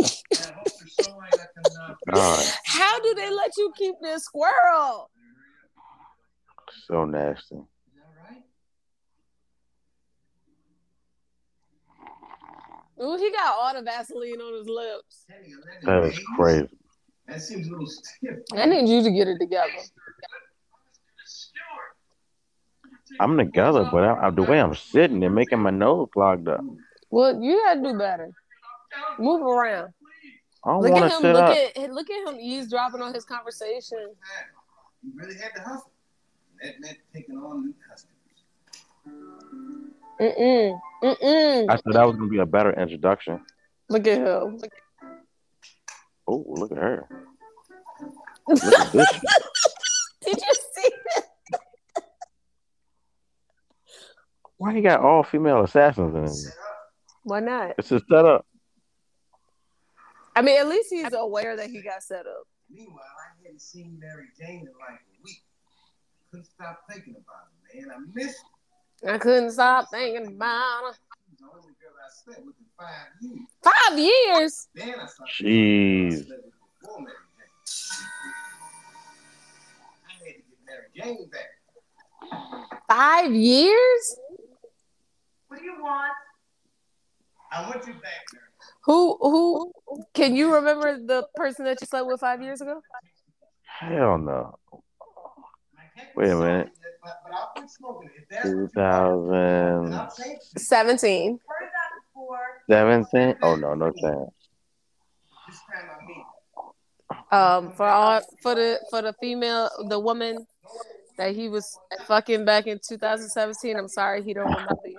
you. 0.00 0.02
And 0.40 0.46
I 0.46 0.52
hope 0.58 0.68
there's 0.78 0.96
somebody 0.96 1.32
that 1.36 1.48
can. 1.54 1.64
Uh, 1.76 1.94
God, 2.12 2.46
How 2.64 3.00
do 3.00 3.14
they 3.14 3.30
let 3.30 3.56
you 3.56 3.72
keep 3.76 3.94
this 4.02 4.24
squirrel? 4.24 5.10
so 6.86 7.04
nasty. 7.04 7.56
Is 7.56 7.62
that 7.96 8.30
right? 8.30 8.42
Ooh, 13.00 13.16
he 13.16 13.30
got 13.30 13.54
all 13.58 13.74
the 13.74 13.82
Vaseline 13.82 14.40
on 14.40 14.58
his 14.58 14.68
lips. 14.68 15.24
Kenny, 15.30 15.48
you 15.48 15.60
let 15.64 16.02
That 16.02 16.08
it 16.08 16.12
is 16.14 16.20
crazy. 16.36 16.68
That 17.28 17.40
seems 17.42 17.68
a 17.68 17.70
little 17.70 17.86
stiff. 17.86 18.38
I 18.54 18.66
need 18.66 18.88
you 18.88 19.02
to 19.02 19.10
get 19.10 19.28
it 19.28 19.38
together. 19.38 19.70
I'm 23.20 23.36
together, 23.36 23.88
but 23.90 24.04
I, 24.04 24.26
I, 24.26 24.30
the 24.30 24.42
way 24.42 24.60
I'm 24.60 24.74
sitting, 24.74 25.20
they're 25.20 25.30
making 25.30 25.60
my 25.60 25.70
nose 25.70 26.08
clogged 26.12 26.48
up. 26.48 26.60
Well, 27.10 27.40
you 27.40 27.62
gotta 27.64 27.80
do 27.82 27.98
better. 27.98 28.30
Move 29.18 29.42
around. 29.42 29.92
I 30.64 30.70
don't 30.70 30.82
Look 30.82 30.92
at 30.92 31.10
him. 31.10 31.20
sit 31.20 31.32
Look 31.32 31.42
up. 31.42 31.56
at 31.76 31.92
look 31.92 32.10
at 32.10 32.28
him 32.28 32.40
eavesdropping 32.40 33.00
on 33.00 33.14
his 33.14 33.24
conversation. 33.24 33.98
You 35.02 35.12
really 35.14 35.36
had 35.36 35.54
to 35.54 35.60
hustle. 35.62 35.92
That 36.62 36.80
meant 36.80 36.98
taking 37.14 37.36
on 37.36 37.66
new 37.66 37.74
customers. 40.18 40.34
Mm 40.38 40.80
mm 41.02 41.16
mm 41.22 41.66
I 41.70 41.76
said 41.76 41.92
that 41.92 42.06
was 42.06 42.16
gonna 42.16 42.28
be 42.28 42.38
a 42.38 42.46
better 42.46 42.72
introduction. 42.72 43.40
Look 43.88 44.06
at 44.06 44.18
him. 44.18 44.58
Oh, 46.26 46.44
look 46.46 46.72
at 46.72 46.78
her. 46.78 47.08
Look 48.48 48.62
at 48.62 48.92
this. 48.92 49.20
Did 50.24 50.36
you 50.36 50.54
see 50.74 50.90
that? 51.14 51.24
Why 54.58 54.74
he 54.74 54.80
got 54.80 55.00
all 55.00 55.22
female 55.22 55.62
assassins 55.62 56.14
in 56.14 56.24
it? 56.24 56.54
Why 57.22 57.40
not? 57.40 57.74
It's 57.78 57.92
a 57.92 58.00
setup. 58.10 58.44
I 60.34 60.42
mean, 60.42 60.58
at 60.58 60.68
least 60.68 60.88
he's 60.90 61.12
aware 61.12 61.56
that 61.56 61.70
he 61.70 61.82
got 61.82 62.02
set 62.02 62.26
up. 62.26 62.44
Meanwhile, 62.70 63.00
I 63.00 63.44
hadn't 63.44 63.62
seen 63.62 63.98
Mary 64.00 64.26
Jane 64.38 64.60
in 64.60 64.72
like 64.78 65.00
a 65.00 65.16
week. 65.24 65.42
Couldn't 66.30 66.46
stop 66.46 66.80
thinking 66.90 67.14
about 67.14 67.48
her, 67.48 67.80
man. 67.80 67.90
I 67.90 67.98
missed 68.14 68.38
her. 68.38 68.57
I 69.06 69.18
couldn't 69.18 69.52
stop 69.52 69.88
thinking 69.90 70.26
about 70.34 70.82
her. 70.84 70.92
She 70.92 71.30
was 71.30 71.38
the 71.38 71.46
only 71.54 71.74
girl 71.80 71.94
I 72.04 72.08
slept 72.10 72.44
with 72.44 72.56
in 72.58 72.66
five 72.78 73.08
years. 73.20 73.46
Five 73.62 73.98
years. 73.98 74.68
Then 74.74 74.94
I 75.00 75.06
started 75.06 75.34
Jeez. 75.34 76.12
I 76.12 76.26
slept 76.26 76.42
with 76.44 76.52
before 76.80 77.00
Mary 77.00 77.16
Jane. 77.64 78.06
I 80.06 80.12
had 80.12 80.26
to 80.26 80.32
get 80.32 80.42
Mary 80.66 80.88
Jane 80.94 81.30
back. 81.30 81.50
Five 82.88 83.32
years? 83.32 84.16
What 85.48 85.60
do 85.60 85.64
you 85.64 85.76
want? 85.80 86.12
I 87.52 87.62
want 87.62 87.86
you 87.86 87.94
back, 87.94 88.26
Mary. 88.32 88.44
Who 88.82 89.16
who 89.20 89.72
can 90.14 90.34
you 90.34 90.54
remember 90.54 90.98
the 90.98 91.26
person 91.36 91.64
that 91.66 91.80
you 91.80 91.86
slept 91.86 92.06
with 92.06 92.20
five 92.20 92.42
years 92.42 92.60
ago? 92.60 92.80
Hell 93.62 94.18
no. 94.18 94.58
I 94.72 95.84
can't 95.94 96.16
Wait 96.16 96.30
a 96.30 96.36
minute. 96.36 96.70
Smoking, 97.70 98.10
But, 98.30 98.74
but 98.74 98.84
I'll 98.84 99.18
quit 99.22 99.30
smoking. 99.30 99.30
If 99.30 99.32
that's 99.32 99.32
what 99.32 99.32
you 99.32 99.32
want, 99.32 99.32
then 99.32 99.84
2017. 99.84 99.94
I'll 99.94 100.10
take 100.10 100.36
it. 100.36 100.60
Seventeen. 100.60 101.40
Heard 101.46 101.68
that 101.68 101.90
before. 102.04 102.38
Oh 103.42 103.56
no, 103.56 103.74
no 103.74 103.90
chance. 103.90 104.30
This 105.48 105.60
time 105.72 105.88
I 105.90 106.06
mean 106.06 106.20
it. 106.20 106.24
Um, 107.34 107.72
for 107.72 107.86
all 107.86 108.20
for 108.42 108.54
the 108.54 108.80
for 108.90 109.02
the 109.02 109.14
female 109.14 109.70
the 109.88 109.98
woman 109.98 110.46
that 111.16 111.34
he 111.34 111.48
was 111.48 111.78
fucking 112.06 112.44
back 112.44 112.66
in 112.66 112.78
2017. 112.86 113.76
I'm 113.76 113.88
sorry 113.88 114.22
he 114.22 114.32
don't 114.34 114.46
remember 114.46 114.76
you. 114.86 114.98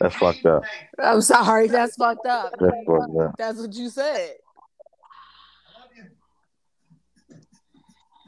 That's 0.00 0.16
fucked 0.16 0.46
up. 0.46 0.64
I'm 0.98 1.20
sorry, 1.20 1.68
that's 1.68 1.96
fucked 1.96 2.26
up. 2.26 2.54
That's 2.58 2.76
fucked 2.86 3.16
up. 3.18 3.34
That's 3.38 3.58
what 3.58 3.72
you 3.74 3.88
said. 3.90 4.34
I 5.66 5.80
love 5.80 5.90
you. 5.94 6.04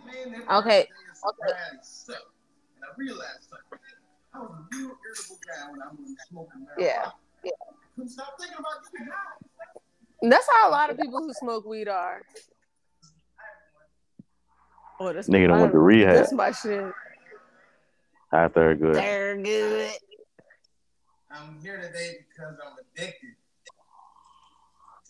Man, 0.06 0.44
that 0.46 0.56
Okay. 0.58 0.88
Realized 2.98 3.46
something. 3.48 3.78
I 4.34 4.38
was 4.40 4.50
a 4.50 4.76
real 4.76 4.90
irritable 5.06 5.38
guy 5.46 5.70
when 5.70 5.80
I 5.80 5.86
was 5.92 6.16
smoking 6.28 6.66
marijuana. 6.66 6.84
Yeah. 6.84 7.10
I 7.46 7.50
couldn't 7.94 8.10
stop 8.10 8.34
thinking 8.40 8.56
about 8.58 8.82
getting 8.92 9.06
high. 9.06 10.28
That's 10.28 10.48
how 10.50 10.68
a 10.68 10.72
lot 10.72 10.90
of 10.90 10.98
people 10.98 11.20
who 11.20 11.32
smoke 11.32 11.64
weed 11.64 11.86
are. 11.86 12.22
Oh, 14.98 15.12
that's 15.12 15.28
Nigga 15.28 15.46
done 15.46 15.50
my, 15.50 15.60
went 15.60 15.72
to 15.74 15.78
rehab. 15.78 16.16
That's 16.16 16.32
my 16.32 16.50
shit. 16.50 16.92
I 18.32 18.48
Thurgood. 18.48 18.94
They're 18.94 19.36
good. 19.36 19.92
I'm 21.30 21.60
here 21.62 21.80
today 21.80 22.16
because 22.28 22.56
I'm 22.64 22.72
addicted 22.96 23.36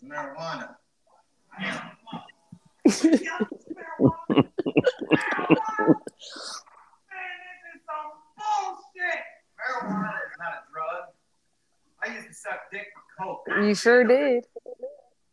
to 0.01 0.05
marijuana. 0.05 0.77
Marijuana 9.69 10.09
is 10.09 10.39
not 10.39 10.53
a 10.53 10.63
drug. 10.73 11.05
I 12.03 12.15
used 12.15 12.29
to 12.29 12.35
suck 12.35 12.71
dick 12.73 12.87
for 12.95 13.25
coke. 13.25 13.45
You 13.65 13.75
sure 13.75 14.05
did. 14.05 14.45
And 14.45 14.45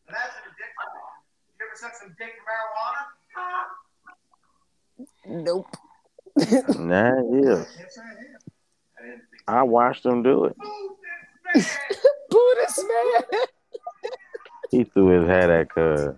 that's 0.10 0.36
an 0.36 0.44
addiction. 0.52 0.90
You 1.60 1.66
ever 1.66 1.76
suck 1.76 1.94
some 1.96 2.16
dick 2.20 2.34
for 2.44 2.52
marijuana? 2.52 3.04
Nope. 5.44 5.78
Nah, 6.80 7.22
yeah. 7.32 7.64
Yes, 7.80 7.98
I 7.98 8.04
have. 9.08 9.20
I 9.48 9.60
I 9.60 9.64
watched 9.64 10.04
them 10.04 10.24
do 10.24 10.46
it. 10.46 10.56
Move 10.58 10.98
this. 11.54 11.78
Buddhist 12.30 12.84
man. 12.88 13.42
He 14.72 14.84
threw 14.84 15.20
his 15.20 15.30
hat 15.30 15.50
at 15.50 15.70
cuz. 15.70 16.16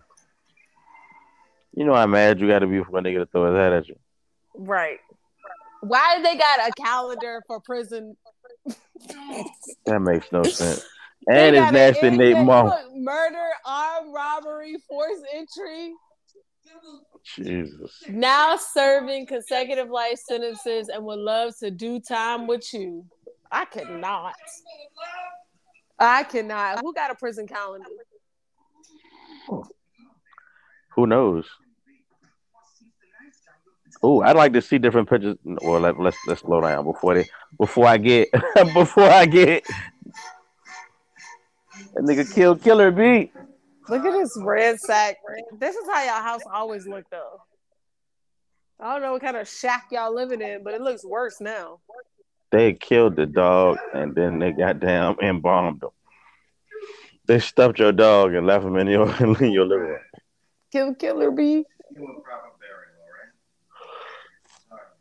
You 1.73 1.85
know 1.85 1.93
how 1.93 2.07
mad 2.07 2.39
you 2.39 2.47
gotta 2.47 2.65
be 2.65 2.83
for 2.83 2.97
a 2.97 3.01
nigga 3.01 3.19
to 3.19 3.25
throw 3.27 3.51
his 3.51 3.57
hat 3.57 3.73
at 3.73 3.87
you. 3.87 3.99
Right. 4.55 4.99
Why 5.81 6.19
they 6.21 6.37
got 6.37 6.67
a 6.67 6.71
calendar 6.81 7.41
for 7.47 7.59
prison? 7.59 8.15
That 9.85 10.01
makes 10.01 10.31
no 10.31 10.43
sense. 10.43 10.85
And 11.29 11.55
it's 11.55 11.71
nasty 11.71 12.07
an- 12.07 12.17
Nate 12.17 12.35
Murder, 12.95 13.49
armed 13.65 14.13
robbery, 14.13 14.77
forced 14.87 15.23
entry. 15.33 15.93
Jesus. 17.35 18.03
Now 18.09 18.55
serving 18.57 19.25
consecutive 19.25 19.89
life 19.89 20.19
sentences 20.19 20.89
and 20.89 21.03
would 21.05 21.19
love 21.19 21.57
to 21.59 21.71
do 21.71 21.99
time 21.99 22.47
with 22.47 22.73
you. 22.73 23.05
I 23.51 23.65
cannot. 23.65 24.35
I 25.99 26.23
cannot. 26.23 26.79
Who 26.81 26.93
got 26.93 27.11
a 27.11 27.15
prison 27.15 27.47
calendar? 27.47 27.89
Who 30.95 31.07
knows? 31.07 31.45
Oh, 34.03 34.21
I'd 34.21 34.35
like 34.35 34.53
to 34.53 34.61
see 34.61 34.77
different 34.77 35.09
pictures. 35.09 35.37
Well, 35.43 35.81
let, 35.81 35.99
let's 35.99 36.17
let's 36.27 36.41
slow 36.41 36.61
down 36.61 36.85
before 36.85 37.15
they 37.15 37.25
before 37.59 37.87
I 37.87 37.97
get 37.97 38.29
before 38.73 39.09
I 39.09 39.25
get 39.25 39.65
that 41.93 42.03
nigga 42.03 42.31
kill 42.33 42.55
killer 42.55 42.91
beat. 42.91 43.31
Look 43.89 44.05
at 44.05 44.11
this 44.11 44.37
red 44.41 44.79
sack. 44.79 45.17
This 45.59 45.75
is 45.75 45.87
how 45.87 46.03
y'all 46.03 46.21
house 46.21 46.41
always 46.53 46.85
looked 46.87 47.11
though. 47.11 47.41
I 48.79 48.93
don't 48.93 49.01
know 49.01 49.13
what 49.13 49.21
kind 49.21 49.37
of 49.37 49.47
shack 49.47 49.87
y'all 49.91 50.13
living 50.13 50.41
in, 50.41 50.63
but 50.63 50.73
it 50.75 50.81
looks 50.81 51.03
worse 51.03 51.41
now. 51.41 51.79
They 52.51 52.73
killed 52.73 53.15
the 53.15 53.25
dog 53.25 53.77
and 53.93 54.13
then 54.13 54.39
they 54.39 54.51
got 54.51 54.79
down 54.79 55.17
and 55.21 55.41
bombed 55.41 55.81
him. 55.83 55.89
They 57.25 57.39
stuffed 57.39 57.79
your 57.79 57.91
dog 57.91 58.33
and 58.35 58.45
left 58.47 58.63
him 58.63 58.77
in 58.77 58.87
your 58.87 59.09
in 59.43 59.51
your 59.51 59.65
living 59.65 59.87
room. 59.87 59.99
Kill 60.71 60.95
Killer 60.95 61.31
Bee. 61.31 61.65
You 61.95 62.03
want 62.03 62.23
proper 62.23 62.51
burial, 62.59 62.93
all 63.01 63.09
right? 63.09 63.31
All 64.71 64.77
right. 64.77 64.93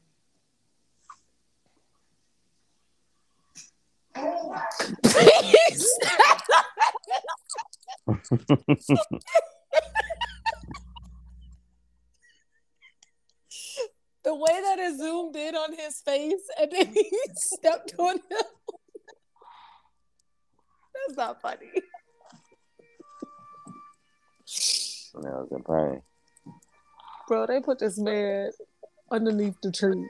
The 14.24 14.34
way 14.34 14.60
that 14.60 14.78
it 14.78 14.96
zoomed 14.96 15.36
in 15.36 15.54
on 15.54 15.72
his 15.72 16.00
face 16.00 16.48
and 16.60 16.72
then 16.72 16.92
he 16.92 17.10
stepped 17.34 17.94
on 17.98 18.16
him. 18.16 18.22
That's 21.06 21.16
not 21.16 21.40
funny. 21.40 21.70
I 25.14 25.18
was 25.18 25.48
in 25.50 25.62
pain. 25.62 26.02
Bro, 27.28 27.46
they 27.46 27.60
put 27.60 27.78
this 27.78 27.98
man 27.98 28.50
underneath 29.10 29.60
the 29.62 29.72
tree. 29.72 30.06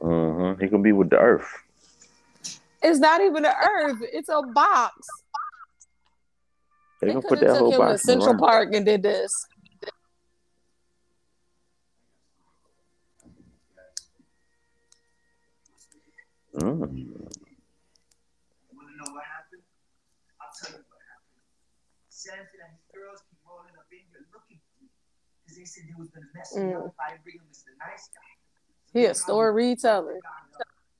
Mm-hmm. 0.00 0.62
He 0.62 0.68
can 0.68 0.82
be 0.82 0.92
with 0.92 1.10
the 1.10 1.18
earth. 1.18 1.50
It's 2.82 2.98
not 2.98 3.20
even 3.20 3.44
an 3.44 3.52
earth, 3.52 3.98
it's 4.12 4.28
a 4.28 4.42
box. 4.54 5.06
They, 7.00 7.08
They 7.08 7.12
can 7.12 7.22
could 7.22 7.28
put 7.28 7.38
have 7.40 7.48
that 7.48 7.54
took 7.54 7.58
whole 7.58 7.72
him 7.72 7.80
to 7.80 7.86
box 7.86 7.92
in 7.92 7.98
Central 7.98 8.32
the 8.34 8.38
ground. 8.38 8.50
Park 8.52 8.74
and 8.74 8.86
did 8.86 9.02
this. 9.02 9.32
Mm. 16.56 16.66
You 16.66 17.06
want 18.74 18.88
to 18.90 18.96
know 18.98 19.10
what 19.14 19.24
happened? 19.24 19.62
I'll 20.42 20.50
tell 20.50 20.74
you 20.74 20.82
what 20.90 20.98
happened. 21.06 21.38
Samson 22.10 22.58
and 22.66 22.74
his 22.74 22.84
girls 22.90 23.22
keep 23.30 23.38
rolling 23.46 23.70
up 23.78 23.86
in 23.94 24.02
here 24.10 24.26
looking 24.34 24.58
for 24.58 24.82
me 24.82 24.90
because 25.46 25.56
they 25.56 25.64
said 25.64 25.86
they 25.86 25.94
was 25.94 26.10
going 26.10 26.26
to 26.26 26.32
mess 26.34 26.50
me 26.58 26.74
up 26.74 26.90
if 26.90 26.98
I 26.98 27.14
didn't 27.14 27.22
bring 27.22 27.38
him 27.38 27.46
as 27.48 27.62
the 27.62 27.72
nice 27.78 28.10
guy. 28.10 28.30
He 28.92 29.06
a 29.06 29.14
story 29.14 29.54
reteller. 29.54 30.18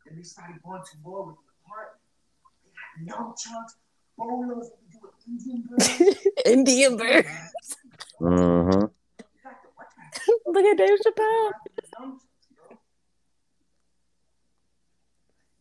And 0.06 0.14
they 0.16 0.22
started 0.22 0.62
going 0.62 0.82
to 0.86 0.94
war 1.02 1.26
with 1.26 1.36
the 1.42 1.49
apartment. 1.70 2.02
They 2.64 3.06
got 3.06 3.18
nunchucks, 3.18 3.74
bolos, 4.16 4.70
they 4.70 4.86
do 4.92 4.98
an 5.06 5.12
Indian 5.26 5.60
girl. 5.66 5.78
Indian 6.46 6.96
bird. 6.96 7.26
Mm-hmm. 8.20 8.86
They 9.18 9.24
got 9.42 9.56
the 9.62 9.68
what? 9.74 9.88
Look 10.54 10.64
at 10.64 10.76
Dave 10.76 10.98
Chappelle. 11.06 11.52
I 11.98 12.18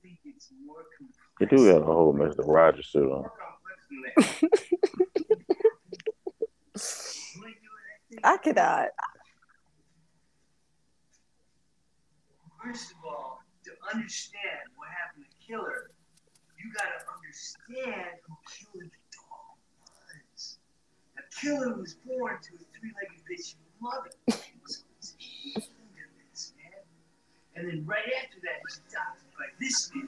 think 0.01 0.20
it's 0.26 0.51
They 1.39 1.45
do 1.45 1.72
got 1.72 1.82
a 1.82 1.86
whole 1.86 2.14
Mr. 2.14 2.45
Rogers 2.45 2.88
suit 2.88 3.10
on. 3.12 3.24
Work 3.24 3.32
on 3.41 3.53
fixing 3.88 4.01
that. 8.12 8.20
I 8.24 8.38
cannot. 8.38 8.89
First 12.64 12.91
of 12.91 12.97
all, 13.05 13.41
to 13.64 13.72
understand 13.93 14.68
what 14.76 14.89
happened 14.89 15.26
to 15.30 15.47
Killer, 15.47 15.91
you 16.60 16.72
gotta 16.74 16.99
understand 17.16 18.20
who 18.28 18.36
Killer 18.47 18.86
the 18.86 19.01
dog 19.16 19.55
was. 19.80 20.60
Now, 21.16 21.24
Killer 21.39 21.76
was 21.80 21.95
born 22.05 22.38
to 22.41 22.51
a 22.55 22.66
three-legged 22.80 23.24
bitch 23.26 23.55
mother. 23.80 24.10
So 24.68 24.84
he's 25.18 25.55
this, 25.55 26.53
man. 26.57 26.84
And 27.55 27.68
then 27.68 27.86
right 27.86 28.03
after 28.22 28.38
that, 28.43 28.60
he's 28.68 28.82
adopted 28.89 29.30
by 29.38 29.45
this 29.60 29.91
man. 29.95 30.07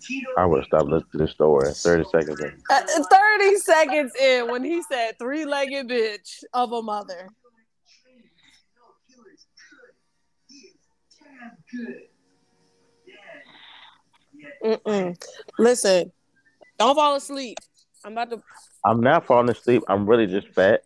Tito 0.00 0.30
I 0.36 0.44
would 0.44 0.64
stop 0.64 0.86
listening 0.86 1.10
to 1.12 1.18
this 1.18 1.30
story. 1.32 1.72
Thirty 1.72 2.04
seconds 2.04 2.40
in. 2.40 2.62
Uh, 2.70 2.82
30 3.10 3.56
seconds 3.56 4.12
in 4.20 4.50
when 4.50 4.62
he 4.62 4.82
said 4.82 5.18
three 5.18 5.44
legged 5.44 5.88
bitch 5.88 6.44
of 6.52 6.72
a 6.72 6.82
mother. 6.82 7.28
Killer 9.08 9.30
is 9.34 9.46
good. 9.56 9.94
He 10.48 10.56
is 10.58 10.74
damn 11.18 11.56
good. 11.72 12.02
Mm-mm. 14.62 15.22
Listen, 15.58 16.12
don't 16.78 16.94
fall 16.94 17.16
asleep. 17.16 17.58
I'm 18.04 18.12
about 18.12 18.30
to. 18.30 18.42
I'm 18.84 19.00
not 19.00 19.26
falling 19.26 19.50
asleep. 19.50 19.82
I'm 19.88 20.08
really 20.08 20.26
just 20.26 20.48
fat. 20.48 20.82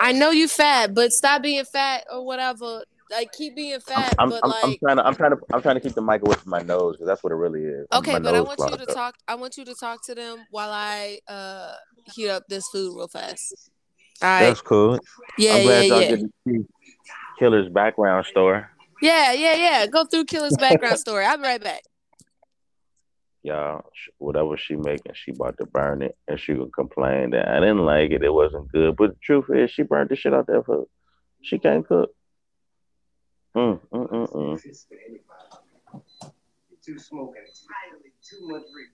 I 0.00 0.12
know 0.12 0.30
you 0.30 0.46
fat, 0.46 0.94
but 0.94 1.12
stop 1.12 1.42
being 1.42 1.64
fat 1.64 2.04
or 2.12 2.24
whatever. 2.24 2.82
Like 3.10 3.32
keep 3.32 3.56
being 3.56 3.80
fat, 3.80 4.14
I'm, 4.18 4.28
but 4.28 4.40
I'm, 4.44 4.50
like 4.50 4.64
I'm 4.64 4.76
trying 4.78 4.96
to 4.98 5.04
I'm 5.04 5.14
trying 5.16 5.30
to 5.32 5.38
I'm 5.52 5.62
trying 5.62 5.74
to 5.74 5.80
keep 5.80 5.94
the 5.94 6.02
mic 6.02 6.22
away 6.24 6.36
from 6.36 6.50
my 6.50 6.60
nose 6.60 6.96
because 6.96 7.08
that's 7.08 7.24
what 7.24 7.32
it 7.32 7.36
really 7.36 7.64
is. 7.64 7.86
okay. 7.92 8.12
My 8.12 8.18
But 8.20 8.34
I 8.34 8.40
want 8.40 8.60
you 8.60 8.76
to 8.76 8.82
up. 8.82 8.94
talk. 8.94 9.14
I 9.26 9.34
want 9.34 9.56
you 9.56 9.64
to 9.64 9.74
talk 9.74 10.04
to 10.06 10.14
them 10.14 10.44
while 10.50 10.70
I 10.70 11.18
uh 11.26 11.72
heat 12.14 12.28
up 12.28 12.44
this 12.48 12.68
food 12.68 12.96
real 12.96 13.08
fast. 13.08 13.70
All 14.22 14.28
right. 14.28 14.40
That's 14.46 14.60
cool. 14.60 14.98
Yeah, 15.38 15.54
I'm 15.54 15.66
yeah, 15.66 15.80
y'all 15.80 16.00
yeah. 16.02 16.08
get 16.10 16.20
to 16.20 16.30
see 16.46 16.64
Killer's 17.38 17.68
background 17.68 18.26
story. 18.26 18.62
Yeah, 19.02 19.32
yeah, 19.32 19.54
yeah. 19.54 19.86
Go 19.86 20.04
through 20.04 20.26
Killer's 20.26 20.56
background 20.58 20.98
story. 20.98 21.24
I'll 21.24 21.38
be 21.38 21.42
right 21.42 21.62
back. 21.62 21.82
Y'all, 23.42 23.82
whatever 24.18 24.56
she 24.58 24.76
making, 24.76 25.12
she 25.14 25.30
about 25.30 25.56
to 25.58 25.64
burn 25.66 26.02
it, 26.02 26.16
and 26.28 26.38
she 26.38 26.52
would 26.52 26.72
complain 26.74 27.30
that 27.30 27.48
I 27.48 27.60
didn't 27.60 27.86
like 27.86 28.10
it. 28.10 28.22
It 28.22 28.32
wasn't 28.34 28.70
good. 28.70 28.96
But 28.96 29.10
the 29.12 29.16
truth 29.22 29.46
is, 29.54 29.70
she 29.70 29.82
burnt 29.82 30.10
the 30.10 30.16
shit 30.16 30.34
out 30.34 30.46
that 30.48 30.66
food. 30.66 30.86
She 31.42 31.58
can't 31.58 31.86
cook. 31.86 32.10
Mm, 33.56 33.80
mm, 33.92 34.10
mm, 34.10 34.32
mm. 34.32 34.64
It's 34.66 34.84
for 34.84 34.94
anybody. 34.94 35.22
You're 36.70 36.78
too 36.84 36.98
smoking 36.98 37.42
entirely 37.42 38.12
too 38.22 38.46
much 38.48 38.62
reefer. 38.74 38.92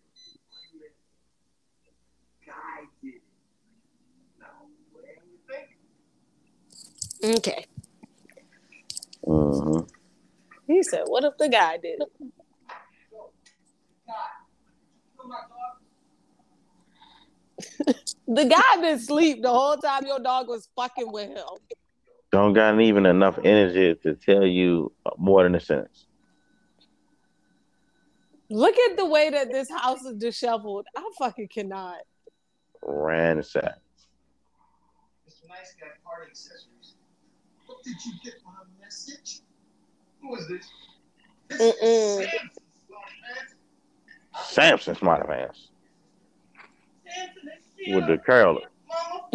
Guy 2.47 2.87
did 3.03 3.15
it. 3.15 3.23
No, 4.39 4.47
where 4.93 5.17
you 5.27 5.39
think? 7.33 7.39
Okay. 7.39 7.67
hmm 9.25 9.81
He 10.69 10.83
said, 10.85 11.03
"What 11.07 11.25
if 11.25 11.37
the 11.39 11.49
guy 11.49 11.79
did 11.79 12.01
it?" 12.01 12.09
Kill 15.27 15.35
my 15.35 15.41
dog. 17.89 17.97
The 18.29 18.45
guy 18.45 18.81
been 18.81 18.99
sleep 18.99 19.43
the 19.43 19.49
whole 19.49 19.77
time 19.77 20.07
your 20.07 20.19
dog 20.21 20.49
was 20.49 20.69
fucking 20.77 21.11
with 21.11 21.29
him. 21.31 21.45
Don't 22.33 22.53
got 22.53 22.81
even 22.81 23.07
enough 23.07 23.39
energy 23.45 23.95
to 24.03 24.15
tell 24.15 24.45
you 24.45 24.93
more 25.17 25.43
than 25.45 25.55
a 25.55 25.61
sentence. 25.61 26.07
Look 28.51 28.77
at 28.77 28.97
the 28.97 29.07
way 29.07 29.31
that 29.31 29.51
this 29.51 29.71
house 29.71 30.03
is 30.05 30.17
disheveled. 30.17 30.87
I 30.97 31.11
fucking 31.19 31.49
cannot. 31.49 31.99
Ransack. 32.83 33.79
Mr. 35.27 35.49
Nice 35.49 35.75
Guy 35.81 35.87
Party 36.05 36.31
Accessories. 36.31 36.95
What 37.67 37.83
did 37.83 37.97
you 38.05 38.13
get 38.25 38.35
my 38.45 38.53
message? 38.81 39.41
Who 40.21 40.37
is 40.37 40.49
this? 40.49 40.69
This 41.49 41.61
is 41.61 41.75
Mm-mm. 41.75 42.31
Samson, 42.31 42.51
Smart 42.87 43.05
Pants. 43.37 43.55
Samson 44.45 44.95
Smart 44.97 45.27
Pants 45.27 45.69
Samson 47.05 47.49
and 47.87 47.95
with 47.97 48.05
Sheila. 48.05 48.17
the 48.17 48.19
curler. 48.19 48.61
Mama, 48.89 49.29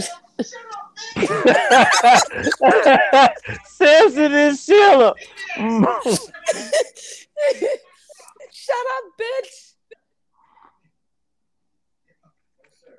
shut 0.43 0.65
up, 0.73 0.87
bitch. 3.45 3.65
Samson 3.65 4.33
and 4.33 4.57
Sheila. 4.57 5.15
Shut 8.53 8.85
up, 8.95 9.03
bitch. 9.19 9.73
Yes, 12.59 12.73
sir. 12.79 12.95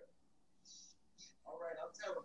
All 1.47 1.59
right, 1.61 1.77
I'll 1.83 1.93
tell 2.03 2.15
him. 2.15 2.25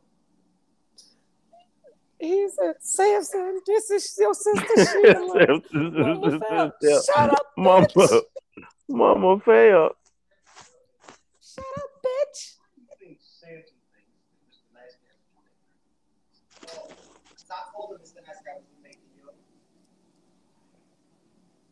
He 2.20 2.50
said, 2.50 2.76
Samson, 2.82 3.62
this 3.68 3.90
is 3.92 4.16
your 4.20 4.34
sister 4.34 4.76
Sheila. 5.14 5.62
Mama 5.72 6.40
fell. 6.40 6.72
Shut 7.04 7.30
up, 7.30 7.46
bitch. 7.58 7.64
Mama 7.64 7.88
failed. 8.88 9.96
Shut 11.42 11.66
up, 11.78 11.92
bitch. 12.04 12.56
Who 12.76 12.84
thinks 13.00 13.26
Samson 13.40 13.80
thinks 13.92 14.16
that 14.24 14.40
Mr. 14.48 14.68
Nice 14.74 14.96
Guy 15.00 15.16
was 15.18 15.44
making? 16.64 16.96
Stop 17.36 17.72
holding 17.74 17.98
Mr. 18.00 18.20
Nice 18.26 18.42
Guy 18.46 18.56
was 18.56 18.76
making 18.84 19.12
you. 19.16 19.30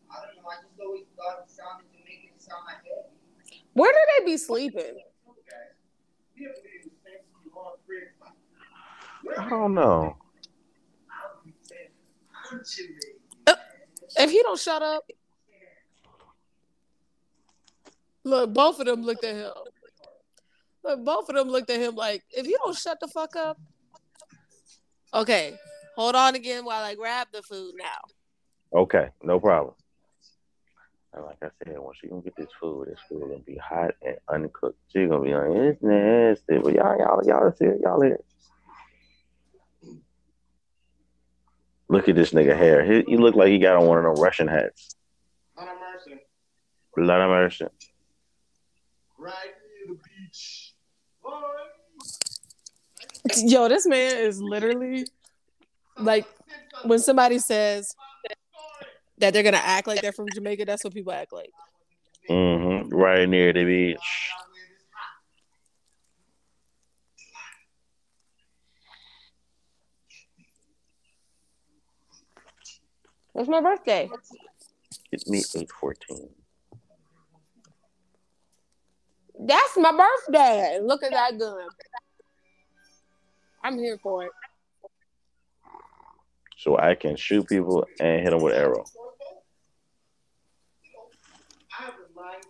I 0.09 0.15
don't 0.23 0.35
know. 0.35 0.49
I 0.49 0.55
just 0.61 0.79
always 0.79 1.05
thought 1.15 1.43
it 1.43 1.51
sounded 1.51 1.91
to 1.91 1.99
make 2.03 2.31
it 2.33 2.41
sound 2.41 2.63
like 2.65 2.83
heavy. 2.83 3.61
Where 3.73 3.91
do 3.91 3.99
they 4.19 4.31
be 4.31 4.37
sleeping? 4.37 4.81
Okay. 5.27 5.65
You 6.35 6.47
have 6.47 6.55
to 6.55 6.61
be 6.63 6.69
with 6.83 6.93
Samson 7.03 7.35
you 7.43 7.51
want 7.55 7.79
three 7.85 8.03
o'clock. 8.07 8.35
I 9.37 9.49
don't 9.49 9.73
know. 9.73 10.17
I'll 11.11 11.41
pretend 11.41 11.89
I'm 12.51 12.61
too 12.63 12.87
late. 13.47 13.57
If 14.17 14.31
he 14.31 14.41
don't 14.43 14.59
shut 14.59 14.81
up. 14.81 15.03
Look, 18.25 18.53
both 18.53 18.79
of 18.79 18.87
them 18.87 19.03
looked 19.03 19.23
at 19.23 19.35
him. 19.35 19.51
Look, 20.83 21.05
both 21.05 21.29
of 21.29 21.35
them 21.35 21.47
looked 21.47 21.69
at 21.69 21.79
him 21.79 21.95
like, 21.95 22.23
if 22.31 22.47
you 22.47 22.57
don't 22.63 22.75
shut 22.75 22.99
the 22.99 23.07
fuck 23.07 23.35
up. 23.35 23.59
Okay, 25.13 25.57
hold 25.95 26.15
on 26.15 26.35
again 26.35 26.65
while 26.65 26.83
I 26.83 26.95
grab 26.95 27.27
the 27.31 27.43
food 27.43 27.75
now. 27.77 28.79
Okay, 28.79 29.09
no 29.23 29.39
problem. 29.39 29.75
And 31.13 31.23
like 31.23 31.37
I 31.41 31.47
said, 31.63 31.77
once 31.79 31.99
she 32.01 32.07
gonna 32.07 32.21
get 32.21 32.35
this 32.35 32.49
food, 32.59 32.87
this 32.89 32.99
food 33.07 33.21
gonna 33.21 33.37
be 33.39 33.57
hot 33.57 33.91
and 34.01 34.17
uncooked. 34.27 34.79
She 34.91 35.05
gonna 35.05 35.23
be 35.23 35.33
like, 35.33 35.51
it's 35.51 35.81
nasty. 35.81 36.57
But 36.57 36.73
y'all, 36.73 36.97
y'all, 36.97 37.21
y'all 37.25 37.53
see 37.55 37.65
it, 37.65 37.79
y'all 37.81 38.01
here. 38.01 38.19
Look 41.87 42.09
at 42.09 42.15
this 42.15 42.31
nigga 42.31 42.57
hair. 42.57 42.83
He, 42.83 43.03
he 43.07 43.17
look 43.17 43.35
like 43.35 43.49
he 43.49 43.59
got 43.59 43.77
on 43.77 43.87
one 43.87 43.99
of 43.99 44.03
them 44.03 44.21
Russian 44.21 44.47
hats. 44.47 44.95
Lord 45.55 45.69
have 45.69 45.77
mercy. 45.79 46.21
Blood 46.95 47.21
of 47.21 47.29
mercy. 47.29 47.65
Right 49.25 49.33
near 49.87 49.95
the 49.95 50.01
beach. 50.03 50.73
Boy. 51.23 51.31
Yo, 53.49 53.67
this 53.67 53.87
man 53.87 54.17
is 54.17 54.39
literally 54.39 55.07
like 55.97 56.27
when 56.83 56.99
somebody 56.99 57.39
says 57.39 57.95
that 59.17 59.33
they're 59.33 59.41
gonna 59.41 59.57
act 59.57 59.87
like 59.87 60.01
they're 60.01 60.11
from 60.11 60.27
Jamaica, 60.31 60.65
that's 60.65 60.83
what 60.83 60.93
people 60.93 61.11
act 61.11 61.33
like. 61.33 61.49
Mm-hmm. 62.29 62.93
Right 62.93 63.27
near 63.27 63.51
the 63.51 63.63
beach. 63.63 64.31
It's 73.33 73.49
my 73.49 73.59
birthday. 73.59 74.07
Get 75.11 75.27
me 75.27 75.43
eight 75.55 75.71
fourteen. 75.71 76.29
That's 79.39 79.77
my 79.77 79.91
birthday. 79.91 80.79
Look 80.81 81.03
at 81.03 81.11
that 81.11 81.37
gun. 81.39 81.67
I'm 83.63 83.77
here 83.77 83.97
for 84.01 84.23
it. 84.25 84.31
So 86.57 86.77
I 86.77 86.95
can 86.95 87.15
shoot 87.15 87.47
people 87.47 87.85
and 87.99 88.21
hit 88.21 88.31
them 88.31 88.41
with 88.41 88.55
arrow. 88.55 88.85
I 91.77 91.89
remind 92.07 92.43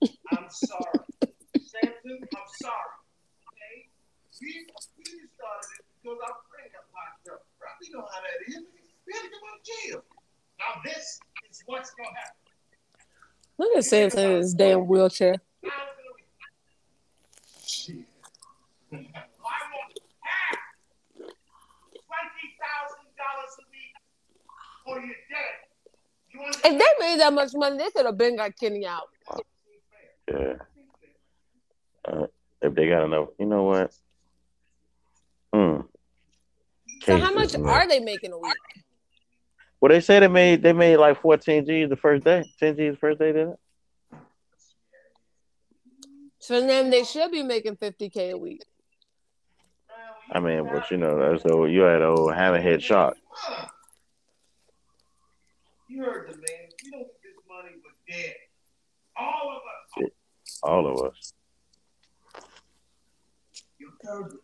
you, 0.00 0.08
I'm 0.32 0.46
sorry. 0.50 1.00
Samson, 1.54 2.18
I'm 2.34 2.50
sorry. 2.60 2.94
Okay? 3.46 3.88
We, 4.40 4.66
we 4.98 5.04
started 5.04 5.70
it 5.78 5.84
because 6.02 6.18
our 6.22 6.36
friend 6.50 6.68
got 6.72 6.84
locked 6.92 7.28
up. 7.32 7.46
Right? 7.62 7.76
We 7.80 7.90
know 7.92 8.00
how 8.12 8.20
that 8.20 8.48
is. 8.48 8.56
We 9.06 9.12
had 9.14 9.22
to 9.22 9.28
come 9.28 9.44
out 9.48 9.58
of 9.60 9.64
jail. 9.64 10.02
Now 10.58 10.80
this 10.84 11.20
is 11.48 11.62
what's 11.66 11.90
going 11.94 12.08
to 12.08 12.14
happen. 12.14 12.36
Look 13.58 13.76
at 13.76 13.84
Samson 13.84 14.30
in 14.30 14.36
his 14.38 14.54
damn 14.54 14.86
wheelchair. 14.86 15.36
Now 15.62 15.68
it's 15.68 15.96
gonna 15.96 16.16
be- 16.16 16.24
Shit. 17.66 18.04
I 18.92 18.96
want 18.96 20.00
half. 20.20 20.58
Twenty 21.14 22.46
thousand 22.58 23.06
dollars 23.20 23.54
a 23.60 23.64
week 23.70 23.94
or 24.86 24.96
you're 25.00 25.22
dead. 25.28 25.56
You 26.32 26.40
If 26.72 26.78
they 26.78 27.06
made 27.06 27.20
that 27.20 27.32
much 27.32 27.50
money, 27.54 27.78
they 27.78 27.90
could 27.90 28.06
have 28.06 28.18
been 28.18 28.36
got 28.36 28.56
Kenny 28.58 28.86
out. 28.86 29.08
Yeah. 30.28 30.54
Uh, 32.04 32.26
if 32.62 32.74
they 32.74 32.88
got 32.88 33.04
enough, 33.04 33.28
you 33.38 33.46
know 33.46 33.64
what? 33.64 33.92
Hmm. 35.52 35.80
So 37.02 37.16
how 37.16 37.32
much 37.32 37.56
man. 37.56 37.66
are 37.66 37.88
they 37.88 38.00
making 38.00 38.32
a 38.32 38.38
week? 38.38 38.52
Well, 39.80 39.90
they 39.90 40.00
say 40.00 40.20
they 40.20 40.28
made 40.28 40.62
they 40.62 40.72
made 40.72 40.98
like 40.98 41.20
fourteen 41.20 41.66
G's 41.66 41.88
the 41.88 41.96
first 41.96 42.24
day. 42.24 42.44
Ten 42.58 42.76
G's 42.76 42.92
the 42.92 42.98
first 42.98 43.18
day, 43.18 43.32
didn't 43.32 43.50
it? 43.50 43.58
So 46.38 46.66
then 46.66 46.90
they 46.90 47.04
should 47.04 47.30
be 47.30 47.42
making 47.42 47.76
50k 47.76 48.32
a 48.32 48.36
week. 48.36 48.64
I 50.32 50.40
mean, 50.40 50.64
but 50.64 50.90
you 50.90 50.96
know, 50.96 51.18
that's 51.18 51.42
the 51.42 51.64
you 51.64 51.82
had 51.82 52.02
old 52.02 52.32
hammerhead 52.32 52.80
shark. 52.80 53.16
You 55.88 56.04
heard 56.04 56.28
the 56.28 56.36
man. 56.36 56.68
We 56.84 56.90
don't 56.90 57.00
get 57.00 57.22
this 57.22 57.34
money, 57.48 57.74
we're 57.82 58.14
dead. 58.14 58.34
All 59.16 59.50
of 59.50 60.04
us. 60.04 60.10
All 60.62 60.86
of 60.86 61.02
us. 61.10 61.32
Yo, 63.78 63.88
Kirby, 64.04 64.36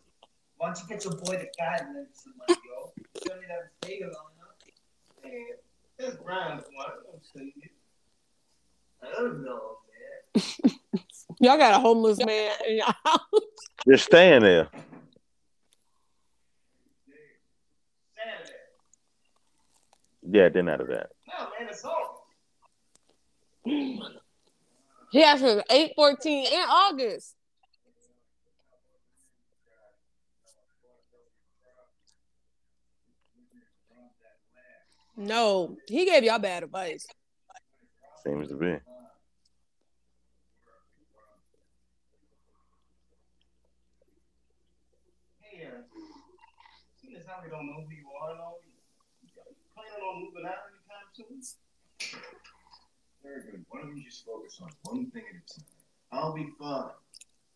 why 0.57 0.69
don't 0.69 0.79
you 0.83 0.89
get 0.89 1.05
your 1.05 1.15
boy 1.15 1.37
the 1.37 1.49
guy 1.59 1.77
and 1.81 1.95
lend 1.95 2.07
some 2.15 2.33
money, 2.39 2.59
yo? 2.65 2.93
You 3.25 3.33
only 3.33 3.47
never 3.47 3.71
stayed 3.83 4.01
long 4.03 4.31
enough. 4.37 4.57
Man, 5.23 5.47
that's 5.99 6.17
Brian's 6.17 6.65
one. 6.73 6.87
Don't 7.05 7.25
say 7.25 7.53
it. 7.63 7.71
I 9.03 9.05
don't 9.21 9.45
know, 9.45 9.79
man. 10.35 10.43
Y'all 11.41 11.59
got 11.59 11.75
a 11.75 11.79
homeless 11.81 12.19
man 12.25 12.53
in 12.67 12.77
your 12.77 12.87
house. 13.05 13.21
Just 13.89 14.07
staying 14.07 14.43
there. 14.43 14.69
Yeah, 20.29 20.49
then 20.49 20.69
out 20.69 20.81
of 20.81 20.89
that. 20.89 21.11
No, 21.29 21.35
man, 21.59 21.69
it's 21.71 21.85
over. 21.85 21.95
He 25.11 25.23
asked 25.23 25.43
for 25.43 25.63
814 25.71 26.47
in 26.47 26.61
August. 26.69 27.35
No, 35.17 35.77
he 35.89 36.05
gave 36.05 36.25
y'all 36.25 36.39
bad 36.39 36.63
advice. 36.65 37.07
Seems 38.23 38.49
to 38.49 38.57
be. 38.57 38.77
Don't 47.49 47.67
know 47.67 47.85
who 47.87 47.95
you 47.95 48.05
are 48.21 48.35
planning 49.73 50.03
on 50.03 50.15
moving 50.21 50.45
out 50.45 50.67
anytime 50.69 51.09
soon? 51.15 52.36
Very 53.27 53.51
good. 53.51 53.65
Why 53.69 53.81
don't 53.81 53.95
we 53.95 54.05
just 54.05 54.25
focus 54.25 54.59
on 54.63 54.71
one 54.83 55.11
thing 55.11 55.25
at 55.29 55.37
a 55.37 55.61
time? 55.61 55.67
I'll 56.13 56.33
be 56.33 56.49
fine. 56.59 56.91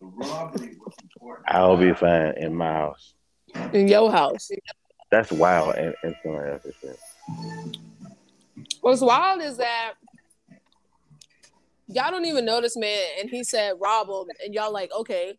The 0.00 0.06
robbery 0.06 0.76
was 0.84 0.94
important. 1.02 1.48
I'll 1.48 1.76
be 1.76 1.92
fine 1.92 2.34
in 2.38 2.54
my 2.54 2.72
house. 2.72 3.14
In 3.72 3.86
your 3.86 4.10
house. 4.10 4.50
That's 5.10 5.30
wild 5.30 5.76
and, 5.76 5.94
and 6.02 6.14
something 6.22 6.42
else 6.42 6.62
to 6.62 6.72
say. 6.82 6.94
What's 8.80 9.00
wild 9.00 9.42
is 9.42 9.58
that 9.58 9.94
y'all 11.86 12.10
don't 12.10 12.24
even 12.24 12.44
know 12.44 12.60
this 12.60 12.76
man, 12.76 13.06
and 13.20 13.30
he 13.30 13.44
said 13.44 13.74
rob 13.78 14.08
him, 14.08 14.34
and 14.44 14.54
y'all 14.54 14.72
like, 14.72 14.90
okay, 14.92 15.36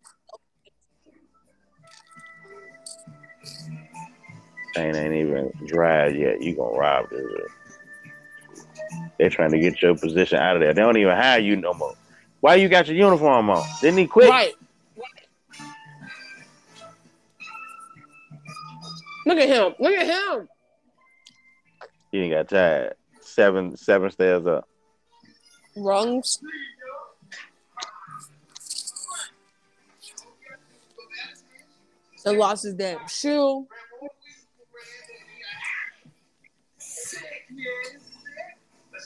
Thing 4.76 4.96
ain't 4.96 5.14
even 5.14 5.52
dried 5.66 6.16
yet. 6.16 6.42
You 6.42 6.56
gonna 6.56 6.78
rob 6.78 7.10
this. 7.10 7.52
Bitch. 9.22 9.30
They 9.30 9.36
trying 9.36 9.52
to 9.52 9.60
get 9.60 9.82
your 9.82 9.96
position 9.96 10.40
out 10.40 10.56
of 10.56 10.62
there. 10.62 10.74
They 10.74 10.82
don't 10.82 10.98
even 10.98 11.16
hire 11.16 11.40
you 11.40 11.56
no 11.56 11.74
more. 11.74 11.94
Why 12.40 12.56
you 12.56 12.70
got 12.70 12.88
your 12.88 12.98
uniform 12.98 13.50
on? 13.50 13.64
Didn't 13.82 14.00
he 14.00 14.08
quit? 14.08 14.30
right. 14.30 14.54
Look 19.26 19.38
at 19.38 19.48
him. 19.48 19.76
Look 19.80 19.94
at 19.94 20.08
him. 20.08 20.50
He 22.12 22.22
ain't 22.22 22.34
got 22.34 22.50
tired. 22.50 22.96
Seven 23.22 23.78
seven 23.78 24.10
stairs 24.10 24.46
up. 24.48 24.68
Rungs. 25.78 26.40
And 32.26 32.38
lost 32.38 32.64
his 32.64 32.74
damn 32.74 33.08
shoe. 33.08 33.68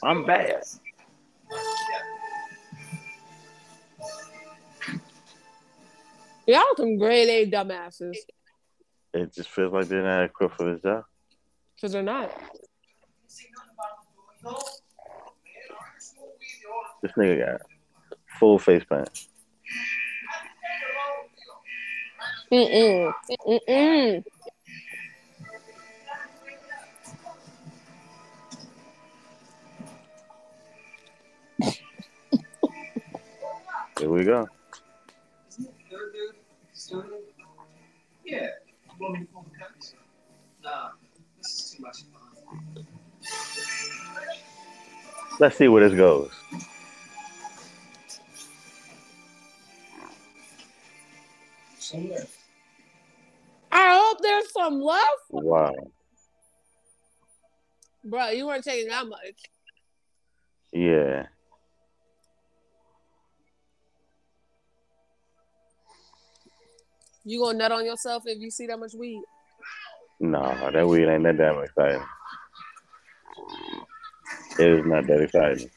I'm 0.05 0.23
bad. 0.23 0.61
Y'all 6.45 6.61
some 6.77 6.97
grade 6.99 7.27
A 7.27 7.51
dumbasses. 7.51 8.15
It 9.15 9.33
just 9.33 9.49
feels 9.49 9.73
like 9.73 9.87
they're 9.87 10.03
not 10.03 10.25
equipped 10.25 10.57
for 10.57 10.71
this 10.71 10.81
job. 10.83 11.05
Because 11.75 11.91
they're 11.91 12.03
not. 12.03 12.31
This 17.01 17.11
nigga 17.17 17.45
got 17.45 17.61
full 18.39 18.59
face 18.59 18.83
paint. 18.87 19.09
Mm-mm. 22.51 23.11
Mm-mm. 23.47 24.23
Here 33.99 34.09
we 34.09 34.25
go. 34.25 34.47
Third 35.89 36.13
dude, 36.13 36.35
started? 36.73 37.13
Yeah. 38.25 38.47
You 38.89 38.95
want 38.99 39.13
me 39.13 39.19
to 39.21 39.31
pull 39.31 39.43
the 39.43 39.57
cuts? 39.57 39.95
Nah, 40.63 40.89
this 41.37 41.51
is 41.51 41.71
too 41.71 41.83
much 41.83 42.03
fun. 42.11 42.85
Let's 45.39 45.57
see 45.57 45.67
where 45.67 45.87
this 45.87 45.97
goes. 45.97 46.31
Somewhere. 51.79 52.25
I 53.71 53.97
hope 53.97 54.17
there's 54.21 54.51
some 54.51 54.81
left. 54.81 55.05
Wow. 55.29 55.73
Bro, 58.03 58.29
you 58.29 58.45
weren't 58.47 58.63
taking 58.63 58.89
that 58.89 59.07
much. 59.07 59.43
Yeah. 60.73 61.27
You 67.27 67.39
gonna 67.39 67.57
nut 67.57 67.71
on 67.71 67.85
yourself 67.85 68.23
if 68.27 68.39
you 68.39 68.51
see 68.51 68.67
that 68.67 68.79
much 68.79 68.93
weed? 68.93 69.23
No, 70.19 70.43
that 70.71 70.87
weed 70.87 71.07
ain't 71.07 71.23
that 71.23 71.37
damn 71.37 71.59
exciting. 71.59 72.03
It 74.59 74.67
is 74.67 74.85
not 74.85 75.07
that 75.07 75.21
exciting. 75.21 75.71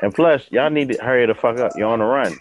And 0.00 0.14
plus, 0.14 0.50
y'all 0.50 0.70
need 0.70 0.88
to 0.88 1.02
hurry 1.02 1.26
the 1.26 1.34
fuck 1.34 1.58
up. 1.58 1.72
You're 1.76 1.88
on 1.88 1.98
the 1.98 2.06
run. 2.06 2.32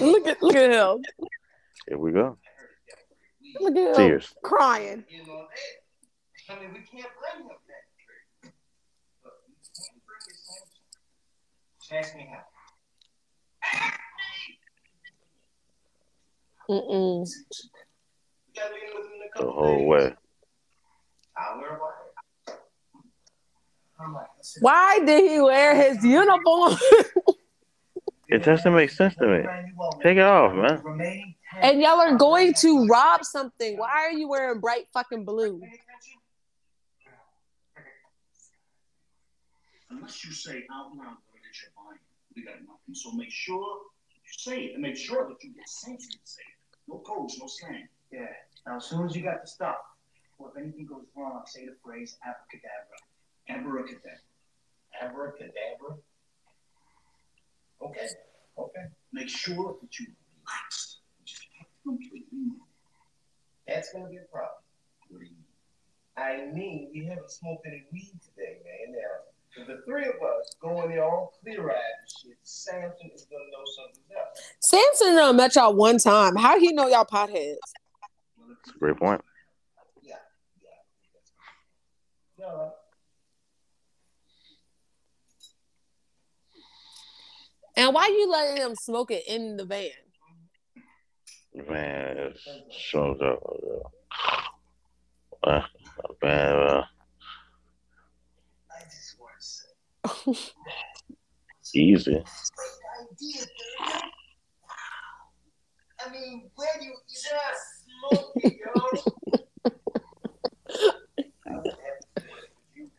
Look 0.00 0.26
at 0.26 0.42
look 0.42 0.54
at 0.56 0.70
him. 0.70 1.02
Here 1.88 1.98
we 1.98 2.12
go. 2.12 2.36
Look 3.60 3.76
at 3.76 4.32
crying. 4.42 5.04
I 6.48 6.60
mean 6.60 6.72
we 6.72 6.80
can't 6.80 7.10
bring 7.20 7.46
him 7.46 7.56
Tears. 7.56 9.04
crying. 16.62 17.84
You 19.38 19.62
know 19.66 19.86
that. 19.98 20.16
I 20.16 20.25
Why 24.60 25.00
did 25.04 25.30
he 25.30 25.40
wear 25.40 25.74
his 25.74 26.04
uniform? 26.04 26.76
It 28.28 28.42
doesn't 28.42 28.74
make 28.74 28.90
sense 28.90 29.14
to 29.16 29.26
me. 29.28 29.44
Take 30.02 30.18
it 30.18 30.24
off, 30.24 30.52
man. 30.52 31.34
and 31.62 31.80
y'all 31.80 32.00
are 32.00 32.16
going 32.16 32.54
to 32.54 32.86
rob 32.86 33.24
something. 33.24 33.78
Why 33.78 33.88
are 33.88 34.10
you 34.10 34.28
wearing 34.28 34.58
bright 34.58 34.88
fucking 34.92 35.24
blue? 35.24 35.60
Unless 39.90 40.24
you 40.24 40.32
say 40.32 40.64
out 40.72 40.90
loud 40.96 41.16
what 41.28 41.38
it 41.38 41.46
is 41.50 41.62
you're 41.62 41.70
buying, 41.76 42.00
we 42.34 42.42
got 42.42 42.54
nothing. 42.66 42.94
So 42.94 43.12
make 43.12 43.30
sure 43.30 43.58
you 44.24 44.32
say 44.36 44.64
it 44.64 44.72
and 44.74 44.82
make 44.82 44.96
sure 44.96 45.28
that 45.28 45.36
you 45.42 45.54
get 45.54 45.68
sense 45.68 46.08
to 46.08 46.18
say 46.24 46.42
it. 46.42 46.78
No 46.88 46.98
codes, 46.98 47.38
no 47.40 47.46
slang. 47.46 47.86
Yeah. 48.10 48.26
Now, 48.66 48.76
as 48.76 48.86
soon 48.86 49.06
as 49.06 49.14
you 49.14 49.22
got 49.22 49.42
the 49.42 49.46
stuff, 49.46 49.76
or 50.38 50.50
if 50.50 50.60
anything 50.60 50.86
goes 50.86 51.06
wrong, 51.16 51.42
say 51.46 51.64
the 51.64 51.76
phrase 51.84 52.18
abracadabra. 52.26 52.98
Abracadabra. 53.48 54.18
Abracadabra. 55.00 55.96
Okay. 57.82 58.06
Okay. 58.58 58.84
Make 59.12 59.28
sure 59.28 59.76
that 59.80 59.98
you 59.98 60.06
relax. 60.44 61.00
Just. 61.24 61.46
That's 63.66 63.92
gonna 63.92 64.08
be 64.08 64.16
a 64.16 64.26
problem. 64.32 64.62
What 65.08 65.20
do 65.20 65.26
you 65.26 65.32
mean? 65.32 65.44
I 66.16 66.46
mean, 66.52 66.90
we 66.94 67.04
haven't 67.04 67.30
smoked 67.30 67.66
any 67.66 67.84
weed 67.92 68.18
today, 68.24 68.58
man. 68.64 68.94
Now, 68.96 69.62
if 69.62 69.66
the 69.66 69.82
three 69.84 70.04
of 70.04 70.14
us 70.14 70.56
go 70.60 70.82
in 70.82 70.90
there 70.90 71.04
all 71.04 71.32
clear 71.42 71.70
eyed 71.70 71.74
and 71.74 72.08
shit, 72.08 72.38
Samson 72.42 73.10
is 73.14 73.26
gonna 73.30 73.44
know 73.52 73.64
something 73.76 74.04
else. 74.16 74.40
Samson 74.60 75.14
done 75.16 75.36
met 75.36 75.54
y'all 75.56 75.74
one 75.74 75.98
time. 75.98 76.36
How 76.36 76.58
he 76.58 76.72
know 76.72 76.88
y'all 76.88 77.04
potheads? 77.04 77.56
Well, 78.36 78.50
if 78.50 78.58
It's 78.64 78.74
a 78.74 78.78
great 78.78 78.96
point. 78.96 79.22
Yeah. 80.02 80.14
Yeah. 80.62 82.46
No. 82.46 82.72
And 87.76 87.94
why 87.94 88.06
you 88.08 88.30
letting 88.30 88.56
him 88.56 88.74
smoke 88.74 89.10
it 89.10 89.24
in 89.28 89.56
the 89.58 89.64
van? 89.66 89.90
Man, 91.68 92.16
it 92.16 92.38
so. 92.90 93.14
Uh, 95.42 95.62
man, 96.22 96.54
uh, 96.54 96.84
I 98.70 98.82
just 98.84 99.16
want 99.20 99.32
to 99.38 99.44
say, 100.34 101.78
easy. 101.78 102.24
I 106.04 106.10
mean, 106.10 106.50
where 106.54 106.68
do 106.80 106.86
you 106.86 106.94
just 107.08 107.84
smoke 107.84 108.32
it, 108.36 108.54
yo? 108.54 108.72
I 111.46 111.56
would 111.56 111.66
have 111.66 112.00
to 112.16 112.20
do 112.20 112.26
it 112.26 112.26
with 112.26 112.74
you. 112.74 112.90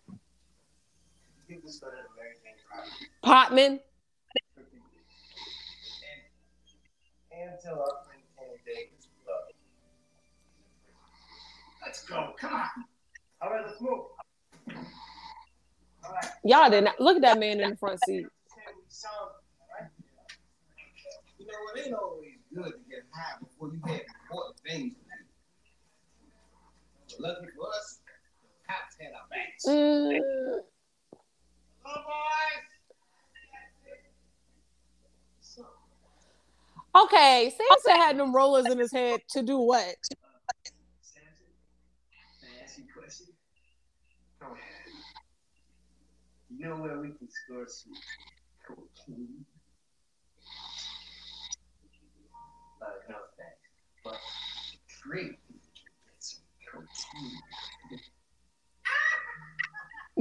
You 1.47 1.55
can 1.59 1.69
start 1.71 1.93
an 1.93 2.05
American 2.13 2.53
crowd. 2.69 3.49
Potman. 3.51 3.79
And, 7.39 7.51
and 7.51 7.77
our 7.77 7.85
friend 8.05 8.21
Kenny 8.37 8.59
Davis 8.65 9.07
we. 9.13 9.19
Let's 11.85 12.03
go. 12.05 12.33
Come 12.39 12.53
on. 12.53 12.67
All 13.41 13.49
right, 13.51 13.65
let's 13.67 13.79
move. 13.79 13.91
All 13.91 14.15
right. 16.13 16.25
Y'all 16.43 16.69
did 16.69 16.83
not 16.85 16.99
look 16.99 17.15
at 17.17 17.21
that 17.21 17.39
man 17.39 17.59
in 17.59 17.69
the 17.71 17.77
front 17.77 17.99
seat. 18.05 18.25
Tell 18.49 18.73
me 18.75 18.81
something, 18.87 19.19
all 19.61 19.67
right? 19.79 19.89
You 21.37 21.45
know, 21.45 21.53
it 21.75 21.85
ain't 21.85 21.93
always 21.93 22.39
good 22.53 22.73
to 22.73 22.79
get 22.89 23.03
high 23.13 23.37
before 23.39 23.69
you 23.71 23.79
have 23.85 24.01
important 24.23 24.59
things 24.65 24.93
to 24.95 25.01
do. 25.03 25.07
But 27.19 27.19
lucky 27.19 27.47
for 27.55 27.67
us, 27.69 27.99
the 28.41 28.47
cops 28.67 28.95
had 28.99 29.11
our 29.13 29.27
backs. 29.29 29.65
Mm, 29.67 30.19
Hello, 31.83 32.01
boys. 32.03 32.65
So, 35.39 35.61
okay, 36.95 37.51
Samson 37.55 38.01
had 38.01 38.17
them 38.17 38.33
rollers 38.33 38.65
in 38.65 38.77
his 38.77 38.91
head 38.91 39.21
to 39.31 39.41
do 39.43 39.59
what? 39.59 39.95
Samson, 41.01 41.31
can 42.41 42.49
I 42.49 42.65
you 42.77 42.83
a 42.89 42.99
question? 42.99 43.27
Go 44.39 44.47
ahead. 44.47 44.59
You 46.49 46.65
know 46.65 46.75
where 46.77 46.99
we 46.99 47.09
can 47.09 47.27
score 47.29 47.67
some 47.67 47.93
cocaine? 48.65 49.45
Uh, 52.81 52.85
no 53.09 53.15
thanks. 53.37 53.57
But 54.03 54.19
great 55.03 55.31
if 55.31 55.37
we 55.49 55.59
can 55.75 55.91
get 56.05 56.19
some 56.19 56.43
cocaine. 56.71 57.41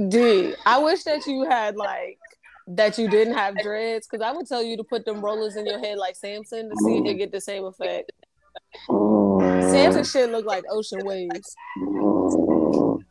D, 0.09 0.53
I 0.65 0.77
wish 0.77 1.03
that 1.03 1.25
you 1.25 1.43
had 1.49 1.75
like 1.75 2.19
that 2.67 2.97
you 2.97 3.09
didn't 3.09 3.35
have 3.35 3.55
dreads 3.63 4.07
because 4.07 4.23
I 4.23 4.31
would 4.31 4.47
tell 4.47 4.61
you 4.61 4.77
to 4.77 4.83
put 4.83 5.05
them 5.05 5.21
rollers 5.21 5.55
in 5.55 5.65
your 5.65 5.79
head 5.79 5.97
like 5.97 6.15
Samson 6.15 6.69
to 6.69 6.75
see 6.85 6.97
if 6.97 7.05
you 7.05 7.13
mm. 7.13 7.17
get 7.17 7.31
the 7.31 7.41
same 7.41 7.65
effect. 7.65 8.11
Samson 8.87 10.01
mm. 10.01 10.11
shit 10.11 10.29
look 10.29 10.45
like 10.45 10.63
ocean 10.69 10.99
waves. 11.03 11.55
What 11.77 11.91
we 11.91 11.99
have 11.99 12.33
here? 12.33 13.07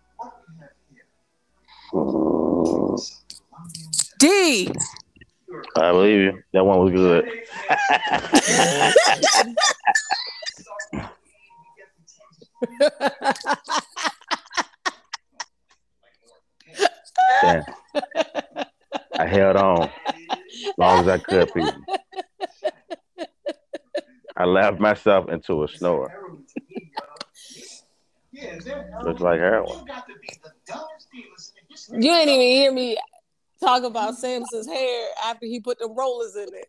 D, 4.19 4.70
I 5.77 5.93
believe 5.93 6.20
you. 6.20 6.43
That 6.53 6.65
one 6.65 6.78
was 6.81 6.93
good. 6.93 7.31
Damn. 17.43 17.65
I 19.19 19.27
held 19.27 19.57
on 19.57 19.83
as 20.31 20.73
long 20.79 21.01
as 21.01 21.09
I 21.09 21.19
could, 21.19 21.53
people. 21.53 21.73
I 24.37 24.45
laughed 24.45 24.81
myself 24.81 25.29
into 25.31 25.65
a 25.65 25.69
snore. 25.69 26.13
Looks 29.03 29.21
like 29.21 29.41
heroin. 29.41 29.85
You 31.93 32.01
didn't 32.01 32.29
even 32.29 32.41
hear 32.41 32.73
me 32.73 32.97
talk 33.61 33.83
about 33.85 34.17
Samson's 34.17 34.67
hair 34.67 35.09
after 35.25 35.47
he 35.47 35.61
put 35.61 35.79
the 35.79 35.89
rollers 35.89 36.37
in 36.37 36.49
it. 36.55 36.69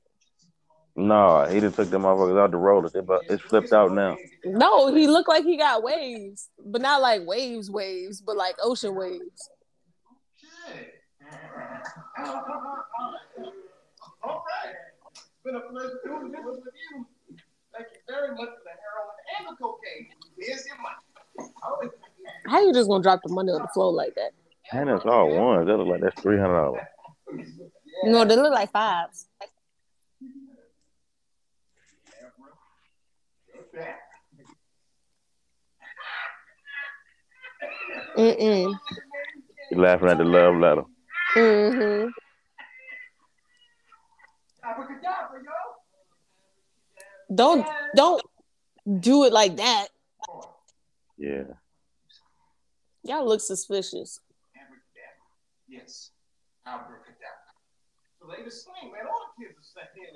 No, 0.96 1.46
he 1.46 1.60
just 1.60 1.76
took 1.76 1.90
them 1.90 2.04
motherfuckers 2.04 2.42
out 2.42 2.52
the 2.52 2.58
rollers. 2.58 2.96
It, 2.96 3.06
bu- 3.06 3.20
it's 3.30 3.44
flipped 3.44 3.72
out 3.74 3.92
now. 3.92 4.18
No, 4.46 4.94
he 4.96 5.08
looked 5.08 5.30
like 5.30 5.44
he 5.44 5.58
got 5.58 5.84
waves, 5.84 6.50
but 6.66 6.82
not 6.82 7.02
like 7.02 7.22
waves, 7.26 7.70
waves, 7.70 8.22
but 8.22 8.36
like 8.36 8.56
ocean 8.64 8.96
waves. 8.96 9.50
All 12.20 12.26
right. 14.26 14.74
It's 15.12 15.24
been 15.44 15.56
a 15.56 15.60
pleasure 15.70 16.00
doing 16.04 16.32
business 16.32 16.58
with 16.66 16.74
you. 16.74 17.06
Thank 17.74 17.88
you 17.94 18.00
very 18.08 18.30
much 18.30 18.40
for 18.40 18.64
the 18.64 18.74
heroin 18.82 19.16
and 19.38 19.48
the 19.48 19.56
cocaine. 19.62 20.08
Here's 20.40 20.66
your 20.66 20.78
money. 20.82 21.92
How 22.48 22.66
you 22.66 22.74
just 22.74 22.90
gonna 22.90 23.04
drop 23.04 23.22
the 23.24 23.32
money 23.34 23.52
on 23.52 23.62
the 23.62 23.68
floor 23.68 23.92
like 23.94 24.16
that? 24.16 24.32
And 24.72 24.90
it's 24.90 25.06
all 25.06 25.30
ones. 25.30 25.68
That 25.68 25.78
look 25.78 25.88
like 25.88 26.02
that's 26.02 26.20
three 26.22 26.40
hundred 26.40 26.56
dollars. 26.56 26.82
No, 28.04 28.26
they 28.26 28.36
look 28.36 28.54
like 28.54 28.72
fives. 28.72 29.28
Mm-mm. 38.18 38.74
You 39.72 39.78
laughing 39.82 40.10
at 40.10 40.18
the 40.18 40.24
love 40.24 40.56
letter. 40.56 40.84
Mm-hmm. 41.36 42.10
Abracadabra, 44.64 45.40
yo. 45.44 45.52
Don't 47.34 47.66
don't 47.96 48.22
do 49.00 49.26
it 49.26 49.34
like 49.34 49.58
that. 49.58 49.88
Yeah. 51.18 51.44
Y'all 53.04 53.28
look 53.28 53.42
suspicious. 53.42 54.20
Yes. 55.68 56.12
Abracadabra. 56.66 57.06
The 58.22 58.28
latest 58.28 58.66
slang, 58.66 58.92
man. 58.92 59.08
All 59.08 59.34
the 59.38 59.44
kids 59.46 59.58
are 59.58 59.64
saying 59.76 60.14
it. 60.14 60.16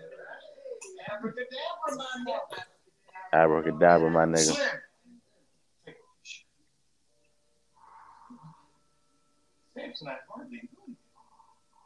Abracadabra, 1.11 1.95
my 1.97 2.05
nigga. 2.27 2.63
Abracadabra, 3.33 4.09
my 4.09 4.25
nigga. 4.25 4.55
Slim. 4.55 4.67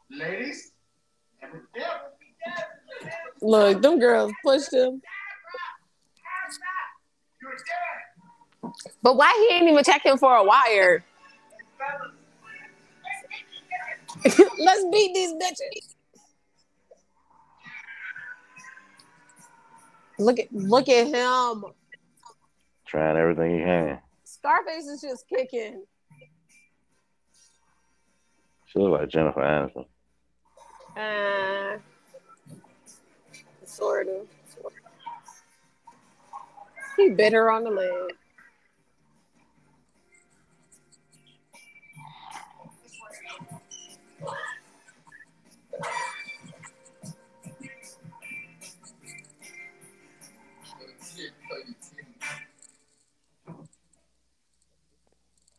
Ladies. 0.10 0.72
Look, 3.42 3.82
them 3.82 4.00
girls 4.00 4.32
pushed 4.44 4.74
him. 4.74 5.02
But 9.02 9.18
why 9.18 9.48
he 9.50 9.56
ain't 9.56 9.70
even 9.70 9.84
checking 9.84 10.18
for 10.18 10.36
a 10.36 10.44
wire? 10.44 11.04
Let's 14.60 14.86
beat 14.92 15.14
these 15.14 15.34
bitches. 15.34 15.96
Look 20.18 20.40
at 20.40 20.52
look 20.54 20.88
at 20.88 21.08
him. 21.08 21.66
Trying 22.86 23.18
everything 23.18 23.58
he 23.58 23.64
can. 23.64 24.00
Scarface 24.24 24.86
is 24.86 25.02
just 25.02 25.28
kicking. 25.28 25.84
She 28.68 28.80
look 28.80 29.00
like 29.00 29.10
Jennifer 29.10 29.42
Aniston. 29.42 29.86
Uh, 30.96 31.78
sort 33.66 34.08
of. 34.08 34.28
He 36.98 37.10
bit 37.10 37.34
her 37.34 37.52
on 37.52 37.64
the 37.64 37.72
leg. 37.72 37.92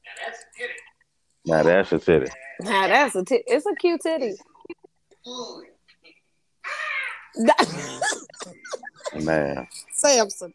Now 0.05 0.13
that's 0.25 0.45
it. 0.59 0.71
Now 1.45 1.63
that's 1.63 1.93
a 1.93 1.99
titty. 1.99 2.27
Nah, 2.63 2.89
that's 2.89 3.15
a 3.15 3.25
t- 3.25 3.45
it's 3.47 3.67
a 3.67 3.75
cute 3.75 4.01
titty. 4.01 4.35
Man. 9.25 9.67
Samson. 9.93 10.53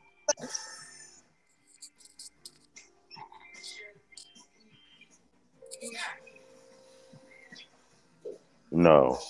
No. 8.72 9.19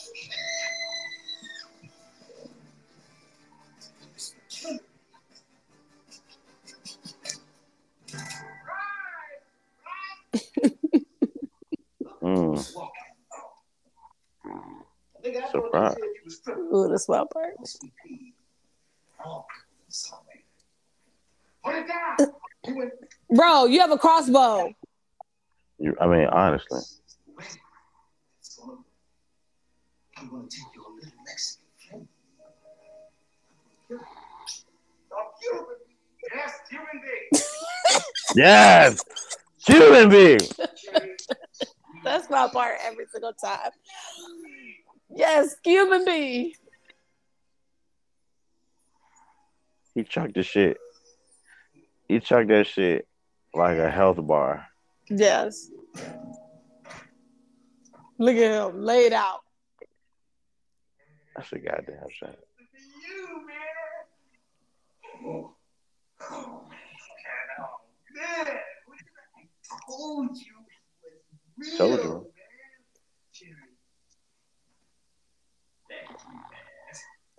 Mm. 12.22 12.90
Nigga, 15.31 15.37
I 15.37 15.41
thought 15.41 15.51
Surprise. 15.51 15.95
you 15.97 16.01
said 16.01 16.09
you 16.15 16.21
was 16.25 16.35
stripping. 16.37 16.63
Ooh, 16.73 16.87
the 16.89 16.99
swell 16.99 17.25
part. 17.27 17.53
Sorry. 19.89 20.21
Put 21.63 21.75
it 21.75 21.87
down. 21.87 22.17
You 22.65 22.75
went 22.77 22.91
Bro, 23.35 23.65
you 23.65 23.79
have 23.79 23.91
a 23.91 23.97
crossbow. 23.97 24.73
You, 25.79 25.95
I 25.99 26.07
mean, 26.07 26.27
honestly. 26.27 26.79
away. 26.79 27.45
It's 28.39 28.55
gonna- 28.57 28.77
I'm 30.17 30.29
gonna 30.29 30.43
take 30.43 30.73
your 30.75 30.85
little 30.95 31.11
Mexican 31.25 31.67
friend. 31.89 32.07
Yes, 36.33 36.59
human 36.69 37.01
being. 37.01 37.43
Yes. 38.35 39.03
Cuban 39.65 40.09
big. 40.09 40.41
That's 42.03 42.29
my 42.29 42.47
part 42.51 42.77
every 42.83 43.05
single 43.11 43.33
time. 43.33 43.71
Yes, 45.15 45.55
Cuban 45.63 46.05
B. 46.05 46.55
He 49.93 50.03
chucked 50.03 50.35
the 50.35 50.43
shit. 50.43 50.77
He 52.07 52.19
chucked 52.19 52.47
that 52.49 52.67
shit 52.67 53.07
like 53.53 53.77
a 53.77 53.89
health 53.89 54.25
bar. 54.25 54.67
Yes. 55.09 55.69
Look 58.17 58.35
at 58.35 58.69
him 58.69 58.81
laid 58.83 59.13
out. 59.13 59.41
That's 61.35 61.51
a 61.53 61.59
goddamn 61.59 62.07
shame. 62.09 62.29
You, 63.07 63.47
man. 63.47 63.57
Oh, 65.25 65.55
oh, 66.29 66.63
man. 66.69 66.77
Man, 68.13 68.57
what 68.85 68.97
did 68.97 69.07
I 69.35 69.39
told 69.89 70.38
you 70.38 70.53
it 71.03 71.13
was 71.57 71.67
real, 71.69 71.77
Told 71.77 72.03
you. 72.03 72.09
man. 72.13 72.25
Jerry. 73.33 73.55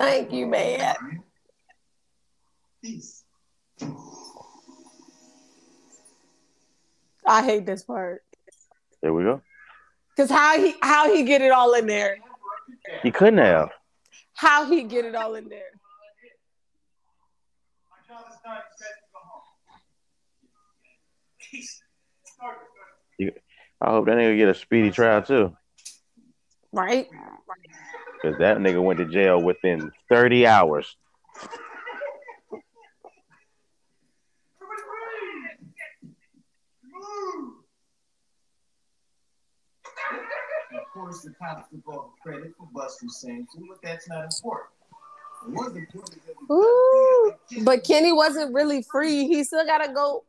Thank 0.02 0.32
you, 0.32 0.46
man. 0.48 0.78
Thank 0.78 1.00
you, 1.00 1.08
man. 1.08 1.22
Peace. 2.82 3.24
I 7.24 7.44
hate 7.44 7.64
this 7.64 7.84
part. 7.84 8.22
There 9.00 9.14
we 9.14 9.22
go. 9.22 9.40
Cause 10.16 10.28
how 10.28 10.58
he 10.58 10.74
how 10.82 11.14
he 11.14 11.22
get 11.22 11.40
it 11.40 11.52
all 11.52 11.72
in 11.74 11.86
there? 11.86 12.16
He 13.04 13.12
couldn't 13.12 13.38
have. 13.38 13.70
How 14.34 14.66
he 14.66 14.82
get 14.82 15.04
it 15.04 15.14
all 15.14 15.36
in 15.36 15.48
there? 15.48 15.70
My 17.88 17.98
job 18.12 18.24
is 18.28 18.36
done. 18.44 18.56
He 18.56 18.76
says 18.76 18.88
to 18.88 19.06
go 19.12 19.20
home. 19.22 19.42
Peace. 21.38 21.80
I 23.80 23.90
hope 23.90 24.06
that 24.06 24.16
nigga 24.16 24.36
get 24.36 24.48
a 24.48 24.54
speedy 24.54 24.90
trial 24.90 25.22
too. 25.22 25.56
Right. 26.72 27.08
Right? 27.12 27.68
Because 28.22 28.38
that 28.38 28.58
nigga 28.58 28.82
went 28.82 28.98
to 29.00 29.04
jail 29.06 29.42
within 29.42 29.90
30 30.08 30.46
hours. 30.46 30.96
Of 40.72 40.86
course, 40.94 41.22
the 41.22 41.30
cops 41.30 41.68
took 41.70 41.88
all 41.88 42.14
the 42.14 42.30
credit 42.30 42.52
for 42.56 42.68
busting 42.72 43.08
Samson, 43.08 43.66
but 43.68 43.78
that's 43.82 44.08
not 44.08 44.24
important. 44.24 44.70
What's 45.46 45.74
important 45.74 46.20
that 46.26 46.54
Ooh, 46.54 47.32
got 47.56 47.64
but 47.64 47.84
Kenny 47.84 48.12
wasn't 48.12 48.54
really 48.54 48.82
free. 48.82 49.26
He 49.26 49.42
still 49.42 49.66
gotta 49.66 49.92
go. 49.92 50.24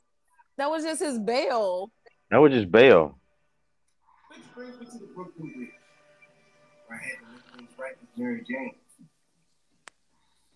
That 0.58 0.72
was 0.72 0.84
just 0.84 1.02
his 1.02 1.20
bail. 1.20 1.92
That 2.32 2.38
was 2.38 2.52
just 2.52 2.72
bail. 2.72 3.20
Mary 8.18 8.44
Jane. 8.48 8.72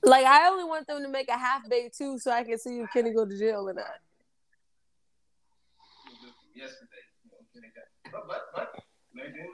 Like 0.03 0.25
I 0.25 0.47
only 0.49 0.63
want 0.63 0.87
them 0.87 1.01
to 1.03 1.09
make 1.09 1.27
a 1.29 1.37
half 1.37 1.67
day 1.69 1.89
too, 1.95 2.17
so 2.19 2.31
I 2.31 2.43
can 2.43 2.57
see 2.57 2.79
if 2.79 2.89
Kenny 2.93 3.13
go 3.13 3.25
to 3.25 3.37
jail 3.37 3.67
or 3.67 3.73
not. 3.73 3.85
Yesterday, 6.55 6.87
you 7.23 7.31
know, 7.31 7.37
Kenny 7.53 7.67
got- 7.75 8.11
but 8.11 8.27
but 8.27 8.41
but 8.55 8.83
Mary 9.13 9.29
Jane, 9.33 9.51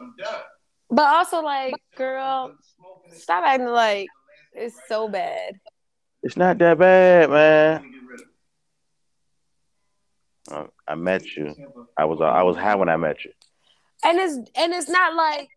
I'm 0.00 0.14
done. 0.18 0.42
But 0.90 1.06
also, 1.06 1.40
like, 1.40 1.74
girl, 1.96 2.50
I'm 2.50 2.58
smoking 2.76 3.12
it. 3.12 3.20
stop 3.20 3.44
acting 3.44 3.68
like 3.68 4.08
it's 4.52 4.76
so 4.88 5.08
bad. 5.08 5.54
It's 6.22 6.36
not 6.36 6.58
that 6.58 6.78
bad, 6.78 7.30
man. 7.30 7.78
gonna 7.78 7.90
get 7.90 8.02
rid 8.08 8.20
of 8.20 8.26
it. 10.66 10.68
Uh, 10.68 10.70
I 10.86 10.94
met 10.96 11.24
you. 11.36 11.54
I 11.96 12.04
was 12.04 12.20
uh, 12.20 12.24
I 12.24 12.42
was 12.42 12.56
high 12.56 12.74
when 12.74 12.88
I 12.88 12.96
met 12.96 13.24
you. 13.24 13.32
And 14.04 14.18
it's 14.18 14.34
and 14.56 14.72
it's 14.72 14.88
not 14.88 15.14
like 15.14 15.48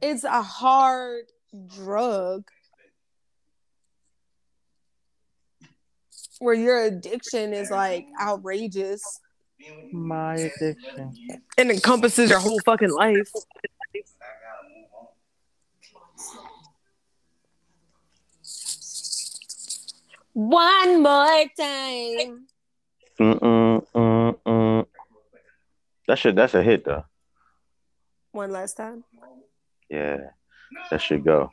it's 0.00 0.24
a 0.24 0.42
hard 0.42 1.24
drug 1.74 2.44
where 6.38 6.54
your 6.54 6.82
addiction 6.84 7.52
is 7.52 7.70
like 7.70 8.06
outrageous 8.20 9.20
My 9.92 10.36
addiction. 10.36 11.14
and 11.58 11.70
encompasses 11.70 12.30
your 12.30 12.38
whole 12.40 12.60
fucking 12.64 12.90
life. 12.90 13.30
One 20.32 21.02
more 21.02 21.44
time. 21.58 22.46
Mm-mm, 23.20 23.86
mm-mm. 23.94 24.86
That 26.06 26.18
shit, 26.18 26.34
that's 26.36 26.54
a 26.54 26.62
hit 26.62 26.84
though. 26.84 27.04
One 28.32 28.50
last 28.52 28.76
time. 28.76 29.04
Yeah, 29.90 30.18
that 30.90 31.02
should 31.02 31.24
go. 31.24 31.50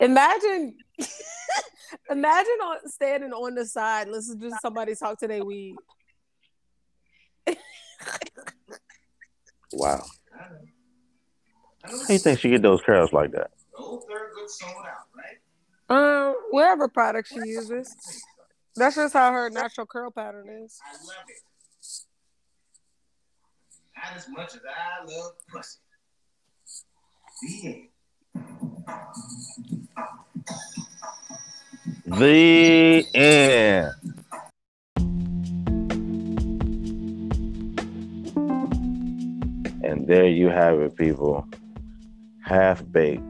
Imagine, 0.00 0.76
imagine 2.10 2.52
on 2.62 2.88
standing 2.88 3.32
on 3.32 3.54
the 3.54 3.66
side, 3.66 4.08
listen 4.08 4.40
to 4.40 4.50
somebody 4.62 4.94
talk 4.94 5.18
to 5.20 5.28
their 5.28 5.44
weed. 5.44 5.76
Wow. 9.72 10.04
How 11.82 12.06
do 12.06 12.12
you 12.12 12.18
think 12.18 12.40
she 12.40 12.50
get 12.50 12.62
those 12.62 12.80
curls 12.82 13.12
like 13.12 13.32
that? 13.32 13.50
No 13.78 13.98
Thurgood 14.08 14.48
sold 14.48 14.72
out, 14.72 14.86
right? 14.86 15.07
Um, 15.88 16.34
whatever 16.50 16.88
product 16.88 17.28
she 17.28 17.40
uses, 17.48 17.94
that's 18.76 18.96
just 18.96 19.14
how 19.14 19.32
her 19.32 19.48
natural 19.48 19.86
curl 19.86 20.10
pattern 20.10 20.48
is. 20.64 20.78
I 20.84 20.92
love 20.92 21.24
it. 21.28 21.42
Not 23.96 24.16
as 24.16 24.28
much 24.28 24.54
as 24.54 24.60
I 24.68 25.04
love 25.04 25.32
pussy. 25.50 25.78
The 27.40 27.64
end. 27.64 27.88
The 32.06 33.04
end. 33.14 33.94
And 39.84 40.06
there 40.06 40.28
you 40.28 40.48
have 40.48 40.80
it, 40.80 40.96
people. 40.96 41.46
Half 42.44 42.84
baked. 42.90 43.22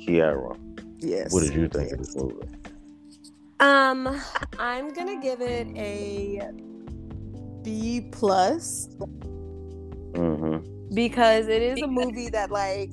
Kiara, 0.00 0.56
Yes. 0.98 1.32
what 1.32 1.42
did 1.42 1.54
you 1.54 1.68
think 1.68 1.92
of 1.92 1.98
this 1.98 2.16
movie? 2.16 2.48
Um, 3.60 4.20
I'm 4.58 4.92
gonna 4.92 5.20
give 5.20 5.40
it 5.40 5.66
a 5.76 6.50
B 7.62 8.08
plus 8.12 8.88
Mm-hmm. 10.14 10.94
because 10.94 11.46
it 11.48 11.62
is 11.62 11.80
a 11.82 11.86
movie 11.86 12.28
that 12.30 12.50
like 12.50 12.90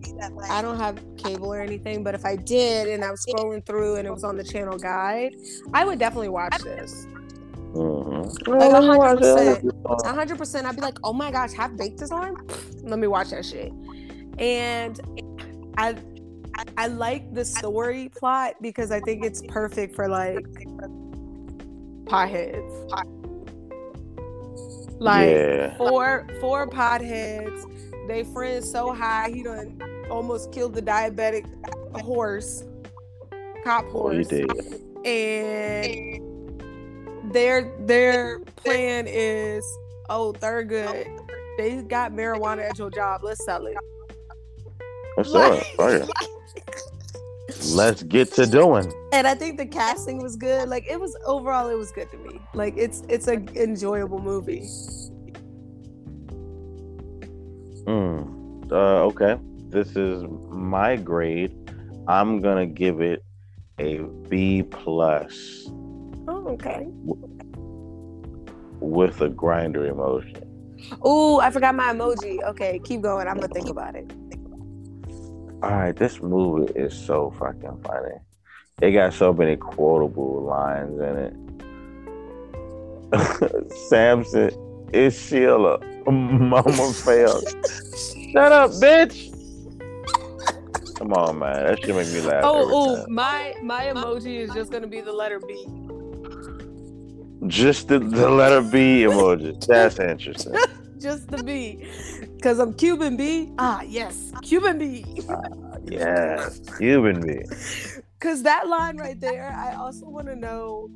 I 0.49 0.61
don't 0.61 0.77
have 0.77 0.99
cable 1.18 1.52
or 1.52 1.61
anything, 1.61 2.03
but 2.03 2.14
if 2.14 2.26
I 2.26 2.36
did 2.36 2.88
and 2.88 3.03
I 3.03 3.10
was 3.10 3.26
scrolling 3.26 3.65
through 3.65 3.95
and 3.95 4.07
it 4.07 4.11
was 4.11 4.23
on 4.23 4.36
the 4.38 4.44
channel 4.44 4.77
guide, 4.77 5.36
I 5.73 5.86
would 5.86 5.98
definitely 5.98 6.30
watch 6.30 6.57
this. 6.60 7.07
Mm-hmm. 7.73 8.52
Like 8.52 8.72
hundred 8.72 9.18
percent. 9.18 9.73
Hundred 10.06 10.38
percent. 10.38 10.68
I'd 10.68 10.76
be 10.76 10.82
like, 10.82 10.98
oh 11.03 11.14
my 11.14 11.32
gosh, 11.32 11.53
half 11.53 11.76
baked 11.76 11.99
this 11.99 12.11
on. 12.11 12.36
Let 12.84 12.99
me 12.99 13.07
watch 13.07 13.30
that 13.32 13.45
shit. 13.45 13.72
And 14.38 14.99
I, 15.77 15.95
I 16.77 16.88
like 16.88 17.34
the 17.34 17.45
story 17.45 18.10
plot 18.10 18.56
because 18.61 18.91
I 18.91 18.99
think 19.02 19.26
it's 19.26 19.41
perfect 19.48 19.95
for 19.95 20.07
like 20.07 20.45
potheads. 22.06 22.91
Like 24.99 25.30
yeah. 25.30 25.77
four 25.77 26.27
four 26.40 26.68
potheads. 26.68 27.72
They 28.07 28.23
friends 28.23 28.69
so 28.72 28.94
high 28.94 29.32
he 29.34 29.44
done 29.44 29.82
almost 30.10 30.52
killed 30.52 30.73
the 30.73 30.82
diabetic 30.82 31.45
horse, 32.02 32.64
cop 33.64 33.86
Oh, 33.88 33.91
horse 33.91 34.27
did. 34.27 34.49
and 35.06 36.22
their 37.34 37.72
their 37.86 38.40
plan 38.56 39.07
is 39.07 39.65
oh 40.10 40.32
Thurgood 40.34 41.07
they 41.57 41.82
got 41.82 42.11
marijuana 42.11 42.69
at 42.69 42.77
your 42.77 42.91
job 42.91 43.23
let's 43.23 43.44
sell 43.44 43.65
it 43.65 43.76
do 45.23 45.38
it. 45.41 45.64
Fuck 45.76 46.10
it. 46.10 46.30
Let's 47.73 48.03
get 48.03 48.32
to 48.34 48.45
doing. 48.45 48.91
and 49.14 49.26
I 49.27 49.36
think 49.36 49.57
the 49.57 49.65
casting 49.65 50.22
was 50.22 50.36
good 50.36 50.68
like 50.69 50.86
it 50.90 50.99
was 50.99 51.15
overall 51.26 51.69
it 51.69 51.76
was 51.77 51.91
good 51.91 52.10
to 52.11 52.18
me 52.18 52.40
like 52.53 52.73
it's 52.77 53.03
it's 53.10 53.27
a 53.27 53.36
enjoyable 53.61 54.19
movie 54.19 54.68
Mm. 57.86 58.72
Uh, 58.72 59.03
okay. 59.06 59.38
This 59.69 59.95
is 59.95 60.23
my 60.49 60.95
grade. 60.95 61.53
I'm 62.07 62.41
gonna 62.41 62.65
give 62.65 62.99
it 62.99 63.23
a 63.77 63.99
B 64.30 64.64
plus 64.64 65.65
oh 66.27 66.48
okay 66.56 66.88
with 68.80 69.22
a 69.22 69.30
grinder 69.30 69.86
emotion. 69.86 70.41
oh 71.03 71.40
I 71.40 71.52
forgot 71.52 71.76
my 71.76 71.94
emoji 71.94 72.41
okay 72.44 72.80
keep 72.84 73.02
going 73.02 73.27
I'm 73.27 73.36
gonna 73.36 73.53
think 73.53 73.69
about 73.69 73.95
it 73.95 74.11
All 75.65 75.71
right, 75.71 75.95
this 75.95 76.21
movie 76.21 76.71
is 76.73 76.93
so 76.93 77.33
fucking 77.39 77.81
funny. 77.83 78.17
It 78.83 78.91
got 78.91 79.15
so 79.15 79.33
many 79.33 79.55
quotable 79.55 80.43
lines 80.43 80.99
in 80.99 81.17
it. 83.11 83.71
Samson 83.89 84.51
is 84.93 85.19
Sheila. 85.19 85.79
Mama 86.05 86.93
failed. 86.93 87.47
Shut 88.31 88.51
up, 88.51 88.69
bitch. 88.73 89.31
Come 90.99 91.13
on, 91.13 91.39
man. 91.39 91.65
That 91.65 91.79
should 91.79 91.95
make 91.95 92.09
me 92.09 92.21
laugh. 92.21 92.43
oh 92.43 92.69
oh 92.71 92.97
time. 92.97 93.11
my 93.11 93.55
my 93.63 93.85
emoji 93.85 94.35
is 94.41 94.51
just 94.53 94.71
gonna 94.71 94.85
be 94.85 95.01
the 95.01 95.13
letter 95.13 95.39
B 95.39 95.67
Just 97.47 97.87
the, 97.87 97.97
the 97.97 98.29
letter 98.29 98.61
B 98.61 99.01
emoji. 99.01 99.65
That's 99.65 99.97
interesting. 99.97 100.53
just 101.06 101.27
the 101.30 101.41
B 101.44 101.88
because 102.36 102.57
I'm 102.60 102.73
Cuban 102.73 103.15
B 103.15 103.52
ah 103.57 103.82
yes 103.99 104.32
Cuban 104.41 104.77
B 104.80 105.06
Yes. 105.88 106.61
Cuban 106.77 107.22
B. 107.22 107.44
Because 108.18 108.41
that 108.44 108.68
line 108.68 108.98
right 108.98 109.19
there, 109.19 109.52
I 109.52 109.76
also 109.76 110.07
want 110.07 110.26
to 110.27 110.36
know 110.36 110.90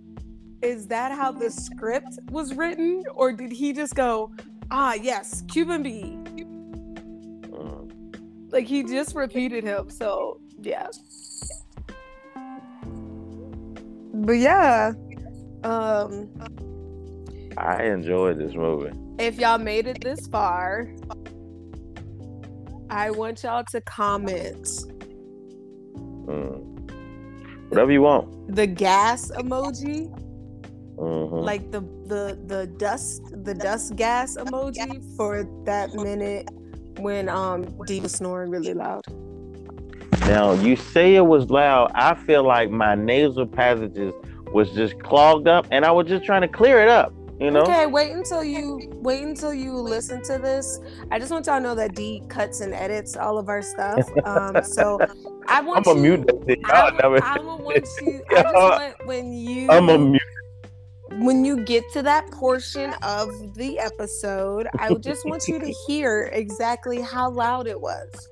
is 0.64 0.88
that 0.88 1.12
how 1.12 1.32
the 1.32 1.52
script 1.52 2.18
was 2.32 2.56
written? 2.56 3.04
Or 3.14 3.32
did 3.32 3.52
he 3.52 3.72
just 3.72 3.94
go, 3.94 4.32
ah, 4.72 4.94
yes, 4.94 5.44
Cuban 5.48 5.84
B? 5.84 6.18
Mm. 7.52 8.52
Like 8.52 8.66
he 8.66 8.84
just 8.84 9.16
repeated 9.16 9.64
him. 9.64 9.92
So, 9.92 10.40
yeah. 10.62 10.88
But 14.14 14.34
yeah. 14.34 14.94
Um, 15.64 16.30
I 17.60 17.84
enjoyed 17.84 18.40
this 18.40 18.54
movie. 18.56 18.92
if 19.20 19.38
y'all 19.38 19.58
made 19.58 19.86
it 19.88 20.02
this 20.02 20.28
far, 20.28 20.88
I 22.90 23.12
want 23.12 23.44
y'all 23.44 23.64
to 23.72 23.82
comment 23.82 24.68
Mm. 26.26 26.62
Whatever 27.70 27.92
you 27.92 28.02
want. 28.04 28.56
the 28.56 28.68
gas 28.68 29.32
emoji 29.36 30.08
Mhm. 30.98 31.44
like 31.44 31.72
the 31.72 31.82
the 32.06 32.38
the 32.46 32.68
dust 32.78 33.22
the 33.44 33.54
dust 33.56 33.96
gas 33.96 34.38
emoji 34.38 35.02
for 35.18 35.44
that 35.66 35.94
minute 35.96 36.48
when 37.00 37.30
um 37.30 37.66
Dee 37.88 38.00
was 38.00 38.12
snoring 38.12 38.52
really 38.52 38.74
loud. 38.76 39.02
Now 40.28 40.54
you 40.54 40.76
say 40.76 41.16
it 41.16 41.26
was 41.26 41.50
loud. 41.50 41.92
I 41.96 42.14
feel 42.14 42.44
like 42.44 42.70
my 42.70 42.94
nasal 42.96 43.48
passages 43.48 44.14
was 44.54 44.70
just 44.72 45.00
clogged 45.02 45.48
up, 45.48 45.66
and 45.72 45.84
I 45.86 45.92
was 45.92 46.08
just 46.08 46.24
trying 46.26 46.42
to 46.42 46.48
clear 46.48 46.80
it 46.82 46.90
up. 46.90 47.12
You 47.40 47.52
know. 47.52 47.62
Okay, 47.62 47.86
wait 47.86 48.12
until 48.12 48.44
you 48.44 48.82
wait 48.96 49.24
until 49.24 49.54
you 49.54 49.74
listen 49.74 50.22
to 50.24 50.38
this. 50.38 50.80
I 51.10 51.20
just 51.20 51.32
want 51.32 51.46
y'all 51.46 51.56
to 51.58 51.62
know 51.64 51.76
that 51.76 51.96
D 51.96 52.22
cuts 52.28 52.60
and 52.60 52.74
edits 52.74 53.16
all 53.16 53.38
of 53.38 53.48
our 53.48 53.62
stuff. 53.62 54.06
Um, 54.26 54.62
so 54.62 55.00
I 55.48 55.60
I'm 55.60 55.66
want 55.66 55.86
gonna 55.86 56.02
you. 56.02 56.18
mute 56.18 56.28
that 56.28 56.46
thing. 56.46 56.62
I, 56.66 56.92
I 57.24 57.40
want 57.40 57.88
you. 58.02 58.22
I 58.30 58.42
just 58.44 58.54
want 58.54 59.06
when 59.06 59.32
you 59.32 59.70
I'm 59.70 59.86
gonna 59.86 60.00
mute. 60.00 60.22
when 61.20 61.46
you 61.46 61.64
get 61.64 61.86
to 61.94 62.02
that 62.04 62.30
portion 62.32 62.94
of 63.04 63.30
the 63.56 63.80
episode, 63.80 64.68
I 64.78 64.94
just 64.96 65.26
want 65.26 65.48
you 65.48 65.60
to 65.60 65.68
hear 65.88 66.30
exactly 66.34 67.00
how 67.00 67.30
loud 67.30 67.68
it 67.68 67.80
was. 67.80 68.28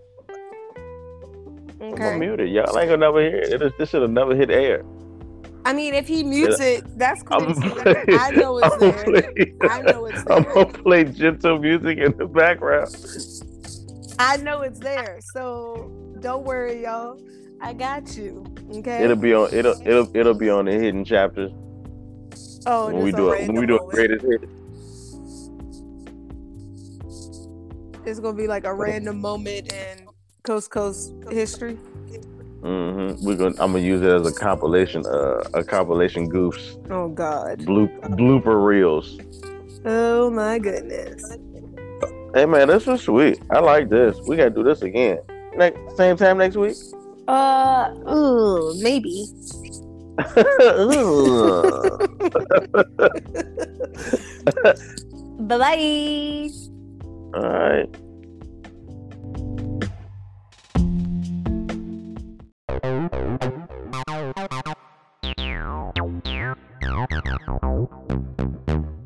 I'm 1.80 1.94
Okay. 1.94 2.18
mute 2.20 2.40
it. 2.42 2.50
Y'all 2.50 2.78
ain't 2.78 2.90
gonna 2.90 2.98
never 2.98 3.22
hear 3.22 3.38
it. 3.38 3.62
it 3.62 3.78
this 3.78 3.90
should 3.90 4.02
have 4.02 4.12
never 4.12 4.36
hit 4.36 4.50
air. 4.50 4.84
I 5.68 5.74
mean, 5.74 5.94
if 5.94 6.08
he 6.08 6.24
mutes 6.24 6.62
it, 6.62 6.98
that's 6.98 7.22
cool. 7.24 7.44
I'm 7.44 7.54
too. 7.54 7.60
gonna 7.60 8.06
play, 8.06 8.18
I 8.18 8.32
know 8.32 8.58
it's 8.58 8.74
I'm 8.74 8.80
there. 8.80 9.04
play, 9.04 9.54
I 9.70 9.82
know 9.82 10.06
it's 10.06 10.24
I'm 10.32 10.44
gonna 10.44 10.66
play 10.66 11.04
gentle 11.04 11.60
music 11.60 11.98
in 11.98 12.18
the 12.18 12.26
background. 12.26 12.96
I 14.18 14.38
know 14.38 14.62
it's 14.62 14.80
there. 14.80 15.20
So 15.34 15.92
don't 16.22 16.46
worry, 16.46 16.84
y'all. 16.84 17.20
I 17.60 17.74
got 17.74 18.16
you. 18.16 18.46
Okay. 18.76 19.04
It'll 19.04 19.18
be 19.18 19.34
on. 19.34 19.54
It'll 19.54 19.76
it'll 19.86 20.16
it'll 20.16 20.34
be 20.34 20.50
on 20.50 20.66
the 20.66 20.72
hidden 20.72 21.04
chapters 21.04 21.52
oh, 22.66 22.88
when 22.88 23.04
we 23.04 23.12
do 23.12 23.34
it. 23.34 23.48
When 23.48 23.60
we 23.60 23.66
do 23.66 23.78
a 23.78 23.92
greatest 23.92 24.24
hit. 24.24 24.50
It's 28.06 28.22
gonna 28.22 28.38
be 28.38 28.48
like 28.48 28.64
a 28.64 28.74
random 28.74 29.20
moment 29.20 29.74
in 29.74 30.08
Coast 30.44 30.72
Coast 30.72 31.12
history. 31.30 31.78
Hmm 32.62 33.14
We're 33.26 33.36
gonna. 33.36 33.56
I'm 33.60 33.74
gonna 33.74 33.80
use 33.80 34.02
it 34.02 34.10
as 34.10 34.26
a 34.26 34.34
compilation. 34.34 35.06
Uh, 35.06 35.42
a 35.54 35.64
compilation 35.64 36.30
goofs, 36.30 36.78
Oh 36.90 37.10
God. 37.10 37.60
bloop, 37.60 37.90
blooper 38.18 38.66
reels. 38.66 39.18
Oh 39.86 40.30
my 40.30 40.60
goodness. 40.60 41.24
Hey 42.34 42.46
man, 42.46 42.68
this 42.68 42.86
was 42.86 43.02
sweet. 43.02 43.40
I 43.52 43.60
like 43.60 43.90
this. 43.90 44.20
We 44.28 44.38
gotta 44.38 44.50
do 44.50 44.64
this 44.64 44.82
again. 44.82 45.20
Next 45.56 45.80
same 45.98 46.18
time 46.18 46.38
next 46.38 46.56
week. 46.56 46.76
Uh, 47.28 47.90
ooh, 48.10 48.74
maybe. 48.82 49.26
Bye 55.40 55.58
bye. 55.58 56.50
All 57.36 57.44
right. 57.44 57.98
Thank 62.82 63.14
you. 68.70 68.97